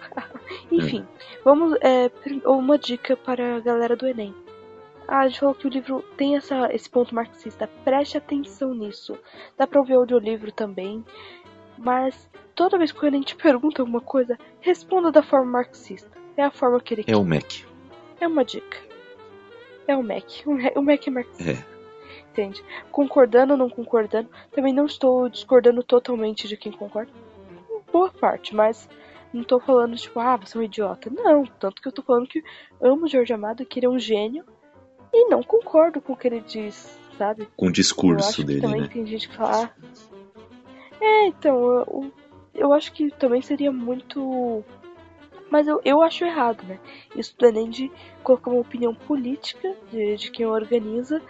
Enfim, 0.69 1.07
vamos. 1.45 1.77
É, 1.81 2.11
uma 2.45 2.77
dica 2.77 3.15
para 3.15 3.55
a 3.55 3.59
galera 3.61 3.95
do 3.95 4.05
Enem. 4.05 4.35
Ah, 5.11 5.21
a 5.21 5.27
gente 5.27 5.39
falou 5.39 5.55
que 5.55 5.65
o 5.65 5.69
livro 5.69 6.03
tem 6.15 6.35
essa, 6.35 6.71
esse 6.73 6.87
ponto 6.89 7.15
marxista. 7.15 7.67
Preste 7.83 8.17
atenção 8.17 8.73
nisso. 8.75 9.17
Dá 9.57 9.65
pra 9.65 9.79
ouvir 9.79 9.95
audiolivro 9.95 10.51
também. 10.51 11.03
Mas 11.77 12.29
toda 12.53 12.77
vez 12.77 12.91
que 12.91 13.03
o 13.03 13.07
Enem 13.07 13.21
te 13.21 13.35
pergunta 13.35 13.81
alguma 13.81 14.01
coisa, 14.01 14.37
responda 14.59 15.11
da 15.11 15.23
forma 15.23 15.51
marxista. 15.51 16.11
É 16.37 16.43
a 16.43 16.51
forma 16.51 16.79
que 16.79 16.93
ele 16.93 17.05
É 17.07 17.17
o 17.17 17.25
Mac. 17.25 17.63
É 18.21 18.27
uma 18.27 18.45
dica. 18.45 18.77
É 19.87 19.95
o 19.95 20.03
Mac. 20.03 20.25
O 20.45 20.51
Mac- 20.53 20.77
O 20.77 21.09
é 21.09 21.11
marxista. 21.11 21.51
É. 21.51 21.65
Entende? 22.31 22.63
Concordando 22.91 23.53
ou 23.53 23.57
não 23.57 23.69
concordando. 23.69 24.29
Também 24.51 24.73
não 24.73 24.85
estou 24.85 25.27
discordando 25.27 25.81
totalmente 25.81 26.47
de 26.47 26.55
quem 26.55 26.71
concorda. 26.71 27.11
Boa 27.91 28.11
parte, 28.11 28.55
mas 28.55 28.87
não 29.33 29.43
tô 29.43 29.59
falando, 29.59 29.95
tipo, 29.95 30.19
ah, 30.19 30.37
você 30.37 30.55
é 30.57 30.61
um 30.61 30.63
idiota. 30.63 31.09
Não, 31.09 31.43
tanto 31.45 31.81
que 31.81 31.87
eu 31.87 31.91
tô 31.91 32.03
falando 32.03 32.27
que 32.27 32.43
amo 32.79 33.05
o 33.05 33.07
Jorge 33.07 33.33
Amado, 33.33 33.65
que 33.65 33.79
ele 33.79 33.87
é 33.87 33.89
um 33.89 33.99
gênio. 33.99 34.45
E 35.13 35.27
não 35.29 35.41
concordo 35.43 35.99
com 36.01 36.13
o 36.13 36.15
que 36.17 36.27
ele 36.27 36.41
diz, 36.41 36.97
sabe? 37.17 37.47
Com 37.55 37.67
o 37.67 37.71
discurso 37.71 38.43
dele, 38.43 38.61
também 38.61 38.81
né? 38.81 38.87
tem 38.91 39.05
gente 39.05 39.27
que 39.29 39.35
fala. 39.35 39.65
"Ah, 39.65 39.89
É, 41.01 41.27
então, 41.27 41.55
eu, 41.63 42.11
eu 42.53 42.73
acho 42.73 42.91
que 42.91 43.09
também 43.11 43.41
seria 43.41 43.71
muito. 43.71 44.63
Mas 45.49 45.67
eu, 45.67 45.81
eu 45.83 46.01
acho 46.01 46.23
errado, 46.25 46.63
né? 46.67 46.79
Isso 47.15 47.35
do 47.37 47.45
Enem 47.45 47.69
de 47.69 47.91
colocar 48.23 48.51
uma 48.51 48.59
opinião 48.61 48.93
política 48.93 49.75
de, 49.91 50.15
de 50.17 50.29
quem 50.31 50.45
organiza 50.45 51.21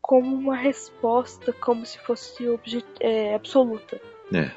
como 0.00 0.34
uma 0.34 0.56
resposta, 0.56 1.52
como 1.52 1.84
se 1.86 1.98
fosse 1.98 2.44
é, 2.98 3.34
absoluta. 3.34 4.00
É. 4.32 4.50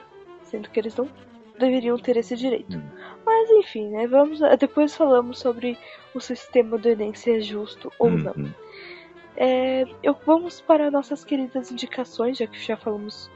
Sendo 0.45 0.69
que 0.69 0.79
eles 0.79 0.95
não 0.95 1.07
deveriam 1.61 1.97
ter 1.97 2.17
esse 2.17 2.35
direito. 2.35 2.77
Hum. 2.77 2.83
Mas 3.25 3.49
enfim, 3.51 3.89
né? 3.89 4.07
Vamos, 4.07 4.39
depois 4.59 4.95
falamos 4.95 5.39
sobre 5.39 5.77
o 6.13 6.19
sistema 6.19 6.77
do 6.77 6.89
Enem 6.89 7.13
se 7.13 7.31
é 7.31 7.39
justo 7.39 7.91
ou 7.97 8.11
não. 8.11 8.33
Uhum. 8.33 8.51
É, 9.37 9.85
eu, 10.03 10.15
vamos 10.25 10.59
para 10.59 10.91
nossas 10.91 11.23
queridas 11.23 11.71
indicações, 11.71 12.37
já 12.37 12.47
que 12.47 12.59
já 12.59 12.75
falamos 12.75 13.29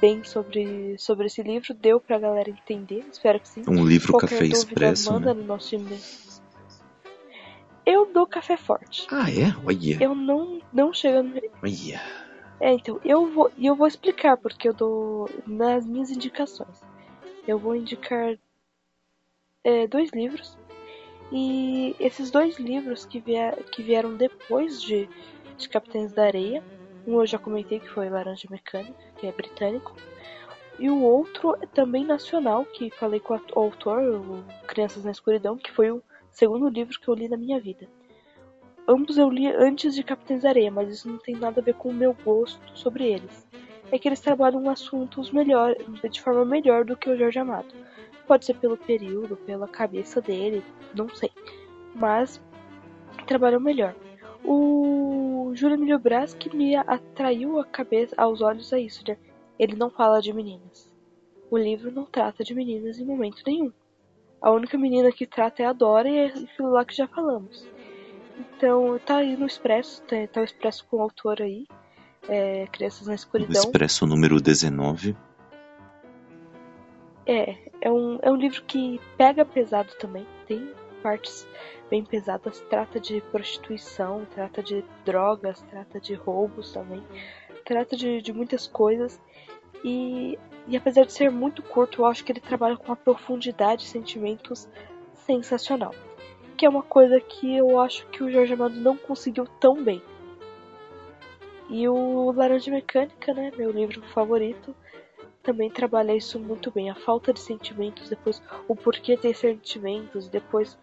bem 0.00 0.22
sobre, 0.22 0.96
sobre 0.98 1.26
esse 1.26 1.42
livro. 1.42 1.72
Deu 1.72 1.98
pra 1.98 2.18
galera 2.18 2.50
entender, 2.50 3.04
espero 3.10 3.40
que 3.40 3.48
sim. 3.48 3.62
Um 3.66 3.84
livro 3.84 4.12
Qualquer 4.12 4.28
café 4.28 4.44
dúvida, 4.44 4.58
expresso, 4.58 5.12
manda 5.12 5.32
né? 5.32 5.40
no 5.40 5.46
nosso 5.46 5.74
e-mail. 5.74 6.00
Eu 7.86 8.10
dou 8.12 8.26
café 8.26 8.56
forte. 8.56 9.06
Ah, 9.10 9.30
é? 9.30 9.54
Olha. 9.64 10.02
Eu 10.02 10.14
não, 10.14 10.60
não 10.72 10.92
chego 10.92 11.22
no... 11.22 11.40
Olha. 11.62 12.00
É, 12.60 12.72
então, 12.72 12.98
eu 13.04 13.30
vou, 13.30 13.50
eu 13.58 13.74
vou 13.74 13.86
explicar 13.86 14.36
porque 14.36 14.68
eu 14.68 14.72
dou 14.72 15.28
nas 15.46 15.86
minhas 15.86 16.10
indicações. 16.10 16.80
Eu 17.46 17.58
vou 17.58 17.74
indicar 17.76 18.38
é, 19.62 19.86
dois 19.86 20.10
livros. 20.10 20.56
E 21.32 21.96
esses 21.98 22.30
dois 22.30 22.58
livros 22.58 23.04
que, 23.04 23.18
vier, 23.18 23.56
que 23.64 23.82
vieram 23.82 24.14
depois 24.14 24.80
de, 24.82 25.08
de 25.56 25.68
Capitães 25.68 26.12
da 26.12 26.24
Areia, 26.24 26.62
um 27.06 27.20
eu 27.20 27.26
já 27.26 27.38
comentei 27.38 27.80
que 27.80 27.88
foi 27.88 28.08
Laranja 28.08 28.46
Mecânica, 28.50 28.94
que 29.18 29.26
é 29.26 29.32
britânico, 29.32 29.94
e 30.78 30.90
o 30.90 31.02
outro 31.02 31.54
é 31.62 31.66
também 31.66 32.04
nacional, 32.04 32.64
que 32.64 32.90
falei 32.90 33.20
com 33.20 33.34
o 33.34 33.58
autor, 33.58 34.02
o 34.02 34.44
Crianças 34.66 35.04
na 35.04 35.12
Escuridão, 35.12 35.56
que 35.56 35.70
foi 35.70 35.90
o 35.90 36.02
segundo 36.30 36.68
livro 36.68 36.98
que 36.98 37.08
eu 37.08 37.14
li 37.14 37.28
na 37.28 37.36
minha 37.36 37.60
vida. 37.60 37.88
Ambos 38.86 39.16
eu 39.16 39.30
li 39.30 39.46
antes 39.46 39.94
de 39.94 40.02
Capitães 40.02 40.42
da 40.42 40.50
Areia, 40.50 40.70
mas 40.70 40.90
isso 40.90 41.08
não 41.08 41.18
tem 41.18 41.36
nada 41.36 41.60
a 41.60 41.64
ver 41.64 41.74
com 41.74 41.88
o 41.88 41.94
meu 41.94 42.14
gosto 42.24 42.60
sobre 42.76 43.04
eles. 43.04 43.46
É 43.94 43.98
que 43.98 44.08
eles 44.08 44.18
trabalham 44.18 44.68
assuntos 44.68 45.30
melhor, 45.30 45.76
de 46.10 46.20
forma 46.20 46.44
melhor 46.44 46.84
do 46.84 46.96
que 46.96 47.08
o 47.08 47.16
Jorge 47.16 47.38
Amado. 47.38 47.72
Pode 48.26 48.44
ser 48.44 48.54
pelo 48.54 48.76
período, 48.76 49.36
pela 49.36 49.68
cabeça 49.68 50.20
dele, 50.20 50.64
não 50.92 51.08
sei. 51.08 51.30
Mas 51.94 52.42
trabalham 53.24 53.60
melhor. 53.60 53.94
O 54.44 55.52
Júlio 55.54 55.76
Emílio 55.76 55.96
Brás 56.00 56.34
que 56.34 56.56
me 56.56 56.74
atraiu 56.74 57.60
a 57.60 57.64
cabeça, 57.64 58.16
aos 58.18 58.40
olhos 58.40 58.72
a 58.72 58.80
isso, 58.80 59.04
né? 59.06 59.16
Ele 59.60 59.76
não 59.76 59.88
fala 59.88 60.20
de 60.20 60.32
meninas. 60.32 60.92
O 61.48 61.56
livro 61.56 61.92
não 61.92 62.04
trata 62.04 62.42
de 62.42 62.52
meninas 62.52 62.98
em 62.98 63.04
momento 63.04 63.44
nenhum. 63.46 63.72
A 64.42 64.50
única 64.50 64.76
menina 64.76 65.12
que 65.12 65.24
trata 65.24 65.62
é 65.62 65.66
a 65.66 65.72
Dora 65.72 66.08
e 66.08 66.16
é 66.16 66.26
aquilo 66.26 66.70
lá 66.72 66.84
que 66.84 66.96
já 66.96 67.06
falamos. 67.06 67.64
Então, 68.40 68.98
tá 69.06 69.18
aí 69.18 69.36
no 69.36 69.46
Expresso, 69.46 70.02
tá, 70.02 70.16
tá 70.32 70.40
o 70.40 70.44
Expresso 70.44 70.84
com 70.90 70.96
o 70.96 71.02
autor 71.02 71.40
aí. 71.40 71.64
É, 72.28 72.66
Crianças 72.68 73.06
na 73.06 73.12
O 73.12 73.16
Escuridão. 73.16 73.60
Expresso 73.60 74.06
número 74.06 74.40
19. 74.40 75.16
É, 77.26 77.56
é 77.80 77.90
um, 77.90 78.18
é 78.22 78.30
um 78.30 78.36
livro 78.36 78.62
que 78.64 79.00
pega 79.16 79.44
pesado 79.44 79.90
também, 79.98 80.26
tem 80.46 80.70
partes 81.02 81.46
bem 81.90 82.04
pesadas, 82.04 82.60
trata 82.70 82.98
de 82.98 83.20
prostituição, 83.20 84.26
trata 84.34 84.62
de 84.62 84.84
drogas, 85.04 85.60
trata 85.70 86.00
de 86.00 86.14
roubos 86.14 86.72
também, 86.72 87.02
trata 87.64 87.96
de, 87.96 88.20
de 88.22 88.32
muitas 88.32 88.66
coisas. 88.66 89.20
E 89.84 90.38
E 90.66 90.76
apesar 90.76 91.04
de 91.04 91.12
ser 91.12 91.30
muito 91.30 91.62
curto, 91.62 92.02
eu 92.02 92.06
acho 92.06 92.24
que 92.24 92.32
ele 92.32 92.40
trabalha 92.40 92.76
com 92.76 92.86
uma 92.86 92.96
profundidade 92.96 93.82
de 93.82 93.88
sentimentos 93.88 94.68
sensacional. 95.14 95.94
Que 96.56 96.64
é 96.64 96.68
uma 96.68 96.82
coisa 96.82 97.20
que 97.20 97.54
eu 97.56 97.78
acho 97.80 98.06
que 98.06 98.22
o 98.22 98.30
Jorge 98.30 98.54
Amado 98.54 98.76
não 98.76 98.96
conseguiu 98.96 99.46
tão 99.60 99.82
bem. 99.82 100.02
E 101.76 101.88
o 101.88 102.30
Laranja 102.30 102.70
Mecânica, 102.70 103.34
né, 103.34 103.50
meu 103.56 103.72
livro 103.72 104.00
favorito, 104.10 104.72
também 105.42 105.68
trabalha 105.68 106.14
isso 106.14 106.38
muito 106.38 106.70
bem. 106.70 106.88
A 106.88 106.94
falta 106.94 107.32
de 107.32 107.40
sentimentos, 107.40 108.08
depois 108.08 108.40
o 108.68 108.76
porquê 108.76 109.16
ter 109.16 109.34
sentimentos, 109.34 110.28
depois 110.28 110.78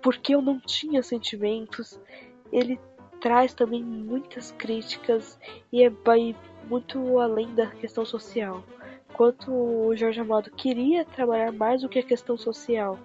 porque 0.00 0.36
eu 0.36 0.40
não 0.40 0.60
tinha 0.60 1.02
sentimentos. 1.02 2.00
Ele 2.52 2.78
traz 3.20 3.54
também 3.54 3.82
muitas 3.82 4.52
críticas 4.52 5.36
e 5.72 5.82
é 5.82 5.90
vai 5.90 6.36
muito 6.68 7.18
além 7.18 7.52
da 7.52 7.66
questão 7.66 8.06
social. 8.06 8.62
Enquanto 9.10 9.50
o 9.50 9.96
Jorge 9.96 10.20
Amado 10.20 10.52
queria 10.52 11.04
trabalhar 11.04 11.50
mais 11.50 11.82
do 11.82 11.88
que 11.88 11.98
a 11.98 12.04
questão 12.04 12.38
social 12.38 12.96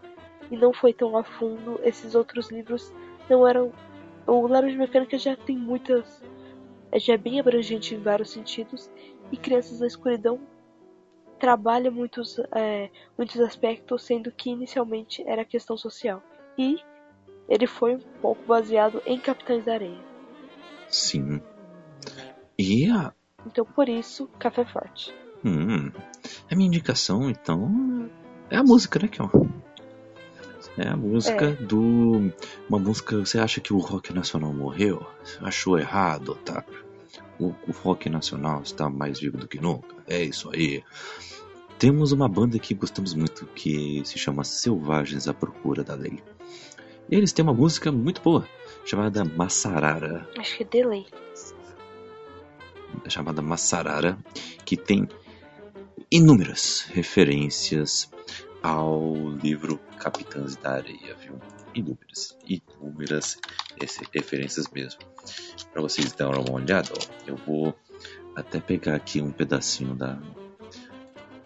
e 0.52 0.56
não 0.56 0.72
foi 0.72 0.94
tão 0.94 1.18
a 1.18 1.24
fundo, 1.24 1.80
esses 1.82 2.14
outros 2.14 2.52
livros 2.52 2.94
não 3.28 3.48
eram. 3.48 3.72
O 4.28 4.46
Laranja 4.46 4.78
Mecânica 4.78 5.18
já 5.18 5.36
tem 5.36 5.58
muitas 5.58 6.22
é 6.92 7.18
bem 7.18 7.40
abrangente 7.40 7.96
em 7.96 8.02
vários 8.02 8.32
sentidos 8.32 8.90
e 9.32 9.38
Crianças 9.38 9.80
da 9.80 9.88
Escuridão 9.88 10.40
trabalha 11.40 11.90
muitos, 11.90 12.38
é, 12.54 12.90
muitos 13.18 13.40
aspectos, 13.40 14.04
sendo 14.04 14.32
que 14.32 14.52
inicialmente 14.52 15.24
era 15.28 15.44
questão 15.44 15.76
social. 15.76 16.22
E 16.58 16.78
ele 17.50 17.66
foi 17.66 17.96
um 17.96 18.00
pouco 18.22 18.44
baseado 18.46 19.02
em 19.06 19.20
Capitães 19.20 19.66
da 19.66 19.74
Areia. 19.74 20.00
Sim. 20.88 21.42
E 22.60 22.90
a. 22.90 23.14
Então 23.46 23.66
por 23.66 23.90
isso, 23.90 24.28
Café 24.38 24.66
Forte. 24.66 25.14
Hum, 25.44 25.92
a 26.50 26.56
minha 26.56 26.68
indicação, 26.68 27.28
então, 27.28 28.10
é 28.50 28.58
a 28.58 28.64
música, 28.64 29.00
né, 29.00 29.08
Kion? 29.08 29.30
É 30.78 30.88
a 30.88 30.96
música 30.96 31.46
é. 31.46 31.52
do. 31.54 32.32
Uma 32.70 32.80
música. 32.80 33.18
Você 33.18 33.40
acha 33.40 33.60
que 33.60 33.74
o 33.74 33.78
rock 33.78 34.14
nacional 34.14 34.54
morreu? 34.54 35.06
Achou 35.42 35.78
errado, 35.78 36.36
tá? 36.46 36.64
O, 37.40 37.48
o 37.68 37.72
rock 37.72 38.10
nacional 38.10 38.62
está 38.62 38.90
mais 38.90 39.20
vivo 39.20 39.38
do 39.38 39.48
que 39.48 39.60
nunca. 39.60 39.96
É 40.08 40.24
isso 40.24 40.50
aí. 40.54 40.84
Temos 41.78 42.12
uma 42.12 42.30
banda 42.30 42.60
que 42.60 42.76
gostamos 42.76 43.14
muito 43.14 43.46
que 43.48 44.04
se 44.06 44.18
chama 44.18 44.44
Selvagens 44.44 45.28
à 45.28 45.34
Procura 45.34 45.84
da 45.84 45.96
Lei. 45.96 46.22
E 47.10 47.16
eles 47.16 47.34
têm 47.34 47.44
uma 47.44 47.54
música 47.54 47.92
muito 47.92 48.22
boa 48.22 48.48
chamada 48.86 49.26
Massarara. 49.26 50.30
Acho 50.38 50.58
que 50.58 50.64
é 50.64 50.66
Delay. 50.66 51.06
Chamada 53.08 53.42
Massarara, 53.42 54.18
que 54.64 54.78
tem 54.78 55.08
inúmeras 56.10 56.86
referências 56.90 58.12
ao 58.62 59.16
livro 59.42 59.80
Capitães 59.98 60.56
da 60.56 60.74
Areia, 60.74 61.16
viu? 61.16 61.40
Inúmeras, 61.74 62.38
inúmeras 62.48 63.40
referências 64.14 64.70
mesmo. 64.70 65.00
Para 65.72 65.82
vocês 65.82 66.12
darem 66.12 66.42
uma 66.42 66.54
olhada, 66.54 66.90
ó, 66.92 67.30
eu 67.30 67.36
vou 67.36 67.76
até 68.36 68.60
pegar 68.60 68.96
aqui 68.96 69.22
um 69.22 69.32
pedacinho 69.32 69.96
da, 69.96 70.20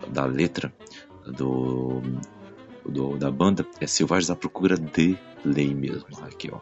da 0.08 0.26
letra 0.26 0.74
do, 1.26 2.02
do 2.86 3.18
da 3.18 3.32
banda. 3.32 3.66
É 3.80 3.88
Selvagens 3.88 4.30
à 4.30 4.36
Procura 4.36 4.78
de 4.78 5.18
Lei 5.44 5.74
mesmo, 5.74 6.08
aqui 6.24 6.50
ó. 6.52 6.60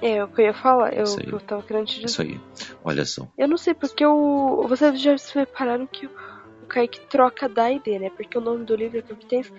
É, 0.00 0.22
o 0.22 0.28
que 0.28 0.42
eu 0.42 0.46
ia 0.46 0.54
falar, 0.54 0.92
eu, 0.92 1.04
eu 1.26 1.40
tava 1.40 1.62
querendo 1.62 1.86
te 1.86 2.00
dizer. 2.00 2.06
Isso 2.06 2.22
aí, 2.22 2.40
olha 2.84 3.04
só. 3.04 3.26
Eu 3.36 3.48
não 3.48 3.56
sei 3.56 3.72
porque 3.72 4.04
o. 4.04 4.66
Vocês 4.68 5.00
já 5.00 5.16
se 5.16 5.34
repararam 5.34 5.86
que 5.86 6.06
o 6.06 6.10
Kaique 6.68 7.00
troca 7.06 7.48
da 7.48 7.68
D, 7.70 7.98
né? 7.98 8.10
Porque 8.10 8.36
o 8.36 8.40
nome 8.40 8.64
do 8.64 8.76
livro 8.76 8.98
é 8.98 9.02
Capitães 9.02 9.50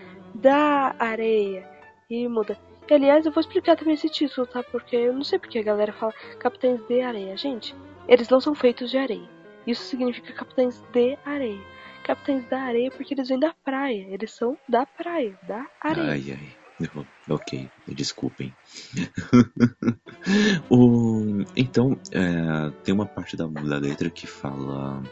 da 0.41 0.95
Areia. 0.99 1.67
E 2.09 2.27
muda. 2.27 2.57
E, 2.89 2.93
aliás, 2.93 3.25
eu 3.25 3.31
vou 3.31 3.41
explicar 3.41 3.75
também 3.75 3.95
esse 3.95 4.09
título, 4.09 4.47
tá? 4.47 4.63
Porque 4.63 4.95
eu 4.95 5.13
não 5.13 5.23
sei 5.23 5.37
porque 5.37 5.59
a 5.59 5.63
galera 5.63 5.91
fala 5.91 6.13
Capitães 6.39 6.79
de 6.87 7.01
Areia. 7.01 7.35
Gente, 7.35 7.75
eles 8.07 8.29
não 8.29 8.39
são 8.39 8.55
feitos 8.55 8.89
de 8.89 8.97
areia. 8.97 9.29
Isso 9.65 9.83
significa 9.83 10.31
Capitães 10.33 10.81
de 10.93 11.17
Areia. 11.25 11.59
Capitães 12.03 12.45
da 12.47 12.61
Areia 12.61 12.89
porque 12.89 13.13
eles 13.13 13.27
vêm 13.27 13.39
da 13.39 13.53
praia. 13.65 14.07
Eles 14.09 14.31
são 14.31 14.57
da 14.69 14.85
praia, 14.85 15.37
da 15.43 15.65
areia. 15.81 16.11
Ai, 16.11 16.31
ai. 16.31 16.67
Ok, 17.29 17.69
desculpem. 17.87 18.53
o, 20.69 21.43
então, 21.55 21.99
é, 22.11 22.71
tem 22.83 22.93
uma 22.93 23.05
parte 23.05 23.35
da, 23.35 23.45
da 23.47 23.77
letra 23.77 24.09
que 24.09 24.25
fala 24.25 25.03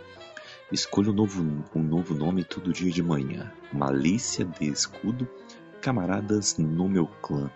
Escolha 0.76 1.10
um 1.10 1.14
novo, 1.14 1.42
um 1.74 1.82
novo 1.82 2.14
nome 2.14 2.44
todo 2.44 2.74
dia 2.74 2.92
de 2.92 3.02
manhã. 3.02 3.50
Malícia 3.72 4.44
de 4.44 4.68
escudo, 4.68 5.26
camaradas 5.82 6.58
no 6.58 6.90
meu 6.90 7.08
clã. 7.08 7.50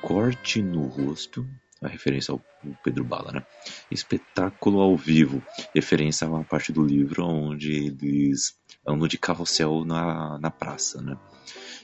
Corte 0.00 0.62
no 0.62 0.86
rosto, 0.86 1.44
a 1.82 1.88
referência 1.88 2.30
ao 2.30 2.40
Pedro 2.84 3.02
Bala, 3.02 3.32
né? 3.32 3.46
Espetáculo 3.90 4.80
ao 4.80 4.96
vivo, 4.96 5.42
referência 5.74 6.28
a 6.28 6.30
uma 6.30 6.44
parte 6.44 6.72
do 6.72 6.86
livro 6.86 7.26
onde 7.26 7.72
eles 7.72 8.56
andam 8.86 9.08
de 9.08 9.18
carrossel 9.18 9.84
na, 9.84 10.38
na 10.38 10.48
praça, 10.48 11.02
né? 11.02 11.18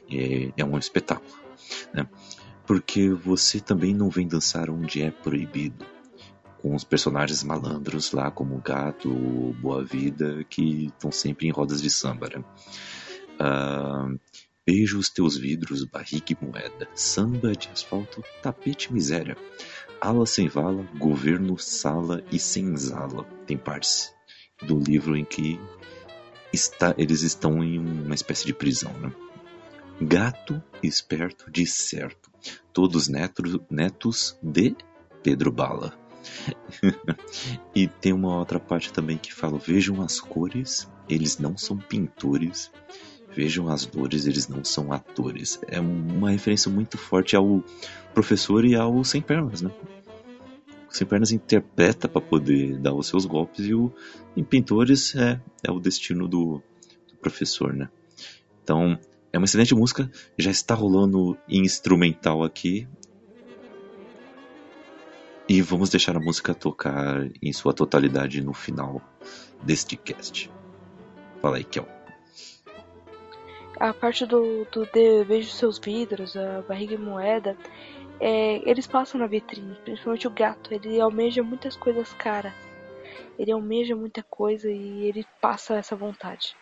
É, 0.08 0.52
é 0.56 0.64
um 0.64 0.78
espetáculo, 0.78 1.36
né? 1.92 2.06
Porque 2.64 3.08
você 3.10 3.58
também 3.58 3.92
não 3.92 4.08
vem 4.08 4.28
dançar 4.28 4.70
onde 4.70 5.02
é 5.02 5.10
proibido 5.10 5.84
com 6.62 6.74
os 6.74 6.84
personagens 6.84 7.42
malandros 7.42 8.12
lá, 8.12 8.30
como 8.30 8.56
o 8.56 8.60
Gato, 8.60 9.10
o 9.10 9.54
Boa 9.60 9.84
Vida, 9.84 10.44
que 10.48 10.86
estão 10.86 11.10
sempre 11.10 11.46
em 11.46 11.50
rodas 11.50 11.80
de 11.80 11.90
samba. 11.90 12.28
Né? 12.28 12.44
Uh, 13.40 14.20
beijo 14.66 14.98
os 14.98 15.08
teus 15.08 15.36
vidros, 15.36 15.84
barriga 15.84 16.26
e 16.30 16.44
moeda, 16.44 16.88
samba 16.94 17.52
de 17.52 17.68
asfalto, 17.68 18.22
tapete 18.42 18.92
miséria, 18.92 19.36
ala 20.00 20.26
sem 20.26 20.48
vala, 20.48 20.86
governo, 20.98 21.58
sala 21.58 22.22
e 22.30 22.38
senzala. 22.38 23.24
Tem 23.46 23.56
partes 23.56 24.14
do 24.62 24.78
livro 24.78 25.16
em 25.16 25.24
que 25.24 25.58
está, 26.52 26.94
eles 26.98 27.22
estão 27.22 27.64
em 27.64 27.78
uma 27.78 28.14
espécie 28.14 28.44
de 28.44 28.52
prisão. 28.52 28.92
Né? 28.98 29.12
Gato 30.02 30.62
esperto 30.82 31.50
de 31.50 31.66
certo, 31.66 32.30
todos 32.72 33.08
netos, 33.08 33.58
netos 33.70 34.38
de 34.42 34.74
Pedro 35.22 35.50
Bala. 35.52 35.99
e 37.74 37.86
tem 37.86 38.12
uma 38.12 38.38
outra 38.38 38.60
parte 38.60 38.92
também 38.92 39.18
que 39.18 39.32
fala: 39.32 39.58
vejam 39.58 40.02
as 40.02 40.20
cores, 40.20 40.90
eles 41.08 41.38
não 41.38 41.56
são 41.56 41.76
pintores. 41.76 42.70
Vejam 43.34 43.68
as 43.68 43.86
dores, 43.86 44.26
eles 44.26 44.48
não 44.48 44.64
são 44.64 44.92
atores. 44.92 45.60
É 45.68 45.78
uma 45.78 46.30
referência 46.30 46.70
muito 46.70 46.98
forte 46.98 47.36
ao 47.36 47.62
professor 48.12 48.64
e 48.64 48.74
ao 48.74 49.04
Sem 49.04 49.22
Pernas, 49.22 49.62
né? 49.62 49.70
O 50.90 50.94
Sem 50.94 51.06
Pernas 51.06 51.30
interpreta 51.30 52.08
para 52.08 52.20
poder 52.20 52.76
dar 52.78 52.92
os 52.92 53.06
seus 53.06 53.24
golpes 53.24 53.64
e 53.64 53.72
o 53.72 53.92
em 54.36 54.42
Pintores 54.42 55.14
é, 55.14 55.40
é 55.62 55.70
o 55.70 55.78
destino 55.78 56.26
do, 56.26 56.60
do 57.08 57.16
professor, 57.20 57.72
né? 57.72 57.88
Então, 58.64 58.98
é 59.32 59.38
uma 59.38 59.44
excelente 59.44 59.74
música, 59.74 60.10
já 60.36 60.50
está 60.50 60.74
rolando 60.74 61.38
instrumental 61.48 62.42
aqui. 62.42 62.88
E 65.52 65.60
vamos 65.62 65.90
deixar 65.90 66.16
a 66.16 66.20
música 66.20 66.54
tocar 66.54 67.28
em 67.42 67.52
sua 67.52 67.74
totalidade 67.74 68.40
no 68.40 68.54
final 68.54 69.02
deste 69.60 69.96
cast. 69.96 70.48
Fala 71.42 71.56
aí, 71.56 71.64
Kel. 71.64 71.88
A 73.80 73.92
parte 73.92 74.24
do, 74.24 74.64
do 74.66 74.86
de 74.86 75.24
Vejo 75.24 75.50
Seus 75.50 75.76
Vidros, 75.76 76.36
a 76.36 76.62
Barriga 76.68 76.94
e 76.94 76.98
Moeda, 76.98 77.56
é, 78.20 78.62
eles 78.64 78.86
passam 78.86 79.18
na 79.18 79.26
vitrine, 79.26 79.74
principalmente 79.84 80.28
o 80.28 80.30
gato. 80.30 80.72
Ele 80.72 81.00
almeja 81.00 81.42
muitas 81.42 81.76
coisas 81.76 82.12
caras. 82.12 82.54
Ele 83.36 83.50
almeja 83.50 83.96
muita 83.96 84.22
coisa 84.22 84.70
e 84.70 85.08
ele 85.08 85.26
passa 85.40 85.74
essa 85.74 85.96
vontade. 85.96 86.54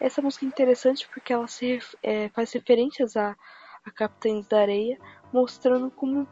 Essa 0.00 0.22
música 0.22 0.44
é 0.44 0.48
interessante 0.48 1.08
porque 1.12 1.32
ela 1.32 1.48
se, 1.48 1.80
é, 2.04 2.28
faz 2.28 2.52
referências 2.52 3.16
a, 3.16 3.36
a 3.84 3.90
Capitães 3.90 4.46
da 4.46 4.60
Areia, 4.60 4.96
mostrando 5.32 5.90
como 5.90 6.24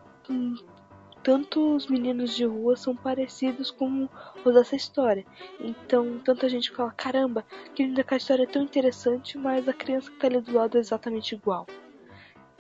tanto 1.27 1.75
os 1.75 1.89
meninos 1.89 2.37
de 2.37 2.45
rua 2.45 2.77
são 2.77 2.95
parecidos 2.95 3.73
com 3.73 4.09
os 4.45 4.55
dessa 4.55 4.77
história. 4.77 5.27
Então, 5.59 6.21
tanta 6.21 6.49
gente 6.49 6.71
fala: 6.71 6.93
caramba, 6.93 7.45
que 7.75 7.83
linda 7.83 8.05
que 8.05 8.15
a 8.15 8.17
história 8.17 8.45
é 8.45 8.47
tão 8.47 8.63
interessante, 8.63 9.37
mas 9.37 9.67
a 9.67 9.73
criança 9.73 10.09
que 10.09 10.19
tá 10.19 10.29
ali 10.29 10.41
do 10.41 10.55
lado 10.55 10.77
é 10.77 10.81
exatamente 10.81 11.35
igual. 11.35 11.67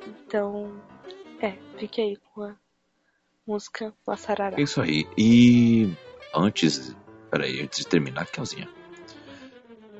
Então, 0.04 0.82
é, 1.40 1.52
fique 1.78 2.00
aí 2.00 2.16
com 2.16 2.42
a 2.42 2.56
música 3.46 3.94
Massarará. 4.04 4.58
É 4.58 4.62
isso 4.62 4.82
aí. 4.82 5.06
E 5.16 5.88
antes, 6.34 6.96
peraí, 7.30 7.62
antes 7.62 7.78
de 7.78 7.86
terminar, 7.86 8.26
Kelzinha, 8.26 8.68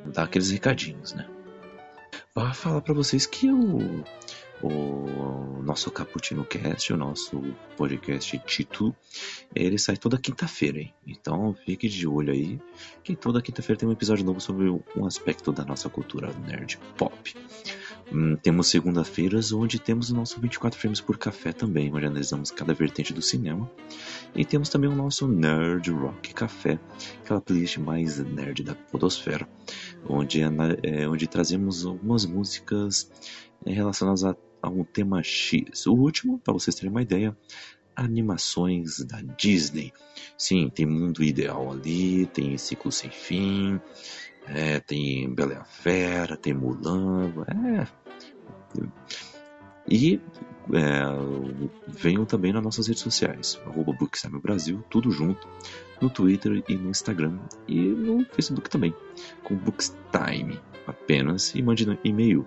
dar 0.07 0.25
aqueles 0.25 0.51
recadinhos, 0.51 1.13
né? 1.13 1.25
Para 2.35 2.53
falar 2.53 2.81
para 2.81 2.95
vocês 2.95 3.27
que 3.27 3.49
o, 3.49 4.03
o 4.67 5.63
nosso 5.63 5.91
Caputino 5.91 6.45
Cast, 6.45 6.93
o 6.93 6.97
nosso 6.97 7.43
podcast 7.77 8.39
título, 8.47 8.95
ele 9.55 9.79
sai 9.79 9.97
toda 9.97 10.19
quinta-feira, 10.19 10.79
hein? 10.79 10.95
Então 11.07 11.55
fique 11.65 11.89
de 11.89 12.07
olho 12.07 12.33
aí, 12.33 12.61
que 13.03 13.17
toda 13.17 13.43
quinta-feira 13.43 13.81
tem 13.81 13.89
um 13.89 13.93
episódio 13.93 14.25
novo 14.25 14.41
sobre 14.41 14.69
um 14.69 15.07
aspecto 15.07 15.53
da 15.53 15.65
nossa 15.65 15.89
cultura 15.89 16.33
nerd 16.47 16.79
pop. 16.97 17.35
Hum, 18.13 18.37
temos 18.37 18.69
segunda-feiras, 18.69 19.53
onde 19.53 19.81
temos 19.81 20.11
o 20.11 20.15
nosso 20.15 20.41
24 20.41 20.79
frames 20.79 21.01
por 21.01 21.19
café 21.19 21.53
também, 21.53 21.93
onde 21.93 22.07
analisamos 22.07 22.53
cada 22.53 22.73
vertente 22.73 23.13
do 23.13 23.21
cinema. 23.21 23.69
E 24.35 24.45
temos 24.45 24.69
também 24.69 24.89
o 24.89 24.95
nosso 24.95 25.27
Nerd 25.27 25.91
Rock 25.91 26.33
Café, 26.33 26.79
aquela 27.25 27.41
playlist 27.41 27.79
mais 27.79 28.19
nerd 28.19 28.63
da 28.63 28.77
podosfera, 28.77 29.49
onde, 30.09 30.41
é, 30.41 31.09
onde 31.09 31.27
trazemos 31.27 31.85
algumas 31.85 32.25
músicas 32.25 33.11
é, 33.65 33.73
relacionadas 33.73 34.23
a, 34.23 34.37
a 34.67 34.71
um 34.71 34.85
tema 34.85 35.23
X. 35.23 35.87
O 35.87 35.95
último, 35.95 36.39
para 36.39 36.53
vocês 36.53 36.75
terem 36.75 36.91
uma 36.91 37.03
ideia, 37.03 37.37
animações 37.95 38.99
da 39.05 39.23
Disney. 39.37 39.93
Sim, 40.37 40.69
tem 40.69 40.85
Mundo 40.85 41.23
Ideal 41.23 41.71
ali, 41.71 42.27
tem 42.27 42.59
Ciclo 42.59 42.93
Sem 42.93 43.11
Fim, 43.11 43.81
é, 44.47 44.81
tem 44.81 45.33
Bela 45.33 45.55
e 45.55 45.57
a 45.57 45.65
Fera, 45.65 46.37
tem 46.37 46.53
Mulan, 46.53 47.33
é. 47.49 47.87
E 49.89 50.21
é, 50.73 51.03
venham 51.87 52.25
também 52.25 52.53
nas 52.53 52.63
nossas 52.63 52.89
redes 52.89 53.03
sociais, 53.03 53.59
arroba 53.65 53.97
Brasil, 54.41 54.85
tudo 54.91 55.11
junto, 55.13 55.49
no 56.01 56.11
Twitter 56.11 56.63
e 56.69 56.75
no 56.75 56.91
Instagram 56.91 57.39
e 57.69 57.81
no 57.81 58.25
Facebook 58.27 58.69
também, 58.69 58.93
com 59.45 59.55
Bookstime 59.55 60.61
apenas, 60.87 61.55
e 61.55 61.63
mande 61.63 61.87
e-mail 62.05 62.47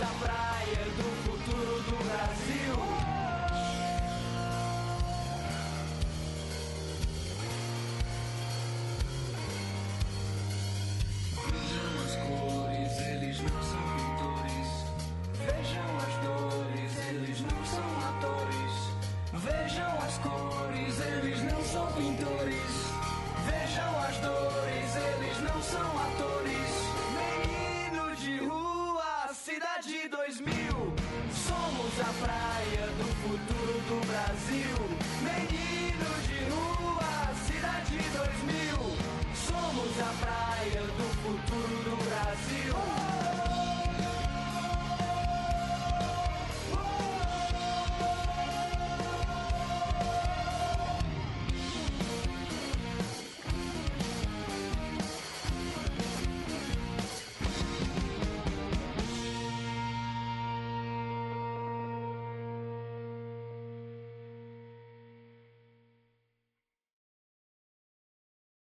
разобрать 0.00 0.39